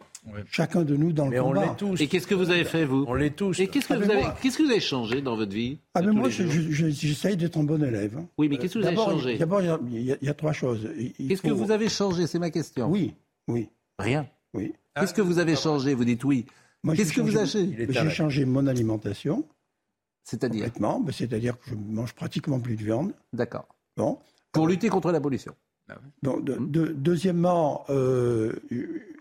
[0.51, 1.61] chacun de nous dans le Mais on combat.
[1.67, 2.01] l'est tous.
[2.01, 3.05] Et qu'est-ce que vous avez fait, vous?
[3.07, 3.57] On l'est tous.
[3.61, 5.53] Et qu'est-ce que, Ah, vous mais avez, moi- qu'est-ce que vous avez changé dans votre
[5.53, 6.45] vie Ah, mais moi, je-
[6.89, 8.19] j'essaye d'être un bon élève.
[8.37, 9.37] Oui, mais qu'est-ce que vous avez changé?
[9.37, 10.87] D'abord, il y a- y, trois choses.
[11.17, 12.27] Il Qu'est-ce que vous avez changé?
[12.27, 12.87] C'est ma question.
[12.89, 13.13] Oui,
[13.47, 13.69] oui.
[13.97, 14.27] Rien.
[14.53, 14.73] Oui.
[14.99, 15.93] Qu'est-ce que vous avez changé?
[15.93, 16.45] Vous dites oui.
[16.95, 19.47] Qu'est-ce que vous changé J'ai changé mon alimentation.
[20.23, 20.69] C'est-à-dire?
[20.79, 23.13] Ben, C'est-à-dire que je mange pratiquement plus de viande.
[23.33, 23.67] D'accord.
[23.95, 24.19] Bon.
[24.51, 25.53] Pour lutter contre la pollution.
[26.21, 28.51] De- de- deuxièmement, euh,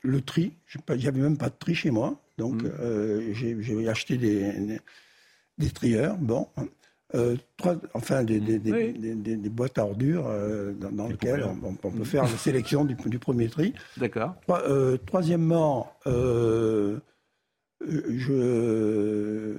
[0.03, 0.53] le tri.
[0.89, 2.21] Il n'y avait même pas de tri chez moi.
[2.39, 4.81] Donc, euh, j'ai acheté des, des,
[5.59, 6.17] des trieurs.
[6.19, 6.49] Bon.
[7.17, 11.09] Euh, trois- enfin, des, des, des- des- des- des boîtes à ordures euh, dans, dans
[11.09, 13.73] lesquelles on, peut faire la sélection du, du premier tri.
[13.97, 14.35] D'accord.
[14.43, 16.99] Trois- euh, troisièmement, euh,
[18.27, 19.55] je.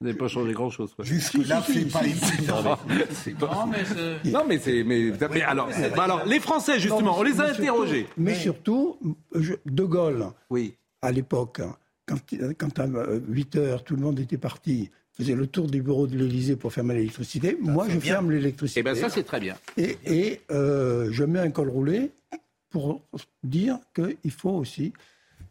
[0.00, 0.94] Vous n'avez pas changé grand-chose.
[0.94, 1.04] quoi.
[1.04, 2.62] Jusque-là, Si, si, c'est pas si, évident.
[2.62, 4.30] Non, mais c'est.
[4.30, 4.84] Non, mais c'est.
[4.84, 8.06] Mais, mais alors, bah alors, les Français, justement, on les a Mais surtout- interrogés.
[8.16, 8.96] mais surtout,
[9.34, 10.74] je- De Gaulle, oui.
[11.02, 11.60] à l'époque,
[12.06, 12.18] quand,
[12.56, 12.86] quand à
[13.28, 14.88] 8 heures, tout le monde était parti,
[15.18, 17.56] faisait le tour du bureau de l'Élysée pour fermer l'électricité.
[17.60, 18.14] Moi, je bien.
[18.14, 18.80] ferme l'électricité.
[18.80, 19.56] Eh bien, ça, c'est très bien.
[19.76, 22.12] Et, et, euh, je mets un col roulé
[22.70, 23.02] pour
[23.42, 24.92] dire qu'il faut aussi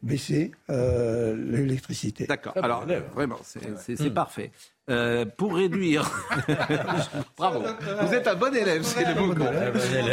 [0.01, 2.26] baisser euh, l'électricité.
[2.28, 2.53] D'accord.
[2.55, 4.51] Alors, vraiment, c'est c'est- c'est parfait.
[4.89, 6.09] Euh, pour réduire.
[7.38, 7.63] Bravo.
[8.03, 9.45] Vous êtes un bon élève, c'est le bon mot.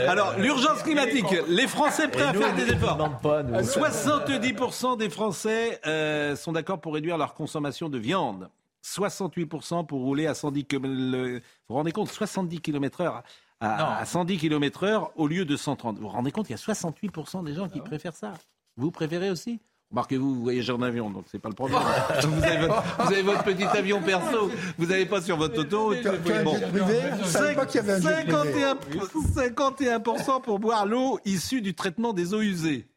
[0.08, 1.26] Alors, l'urgence climatique.
[1.46, 2.96] Les Français prêts à nous, faire des efforts.
[2.96, 3.54] demande pas, nous.
[3.60, 8.48] 70% des Français euh, sont d'accord pour réduire leur consommation de viande.
[8.84, 10.88] 68% pour rouler à 110 km.
[10.88, 13.22] Vous vous rendez compte 70 km heure
[13.60, 15.96] à, à 110 km heure au lieu de 130.
[15.96, 18.34] Vous vous rendez compte qu'il y a 68% des gens qui préfèrent ça.
[18.76, 19.60] Vous préférez aussi?
[19.90, 21.78] Remarquez-vous, vous voyagez en avion, donc c'est pas le problème.
[22.22, 25.94] vous, avez votre, vous avez votre petit avion perso, vous n'avez pas sur votre auto.
[25.94, 26.34] 51%,
[29.36, 32.88] 51% pour boire l'eau issue du traitement des eaux usées.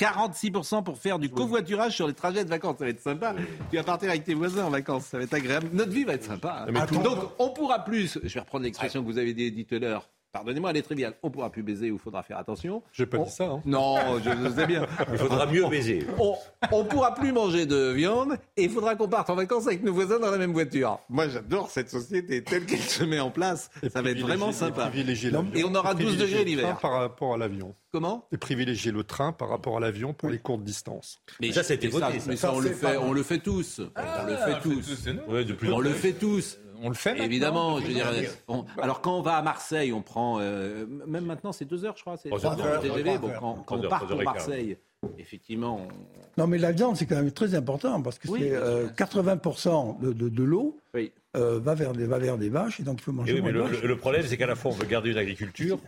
[0.00, 2.78] 46% pour faire du covoiturage sur les trajets de vacances.
[2.78, 3.34] Ça va être sympa.
[3.70, 5.04] Tu vas partir avec tes voisins en vacances.
[5.06, 5.68] Ça va être agréable.
[5.72, 6.66] Notre vie va être sympa.
[7.04, 8.18] Donc, on pourra plus.
[8.22, 10.08] Je vais reprendre l'expression que vous avez dit tout à l'heure.
[10.32, 11.14] Pardonnez-moi, elle est triviale.
[11.24, 12.82] On pourra plus baiser ou il faudra faire attention.
[12.92, 13.44] J'ai pas On- dit ça.
[13.44, 13.62] hein.
[13.64, 14.86] Non, je le sais bien.
[15.12, 16.06] Il faudra mieux baiser.
[16.18, 16.34] On,
[16.70, 19.92] on pourra plus manger de viande et il faudra qu'on parte en vacances avec nos
[19.92, 20.98] voisins dans la même voiture.
[21.08, 23.70] Moi, j'adore cette société telle qu'elle se met en place.
[23.92, 24.86] Ça va être vraiment sympa.
[24.86, 25.50] Privilégier l'avion.
[25.54, 26.78] Et on aura 12 Privilégier degrés le l'hiver.
[26.78, 27.74] train Par rapport à l'avion.
[27.92, 28.24] Comment?
[28.30, 31.20] Et privilégier le train par rapport à l'avion pour les courtes distances.
[31.40, 32.10] Mais Ça, ça, voté, ça.
[32.28, 33.80] mais ça, on le fait, on le fait tous.
[33.96, 35.08] on le fait tous.
[35.28, 35.88] Ouais, de plus en On plus.
[35.88, 36.58] le fait tous.
[36.82, 37.18] On le fait.
[37.18, 38.06] Évidemment, je veux dire.
[38.48, 41.94] on- alors quand on va à Marseille, on prend euh, même maintenant c'est deux heures,
[41.96, 42.16] je crois.
[42.16, 43.18] C'est TGV.
[43.18, 44.22] Bon, quand, quand on part pour.
[44.22, 44.76] Marseille,
[45.18, 48.48] effectivement, on- Non, mais la viande, c'est quand même très important parce que Oui, c'est
[48.50, 48.94] bien sûr, euh, bien sûr.
[48.96, 51.12] 80% de, de, de l'eau oui.
[51.36, 53.52] euh, va, vers des, va vers des vaches et donc il faut manger oui, mais
[53.52, 53.82] moins de le, vaches.
[53.82, 55.78] le- le problème, c'est qu'à la fois, on veut garder une agriculture,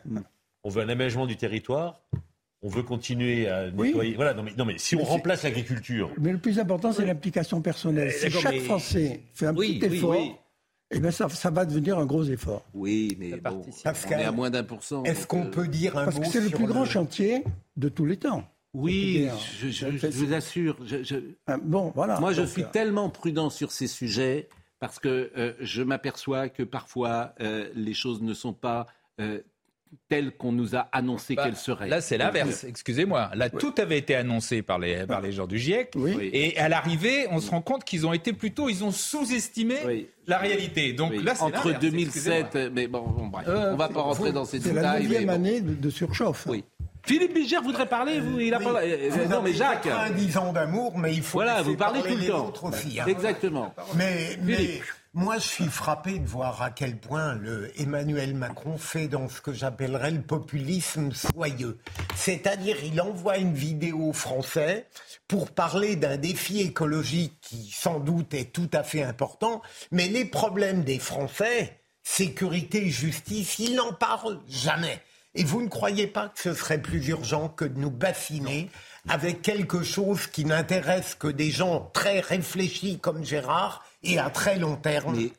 [0.65, 2.01] on veut un aménagement du territoire,
[2.63, 3.89] on veut continuer à Oui.
[3.89, 4.15] nettoyer.
[4.15, 7.05] Voilà, non mais, non, mais si on Mais remplace l'agriculture, Mais le plus important, c'est
[7.05, 8.13] l'implication personnelle.
[8.13, 10.33] Si d'accord, chaque mais- Français fait un Oui, petit oui, effort, oui.
[10.93, 12.65] Eh ben ça, ça va devenir un gros effort.
[12.75, 15.03] Oui, mais bon, Pascal, on est à moins d'un pour cent.
[15.05, 17.45] Est-ce qu'on euh, peut dire un Parce mot que c'est le plus grand chantier
[17.77, 18.45] de tous les temps.
[18.75, 19.29] Oui,
[19.61, 20.77] je, je- c'est- je vous assure.
[20.87, 21.17] je- je-
[21.47, 22.19] Ah, Bon, voilà.
[22.21, 24.49] Moi, je Donc, suis euh, tellement prudent sur ces sujets
[24.81, 28.87] parce que euh, je m'aperçois que parfois euh, les choses ne sont pas
[29.21, 29.41] euh,
[30.09, 31.89] telles qu'on nous a annoncé Bah, qu'elles seraient.
[31.89, 32.65] Là, c'est l'inverse.
[32.65, 33.31] Excusez-moi.
[33.35, 35.95] Là, tout avait été annoncé par les, par les gens du GIEC.
[36.33, 40.09] Et à l'arrivée, on se rend compte qu'ils ont été plutôt, ils ont sous-estimé Oui.
[40.27, 40.93] la réalité.
[40.93, 42.71] Donc Oui, là, c'est entre l'inverse, 2007, excusez-moi.
[42.75, 45.03] mais bon, bon, bref, euh, on va pas rentrer dans ces C'est la détails.
[45.05, 45.33] neuvième bon.
[45.33, 46.47] année de, de surchauffe.
[46.49, 46.65] Oui.
[47.05, 48.65] Philippe Bigère voudrait parler, vous, il a Oui.
[48.65, 48.81] pas.
[48.83, 49.83] euh, Vous non, mais avez Jacques.
[49.83, 52.53] 90 ans d'amour, mais il faut Voilà, vous parlez parler tout le temps.
[52.69, 53.05] hein.
[53.09, 53.75] Exactement.
[53.97, 54.83] Mais, mais Philippe.
[55.15, 59.43] Moi, je suis frappé de voir à quel point le Emmanuel Macron fait dans ce
[59.43, 61.79] que j'appellerais le populisme soyeux.
[62.17, 64.89] C'est-à-dire, il envoie une vidéo aux Français
[65.29, 69.61] pour parler d'un défi écologique qui, sans doute, est tout à fait important,
[69.91, 75.03] mais les problèmes des Français, sécurité, justice, il n'en parle jamais.
[75.35, 78.71] Et vous ne croyez pas que ce serait plus urgent que de nous bassiner
[79.09, 84.59] avec quelque chose qui n'intéresse que des gens très réfléchis comme Gérard et à très
[84.59, 85.33] long terme Mais,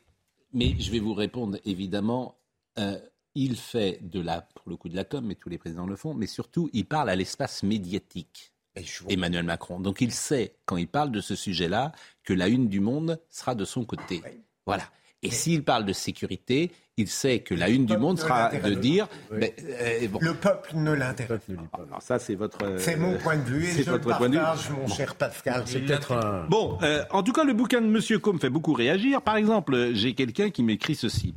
[0.52, 2.38] mais je vais vous répondre, évidemment,
[2.78, 2.98] euh,
[3.34, 5.96] il fait de la, pour le coup de la com, mais tous les présidents le
[5.96, 8.52] font, mais surtout, il parle à l'espace médiatique.
[9.08, 9.78] Emmanuel Macron.
[9.78, 11.92] Donc il sait, quand il parle de ce sujet-là,
[12.24, 14.20] que la une du monde sera de son côté.
[14.66, 14.90] Voilà.
[15.24, 19.08] Et s'il parle de sécurité, il sait que la une du monde sera de dire
[19.30, 21.40] ben, euh, le peuple ne l'intéresse
[21.72, 21.80] pas.
[21.88, 22.78] Alors ça, c'est votre.
[22.78, 25.62] C'est mon point de vue et je votre le partage, mon cher Pascal.
[25.66, 26.46] C'est peut-être un...
[26.48, 29.22] Bon, euh, en tout cas, le bouquin de Monsieur Combe fait beaucoup réagir.
[29.22, 31.34] Par exemple, j'ai quelqu'un qui m'écrit ceci.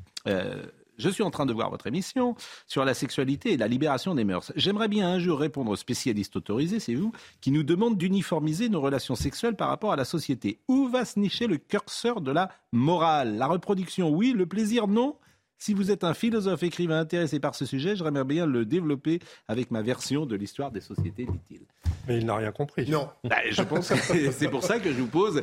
[0.97, 2.35] Je suis en train de voir votre émission
[2.65, 4.51] sur la sexualité et la libération des mœurs.
[4.55, 8.81] J'aimerais bien un jour répondre aux spécialistes autorisés, c'est vous, qui nous demandent d'uniformiser nos
[8.81, 10.59] relations sexuelles par rapport à la société.
[10.67, 13.37] Où va se nicher le curseur de la morale?
[13.37, 15.15] La reproduction, oui, le plaisir, non
[15.57, 19.71] si vous êtes un philosophe écrivain intéressé par ce sujet, j'aimerais bien le développer avec
[19.71, 21.61] ma version de l'histoire des sociétés, dit-il.
[22.07, 22.89] Mais il n'a rien compris.
[22.89, 23.09] Non.
[23.23, 25.41] Bah, je pense que c'est pour ça que je vous pose.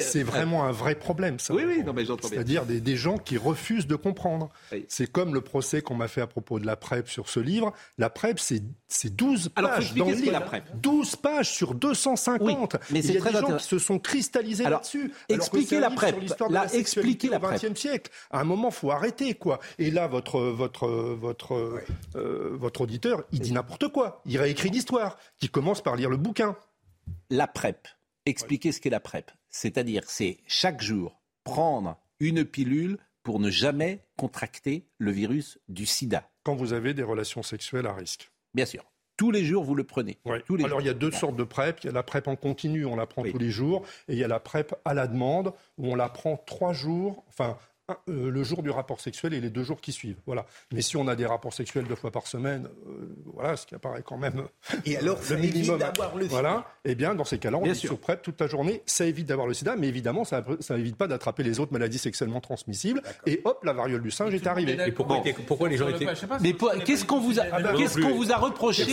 [0.00, 1.54] c'est vraiment un vrai problème, ça.
[1.54, 4.50] Oui, oui, non, mais j'entends C'est-à-dire des, des, gens qui refusent de comprendre.
[4.88, 7.72] C'est comme le procès qu'on m'a fait à propos de la PrEP sur ce livre.
[7.98, 8.62] La PrEP, c'est
[9.16, 10.32] 12 pages dans le livre.
[10.32, 10.64] La PrEP.
[10.74, 12.76] 12 pages sur 250.
[12.90, 15.12] mais il y a des gens qui se sont cristallisés là-dessus.
[15.28, 16.16] Expliquez la PrEP.
[16.50, 17.64] La, expliquez la PrEP.
[17.64, 18.10] Au XXe siècle.
[18.30, 19.60] À un moment, faut arrêter, quoi.
[19.78, 21.82] Et là, votre, votre, votre,
[22.16, 24.22] euh, votre auditeur, il dit n'importe quoi.
[24.26, 26.56] Il réécrit l'histoire, qui commence par lire le bouquin.
[27.30, 27.88] La PrEP.
[28.26, 29.30] Expliquez ce qu'est la PrEP.
[29.48, 36.28] C'est-à-dire, c'est chaque jour prendre une pilule pour ne jamais contracter le virus du sida.
[36.42, 38.30] Quand vous avez des relations sexuelles à risque.
[38.54, 38.84] Bien sûr.
[39.16, 40.18] Tous les jours, vous le prenez.
[40.46, 41.80] Tous les Alors, il y a deux sortes de PrEP.
[41.82, 43.84] Il y a la PrEP en continu, on la prend tous les jours.
[44.08, 47.22] Et il y a la PrEP à la demande, où on la prend trois jours,
[47.28, 47.58] enfin,
[48.06, 50.20] le jour du rapport sexuel et les deux jours qui suivent.
[50.26, 50.46] Voilà.
[50.72, 53.74] Mais si on a des rapports sexuels deux fois par semaine, euh, voilà, ce qui
[53.74, 54.44] apparaît quand même
[54.84, 55.78] et alors, le minimum.
[55.78, 56.66] d'avoir le voilà.
[56.84, 58.82] Eh bien, dans ces cas-là, on est sur PrEP toute la journée.
[58.86, 62.40] Ça évite d'avoir le sida, mais évidemment, ça n'évite pas d'attraper les autres maladies sexuellement
[62.40, 63.02] transmissibles.
[63.26, 64.78] Et hop, la variole du singe est arrivée.
[64.86, 66.06] Et pourquoi, pourquoi les gens étaient
[66.40, 66.54] Mais
[66.84, 68.84] qu'est-ce qu'on vous a ah ben, qu'est-ce qu'on vous a reproché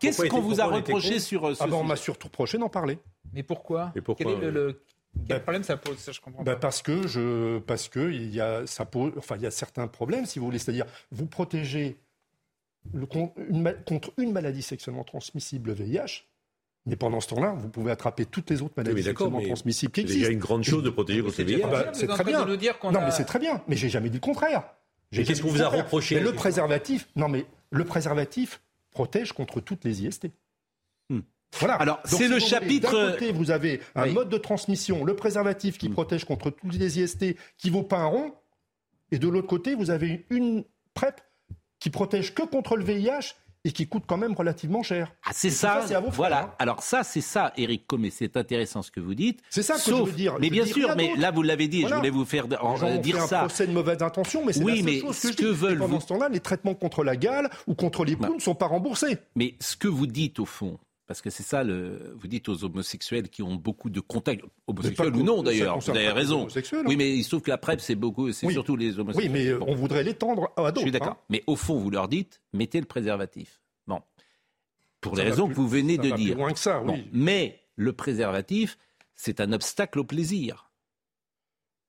[0.00, 2.68] Qu'est-ce qu'on vous a reproché sur euh, ce Ah ben, on m'a surtout reproché d'en
[2.68, 2.98] parler.
[3.32, 4.80] Mais pourquoi, Quel est le
[5.26, 8.34] quel ben, problème ça pose Ça, je comprends ben, Parce que je, parce que il
[8.34, 11.26] y a, ça pose, enfin, il y a certains problèmes, si vous voulez, c'est-à-dire vous
[11.26, 11.98] protégez
[12.92, 13.06] le,
[13.48, 16.24] une, contre une maladie sexuellement transmissible, VIH.
[16.86, 20.20] Mais pendant ce temps-là, vous pouvez attraper toutes les autres maladies sexuellement transmissibles qui existent.
[20.20, 21.62] Il y a une grande chose de protéger contre le VIH.
[21.64, 22.46] Ah bah, c'est très bien.
[22.46, 23.62] non, mais c'est très bien.
[23.68, 24.62] Mais j'ai jamais dit le contraire.
[25.12, 30.04] Qu'est-ce qu'on vous a reproché Le préservatif, non, mais le préservatif protège contre toutes les
[30.04, 30.28] IST.
[31.58, 31.74] Voilà.
[31.74, 32.92] Alors, c'est le chapitre.
[32.92, 35.92] D'un côté, vous avez un mode de transmission, le préservatif qui mm.
[35.92, 38.32] protège contre tous les IST, qui vaut pas un rond.
[39.10, 40.64] Et de l'autre côté, vous avez une
[40.94, 41.20] PrEP
[41.80, 43.34] qui protège que contre le VIH
[43.64, 45.12] et qui coûte quand même relativement cher.
[45.24, 46.42] Ah, c'est ça, voilà.
[46.42, 46.54] Hein.
[46.58, 49.40] Alors ça, c'est ça, Eric Comé, c'est intéressant ce que vous dites.
[49.50, 50.36] C'est ça que je veux dire.
[50.40, 53.38] Mais bien sûr, mais là vous l'avez dit, je voulais vous faire dire ça.
[53.38, 56.00] un procès de mauvaise intention, mais c'est oui, la mais chose ce que, veulent pendant
[56.00, 59.18] ce temps-là, les traitements contre la gale ou contre les poules ne sont pas remboursés.
[59.34, 60.78] Mais ce que vous dites au fond,
[61.08, 65.16] parce que c'est ça, le, vous dites aux homosexuels qui ont beaucoup de contacts, homosexuels
[65.16, 66.46] ou non d'ailleurs, vous avez raison.
[66.54, 66.82] Hein.
[66.86, 69.32] Oui, mais il se trouve que la PrEP, c'est beaucoup, c'est surtout les homosexuels.
[69.32, 70.80] Oui, mais on voudrait l'étendre à d'autres.
[70.80, 71.12] Je suis d'accord.
[71.12, 71.24] Hein.
[71.30, 73.62] Mais au fond, vous leur dites, mettez le préservatif.
[73.86, 74.02] Bon.
[75.00, 76.34] Pour les raisons que vous venez de dire.
[76.34, 77.08] Plus loin que ça, oui.
[77.10, 78.76] Mais le préservatif,
[79.14, 80.70] c'est un obstacle au plaisir.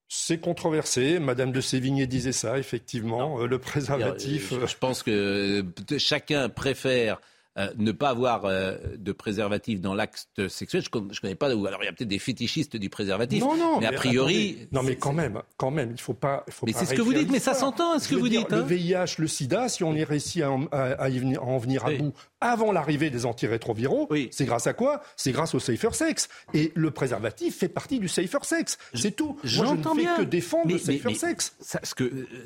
[0.08, 1.20] C'est controversé.
[1.20, 3.41] Madame de Sévigné disait ça, effectivement.
[3.41, 4.54] Euh, le préservatif.
[4.66, 5.66] je pense que
[5.98, 7.20] chacun préfère
[7.60, 11.48] euh, ne pas avoir euh, de préservatif dans l'acte sexuel, je ne connais pas.
[11.48, 13.41] Alors il y a peut-être des fétichistes du préservatif.
[13.41, 14.68] Non, non, mais, a priori.
[14.72, 16.44] non, mais quand même, quand même, il faut pas.
[16.48, 18.52] Il faut mais c'est ce que vous dites, mais ça s'entend, ce que vous dites.
[18.52, 23.10] Le VIH, le SIDA, si on est réussi à, en venir à bout avant l'arrivée
[23.10, 25.02] des antirétroviraux, c'est grâce à quoi?
[25.15, 26.30] C'est grâce au safer sex.
[26.53, 28.77] Et le préservatif fait partie du safer sex.
[28.94, 29.34] C'est tout.
[29.34, 31.57] Moi, je ne fais que défendre le safer sex.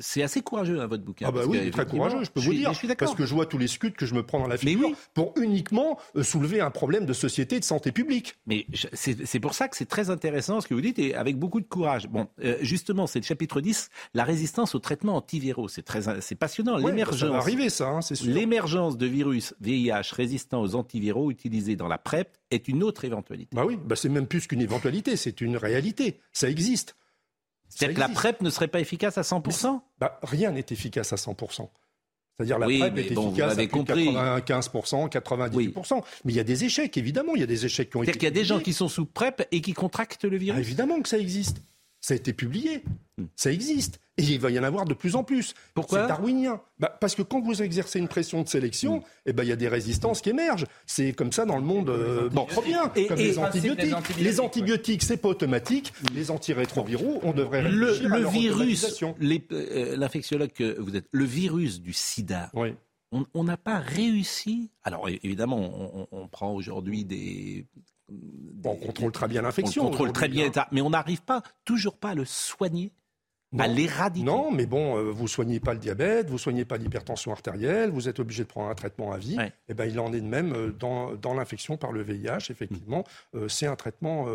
[0.00, 1.26] C'est assez courageux, hein, votre bouquin.
[1.28, 2.72] Ah bah oui, très courageux, je peux vous dire.
[2.98, 5.34] parce que je vois tous les scuds que je me prends dans la figure pour
[5.36, 8.36] uniquement euh, soulever un problème de société et de santé publique.
[8.46, 11.60] Mais c'est pour ça que c'est très intéressant ce que vous dites et avec beaucoup
[11.60, 12.08] de courage.
[12.08, 15.68] Bon, euh, justement, c'est le chapitre 10, la résistance aux traitements antiviraux.
[15.68, 16.76] C'est très, c'est passionnant.
[16.76, 17.20] L'émergence.
[17.20, 18.32] Ça va arriver, ça, hein, c'est sûr.
[18.32, 23.54] L'émergence de virus VIH résistants aux antiviraux utilisés dans la PrEP est une autre éventualité.
[23.54, 26.20] Bah oui, bah c'est même plus qu'une éventualité, c'est une réalité.
[26.32, 26.96] Ça existe.
[27.68, 31.16] C'est-à-dire que la PrEP ne serait pas efficace à 100% bah, Rien n'est efficace à
[31.16, 31.68] 100%.
[32.36, 36.02] C'est-à-dire la PrEP est efficace à 95%, 98%.
[36.24, 37.34] Mais il y a des échecs, évidemment.
[37.36, 38.12] Il y a des échecs qui ont été.
[38.12, 40.58] C'est-à-dire qu'il y a des gens qui sont sous PrEP et qui contractent le virus.
[40.58, 41.62] Ah, évidemment que ça existe.
[42.04, 42.84] Ça a été publié.
[43.16, 43.24] Hmm.
[43.34, 43.98] Ça existe.
[44.18, 45.54] Et il va y en avoir de plus en plus.
[45.72, 46.60] Pourquoi C'est darwinien.
[46.78, 49.02] Bah, parce que quand vous exercez une pression de sélection, mm.
[49.24, 50.66] eh ben, il y a des résistances qui émergent.
[50.84, 52.92] C'est comme ça dans le monde euh, bon, trop bien.
[52.94, 54.18] Et, comme les, antibiotiques.
[54.18, 55.02] les, antibiotiques.
[55.02, 55.94] c'est pas automatique.
[56.14, 61.94] Les antirétroviraux, on devrait le, le virus, euh, l'infectiologue que vous êtes, le virus du
[61.94, 62.52] sida,
[63.32, 64.70] on n'a pas réussi.
[64.82, 67.66] Alors évidemment, on, prend aujourd'hui des,
[68.64, 69.82] on contrôle très bien l'infection.
[69.82, 70.66] On contrôle très bien, hein.
[70.72, 72.92] mais on n'arrive pas, toujours pas à le soigner
[73.58, 74.26] à l'éradiquer.
[74.26, 78.08] Non, mais bon, euh, vous soignez pas le diabète, vous soignez pas l'hypertension artérielle, vous
[78.08, 79.36] êtes obligé de prendre un traitement à vie.
[79.40, 82.50] Et eh ben, il en est de même euh, dans, dans l'infection par le VIH.
[82.50, 83.38] Effectivement, mm.
[83.38, 84.26] euh, c'est un traitement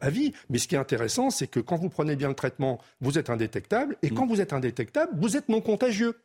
[0.00, 0.32] à vie.
[0.50, 3.30] Mais ce qui est intéressant, c'est que quand vous prenez bien le traitement, vous êtes
[3.30, 3.96] indétectable.
[4.02, 4.14] Et mm.
[4.14, 6.16] quand vous êtes indétectable, vous êtes non contagieux.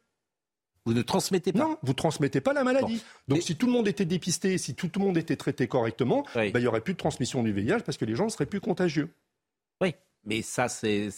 [0.86, 1.60] Vous ne transmettez pas.
[1.60, 3.04] Non, vous transmettez pas la maladie.
[3.28, 6.52] Donc si tout le monde était dépisté, si tout, le monde était traité correctement, ben,
[6.54, 8.62] il n'y aurait plus de transmission du VIH parce que les gens ne seraient plus
[8.62, 9.10] contagieux.
[9.80, 9.94] Oui.
[10.24, 11.10] Mais ça, c'est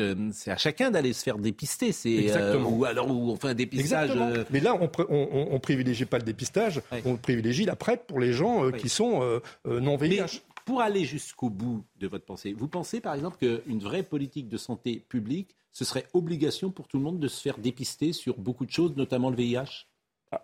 [0.00, 1.90] euh, à chacun d'aller se faire dépister.
[2.06, 2.70] Euh, Exactement.
[2.70, 4.10] ou alors, ou, enfin, un dépistage.
[4.14, 8.32] Euh, Mais là, on, on, privilégie pas le dépistage, on privilégie la PrEP pour les
[8.32, 10.42] gens qui sont non VIH.
[10.66, 14.58] Pour aller jusqu'au bout de votre pensée, vous pensez par exemple qu'une vraie politique de
[14.58, 18.66] santé publique, ce serait obligation pour tout le monde de se faire dépister sur beaucoup
[18.66, 19.86] de choses, notamment le VIH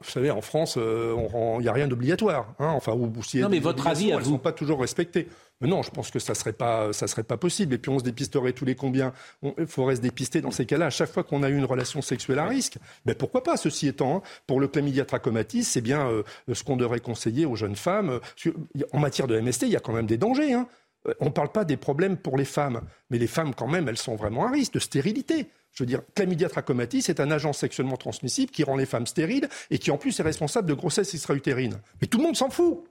[0.00, 2.54] vous savez, en France, il n'y a rien d'obligatoire.
[2.58, 2.68] Hein.
[2.68, 5.28] Enfin, ou, non, mais votre avis, elles ne sont pas toujours respectées.
[5.62, 7.74] Mais non, je pense que ça ne serait, pas, ça serait pas possible.
[7.74, 9.12] Et puis on se dépisterait tous les combien
[9.58, 12.02] Il faudrait se dépister dans ces cas-là à chaque fois qu'on a eu une relation
[12.02, 12.78] sexuelle à risque.
[13.06, 16.76] Mais pourquoi pas Ceci étant, hein, pour le chlamydia trachomatis, c'est bien euh, ce qu'on
[16.76, 18.18] devrait conseiller aux jeunes femmes.
[18.92, 20.52] En matière de MST, il y a quand même des dangers.
[20.52, 20.66] Hein.
[21.20, 23.98] On ne parle pas des problèmes pour les femmes, mais les femmes, quand même, elles
[23.98, 25.46] sont vraiment à risque de stérilité.
[25.72, 29.48] Je veux dire, chlamydia trachomatis est un agent sexuellement transmissible qui rend les femmes stériles
[29.70, 31.80] et qui en plus est responsable de grossesse extra-utérine.
[32.00, 32.84] Mais tout le monde s'en fout.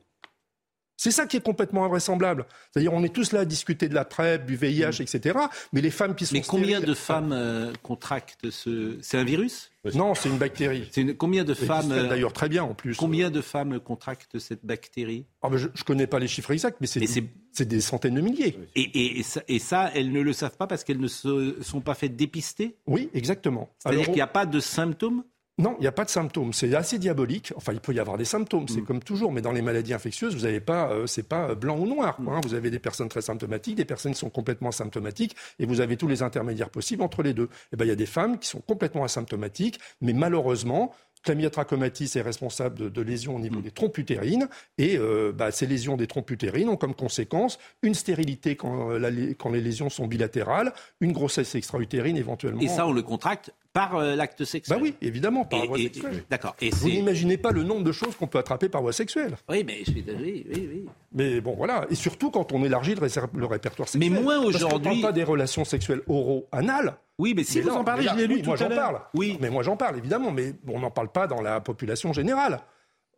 [1.01, 2.45] C'est ça qui est complètement invraisemblable.
[2.69, 5.01] C'est-à-dire, on est tous là à discuter de la PrEP, du VIH, mm.
[5.01, 5.39] etc.
[5.73, 9.71] Mais les femmes qui sont Mais combien de femmes euh, contractent ce C'est un virus?
[9.95, 10.91] Non, c'est une bactérie.
[11.17, 12.95] Combien de femmes euh, D'ailleurs, très bien en plus.
[12.97, 15.25] Combien de femmes contractent cette bactérie?
[15.41, 18.59] Ah, Je ne connais pas les chiffres exacts, mais c'est des centaines de milliers.
[18.75, 22.15] Et, et, ça, elles ne le savent pas parce qu'elles ne se sont pas faites
[22.15, 22.75] dépister?
[22.85, 23.71] Oui, exactement.
[23.79, 25.23] C'est-à-dire qu'il n'y a pas de symptômes?
[25.57, 26.53] Non, il n'y a pas de symptômes.
[26.53, 27.53] C'est assez diabolique.
[27.55, 28.85] Enfin, il peut y avoir des symptômes, c'est mm.
[28.85, 29.31] comme toujours.
[29.31, 32.19] Mais dans les maladies infectieuses, vous n'avez pas, euh, c'est pas blanc ou noir.
[32.19, 32.29] Mm.
[32.29, 32.41] Hein.
[32.43, 35.97] Vous avez des personnes très symptomatiques, des personnes qui sont complètement asymptomatiques, et vous avez
[35.97, 37.43] tous les intermédiaires possibles entre les deux.
[37.43, 41.49] Et eh ben, il y a des femmes qui sont complètement asymptomatiques, mais malheureusement, Chlamydia
[41.51, 43.63] trachomatis est responsable de, lésions au niveau mm.
[43.63, 44.47] des trompes utérines
[44.77, 49.33] et euh, bah, ces lésions des trompes utérines ont comme conséquence une stérilité quand, euh,
[49.37, 52.61] quand les lésions sont bilatérales, une grossesse extra-utérine éventuellement.
[52.61, 54.77] Et ça, on le contracte par euh, l'acte sexuel.
[54.77, 56.23] Bah oui, évidemment, par voie sexuelle.
[56.30, 56.56] D'accord.
[56.72, 59.35] Vous n'imaginez pas le nombre de choses qu'on peut attraper par voie sexuelle.
[59.49, 60.85] Oui, mais oui, oui, oui.
[61.14, 61.85] Mais bon, voilà.
[61.89, 64.11] Et surtout quand on élargit le, répertoire sexuel.
[64.11, 64.91] Mais moins aujourd'hui.
[64.91, 66.98] On ne pas des relations sexuelles oro-anales.
[67.18, 68.99] Oui, mais si vous en parlez, je l'ai lu moi j'en parle.
[69.14, 69.38] Oui.
[69.39, 70.31] Mais moi j'en parle, évidemment.
[70.31, 72.60] Mais on n'en parle pas dans la population générale.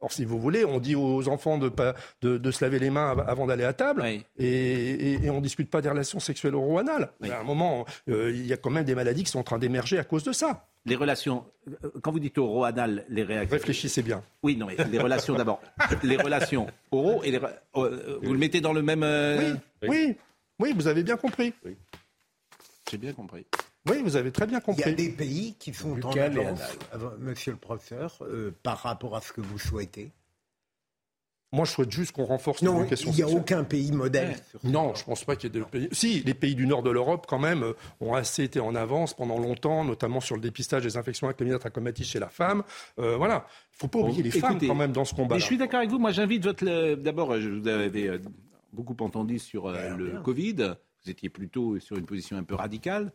[0.03, 1.71] Or, si vous voulez, on dit aux enfants de,
[2.21, 4.03] de, se laver les mains avant d'aller à table,
[4.37, 7.09] et, on ne discute pas des relations sexuelles oro-anales.
[7.23, 9.59] À un moment, euh, il y a quand même des maladies qui sont en train
[9.59, 13.53] d'émerger à cause de ça les relations, euh, quand vous dites oro-anal, les réactions.
[13.53, 14.21] Réfléchissez bien.
[14.43, 15.61] Oui, non, mais les relations d'abord.
[16.03, 17.39] les relations oro et les,
[17.77, 19.01] euh, vous le mettez dans le même.
[19.81, 20.15] Oui, oui,
[20.59, 21.53] oui, vous avez bien compris.
[22.91, 23.45] J'ai bien compris.
[23.89, 24.83] Oui, vous avez très bien compris.
[24.85, 26.61] Il y a des pays qui sont en avance,
[27.19, 30.11] monsieur le professeur, euh, par rapport à ce que vous souhaitez.
[31.51, 34.37] Moi, je souhaite juste qu'on renforce l'éducation Il n'y a aucun pays modèle.
[34.63, 35.87] Non, je ne pense pas qu'il y ait des pays.
[35.91, 39.13] Si, les pays du nord de l'Europe, quand même, euh, ont assez été en avance
[39.13, 42.63] pendant longtemps, notamment sur le dépistage des infections trachomatis chez la femme.
[42.97, 43.45] Euh, voilà.
[43.45, 45.35] Il ne faut pas oublier les femmes, quand même, dans ce combat.
[45.35, 45.99] Mais je suis d'accord avec vous.
[45.99, 46.95] Moi, j'invite votre.
[46.95, 48.19] D'abord, je vous avais
[48.71, 50.75] beaucoup entendu sur le Covid.
[51.03, 53.11] Vous étiez plutôt sur une position un peu radicale.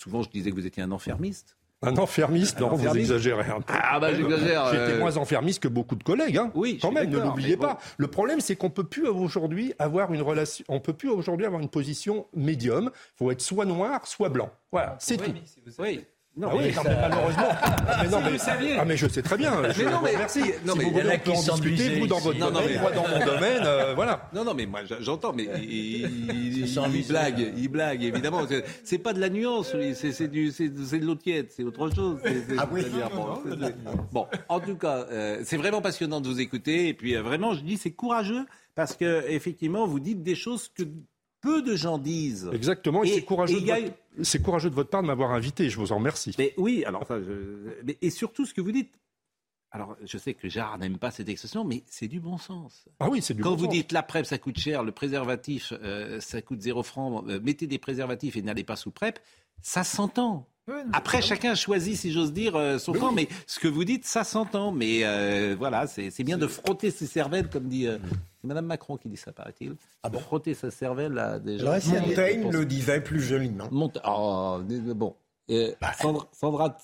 [0.00, 1.58] Souvent, je disais que vous étiez un enfermiste.
[1.82, 3.74] Un enfermiste, non, vous exagérez un peu.
[3.76, 4.66] Ah bah j'exagère.
[4.66, 4.98] J'étais euh.
[4.98, 6.50] moins enfermiste que beaucoup de collègues, hein.
[6.54, 7.78] Oui, quand même, ne l'oubliez pas.
[7.98, 11.60] Le problème, c'est qu'on peut plus aujourd'hui avoir une relation, on peut plus aujourd'hui avoir
[11.60, 12.90] une position médium.
[12.94, 14.50] Il faut être soit noir, soit blanc.
[14.72, 15.32] Voilà, c'est tout.
[15.78, 16.04] oui.
[16.36, 17.48] Non, ah oui, mais malheureusement.
[18.02, 19.52] mais non, mais, ah, mais je sais très bien.
[19.72, 20.40] Je, mais non, mais merci.
[20.64, 22.80] Non, si mais vous voulez, on peut en discuter, vous dans votre non, domaine, mais...
[22.80, 24.30] moi dans mon domaine, euh, voilà.
[24.32, 28.42] Non, non, mais moi j'entends, mais il, il, il blague, il blague, évidemment.
[28.84, 32.20] C'est pas de la nuance, c'est de l'eau tiède, c'est autre chose.
[32.58, 32.84] ah oui.
[34.12, 36.88] Bon, en tout cas, euh, c'est vraiment passionnant de vous écouter.
[36.88, 38.46] Et puis, euh, vraiment, je dis, c'est courageux
[38.76, 40.84] parce que effectivement, vous dites des choses que
[41.40, 42.50] peu de gens disent.
[42.52, 43.60] Exactement, et, c'est courageux,
[44.42, 46.34] courageux, de votre part de m'avoir invité, je vous en remercie.
[46.38, 47.06] Mais oui, alors,
[48.00, 48.92] et surtout ce que vous dites,
[49.72, 52.86] alors, je sais que Gérard n'aime pas cette expression, mais c'est du bon sens.
[52.98, 55.72] Ah oui, c'est du Quand bon vous dites la PrEP, ça coûte cher, le préservatif,
[55.84, 59.20] euh, ça coûte zéro franc, euh, mettez des préservatifs et n'allez pas sous PrEP,
[59.62, 60.48] ça s'entend.
[60.92, 64.24] Après, chacun choisit, si j'ose dire, euh, son camp, mais ce que vous dites, ça
[64.24, 64.72] s'entend.
[64.72, 65.04] Mais
[65.54, 67.86] voilà, c'est bien de frotter ses cervelles, comme dit
[68.40, 69.76] c'est Madame Macron qui dit ça, paraît-il.
[70.02, 71.78] Ah bon Frotter sa cervelle, là, déjà.
[71.78, 73.68] Montaigne le disait plus joliment.
[73.70, 73.92] Mont...
[74.06, 74.60] Oh,
[74.94, 75.14] bon.
[75.50, 75.92] Euh, bah,
[76.32, 76.76] Sandra,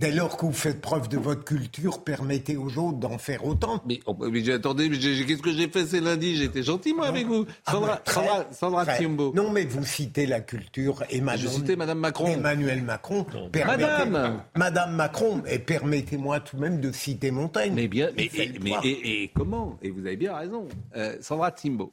[0.00, 3.82] Dès lors que vous faites preuve de votre culture, permettez aux autres d'en faire autant.
[3.86, 7.44] Mais, oh, mais attendez, qu'est-ce que j'ai fait c'est lundi J'étais gentil, moi, avec vous.
[7.66, 8.00] Ah, Sandra,
[8.50, 11.46] Sandra, Sandra Non, mais vous citez la culture Emmanuel.
[11.46, 12.28] Je citais Madame Macron.
[12.28, 13.26] Emmanuel Macron.
[13.54, 15.42] Madame Madame Macron.
[15.46, 17.74] Et permettez-moi tout de même de citer Montaigne.
[17.74, 18.30] Mais bien, mais,
[18.62, 19.78] mais et, comment?
[19.82, 20.66] Et vous avez bien raison.
[20.96, 21.92] Euh, Sandra Timbo.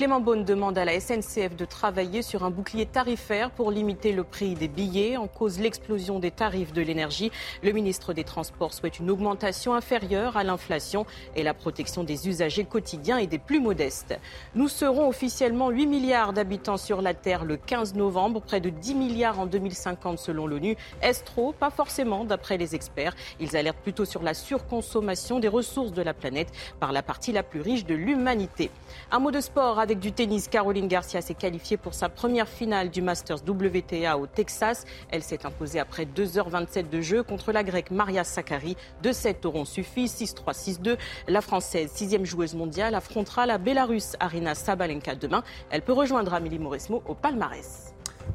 [0.00, 4.24] Clément Beaune demande à la SNCF de travailler sur un bouclier tarifaire pour limiter le
[4.24, 5.18] prix des billets.
[5.18, 7.30] En cause l'explosion des tarifs de l'énergie,
[7.62, 11.04] le ministre des Transports souhaite une augmentation inférieure à l'inflation
[11.36, 14.18] et la protection des usagers quotidiens et des plus modestes.
[14.54, 18.94] Nous serons officiellement 8 milliards d'habitants sur la Terre le 15 novembre, près de 10
[18.94, 20.78] milliards en 2050 selon l'ONU.
[21.02, 21.52] Est-ce trop?
[21.52, 23.14] Pas forcément, d'après les experts.
[23.38, 27.42] Ils alertent plutôt sur la surconsommation des ressources de la planète par la partie la
[27.42, 28.70] plus riche de l'humanité.
[29.10, 32.90] Un mot de sport avec du tennis, Caroline Garcia s'est qualifiée pour sa première finale
[32.90, 34.84] du Masters WTA au Texas.
[35.10, 38.76] Elle s'est imposée après 2h27 de jeu contre la grecque Maria Sakkari.
[39.02, 40.96] Deux sets auront suffi, 6-3, 6-2.
[41.26, 45.42] La française, sixième joueuse mondiale, affrontera la Bélarusse Arina Sabalenka demain.
[45.70, 47.92] Elle peut rejoindre Amélie Mauresmo au palmarès.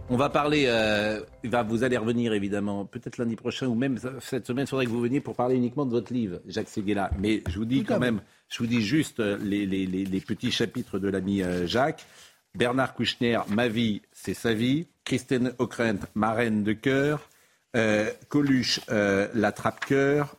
[0.10, 4.66] On va parler, euh, vous allez revenir évidemment, peut-être lundi prochain ou même cette semaine,
[4.66, 7.12] il faudrait que vous veniez pour parler uniquement de votre livre, Jacques Seguela.
[7.18, 8.20] Mais je vous dis quand même,
[8.50, 12.06] je vous dis juste euh, les, petits chapitres de l'ami euh, Jacques.
[12.56, 14.88] Bernard Kouchner, Ma vie, c'est sa vie.
[15.04, 17.30] Christine Ockrent, Ma reine de cœur.
[17.76, 20.36] Euh, Coluche, La trappe-cœur.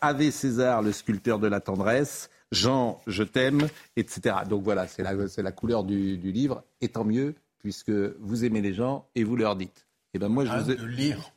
[0.00, 2.30] Ave César, le sculpteur de la tendresse.
[2.52, 3.66] Jean, je t'aime,
[3.96, 4.36] etc.
[4.48, 6.62] Donc voilà, c'est la, couleur du, livre.
[6.80, 9.83] Et tant mieux, puisque vous aimez les gens et vous leur dites.
[10.14, 10.76] Et eh ben moi, je vous ai...
[10.76, 11.32] de lire.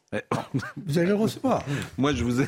[0.86, 1.64] Vous allez le recevoir.
[1.98, 2.48] Moi, je vous aime.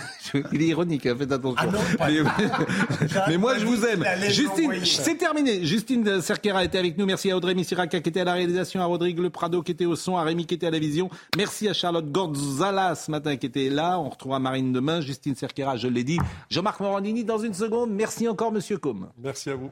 [0.53, 1.69] Il est ironique, hein, faites attention.
[1.99, 2.07] Ah
[3.27, 4.05] mais, moi, je vous aime.
[4.29, 5.65] Justine, c'est terminé.
[5.65, 7.07] Justine Cerquera était avec nous.
[7.07, 9.87] Merci à Audrey Missiraka qui était à la réalisation, à Rodrigue Le Prado qui était
[9.87, 11.09] au son, à Rémi qui était à la vision.
[11.35, 13.99] Merci à Charlotte Gonzala ce matin qui était là.
[13.99, 15.01] On retrouvera Marine demain.
[15.01, 16.19] Justine Cerquera, je l'ai dit.
[16.49, 17.89] Jean-Marc Morandini dans une seconde.
[17.89, 19.09] Merci encore, Monsieur Com.
[19.17, 19.71] Merci à vous.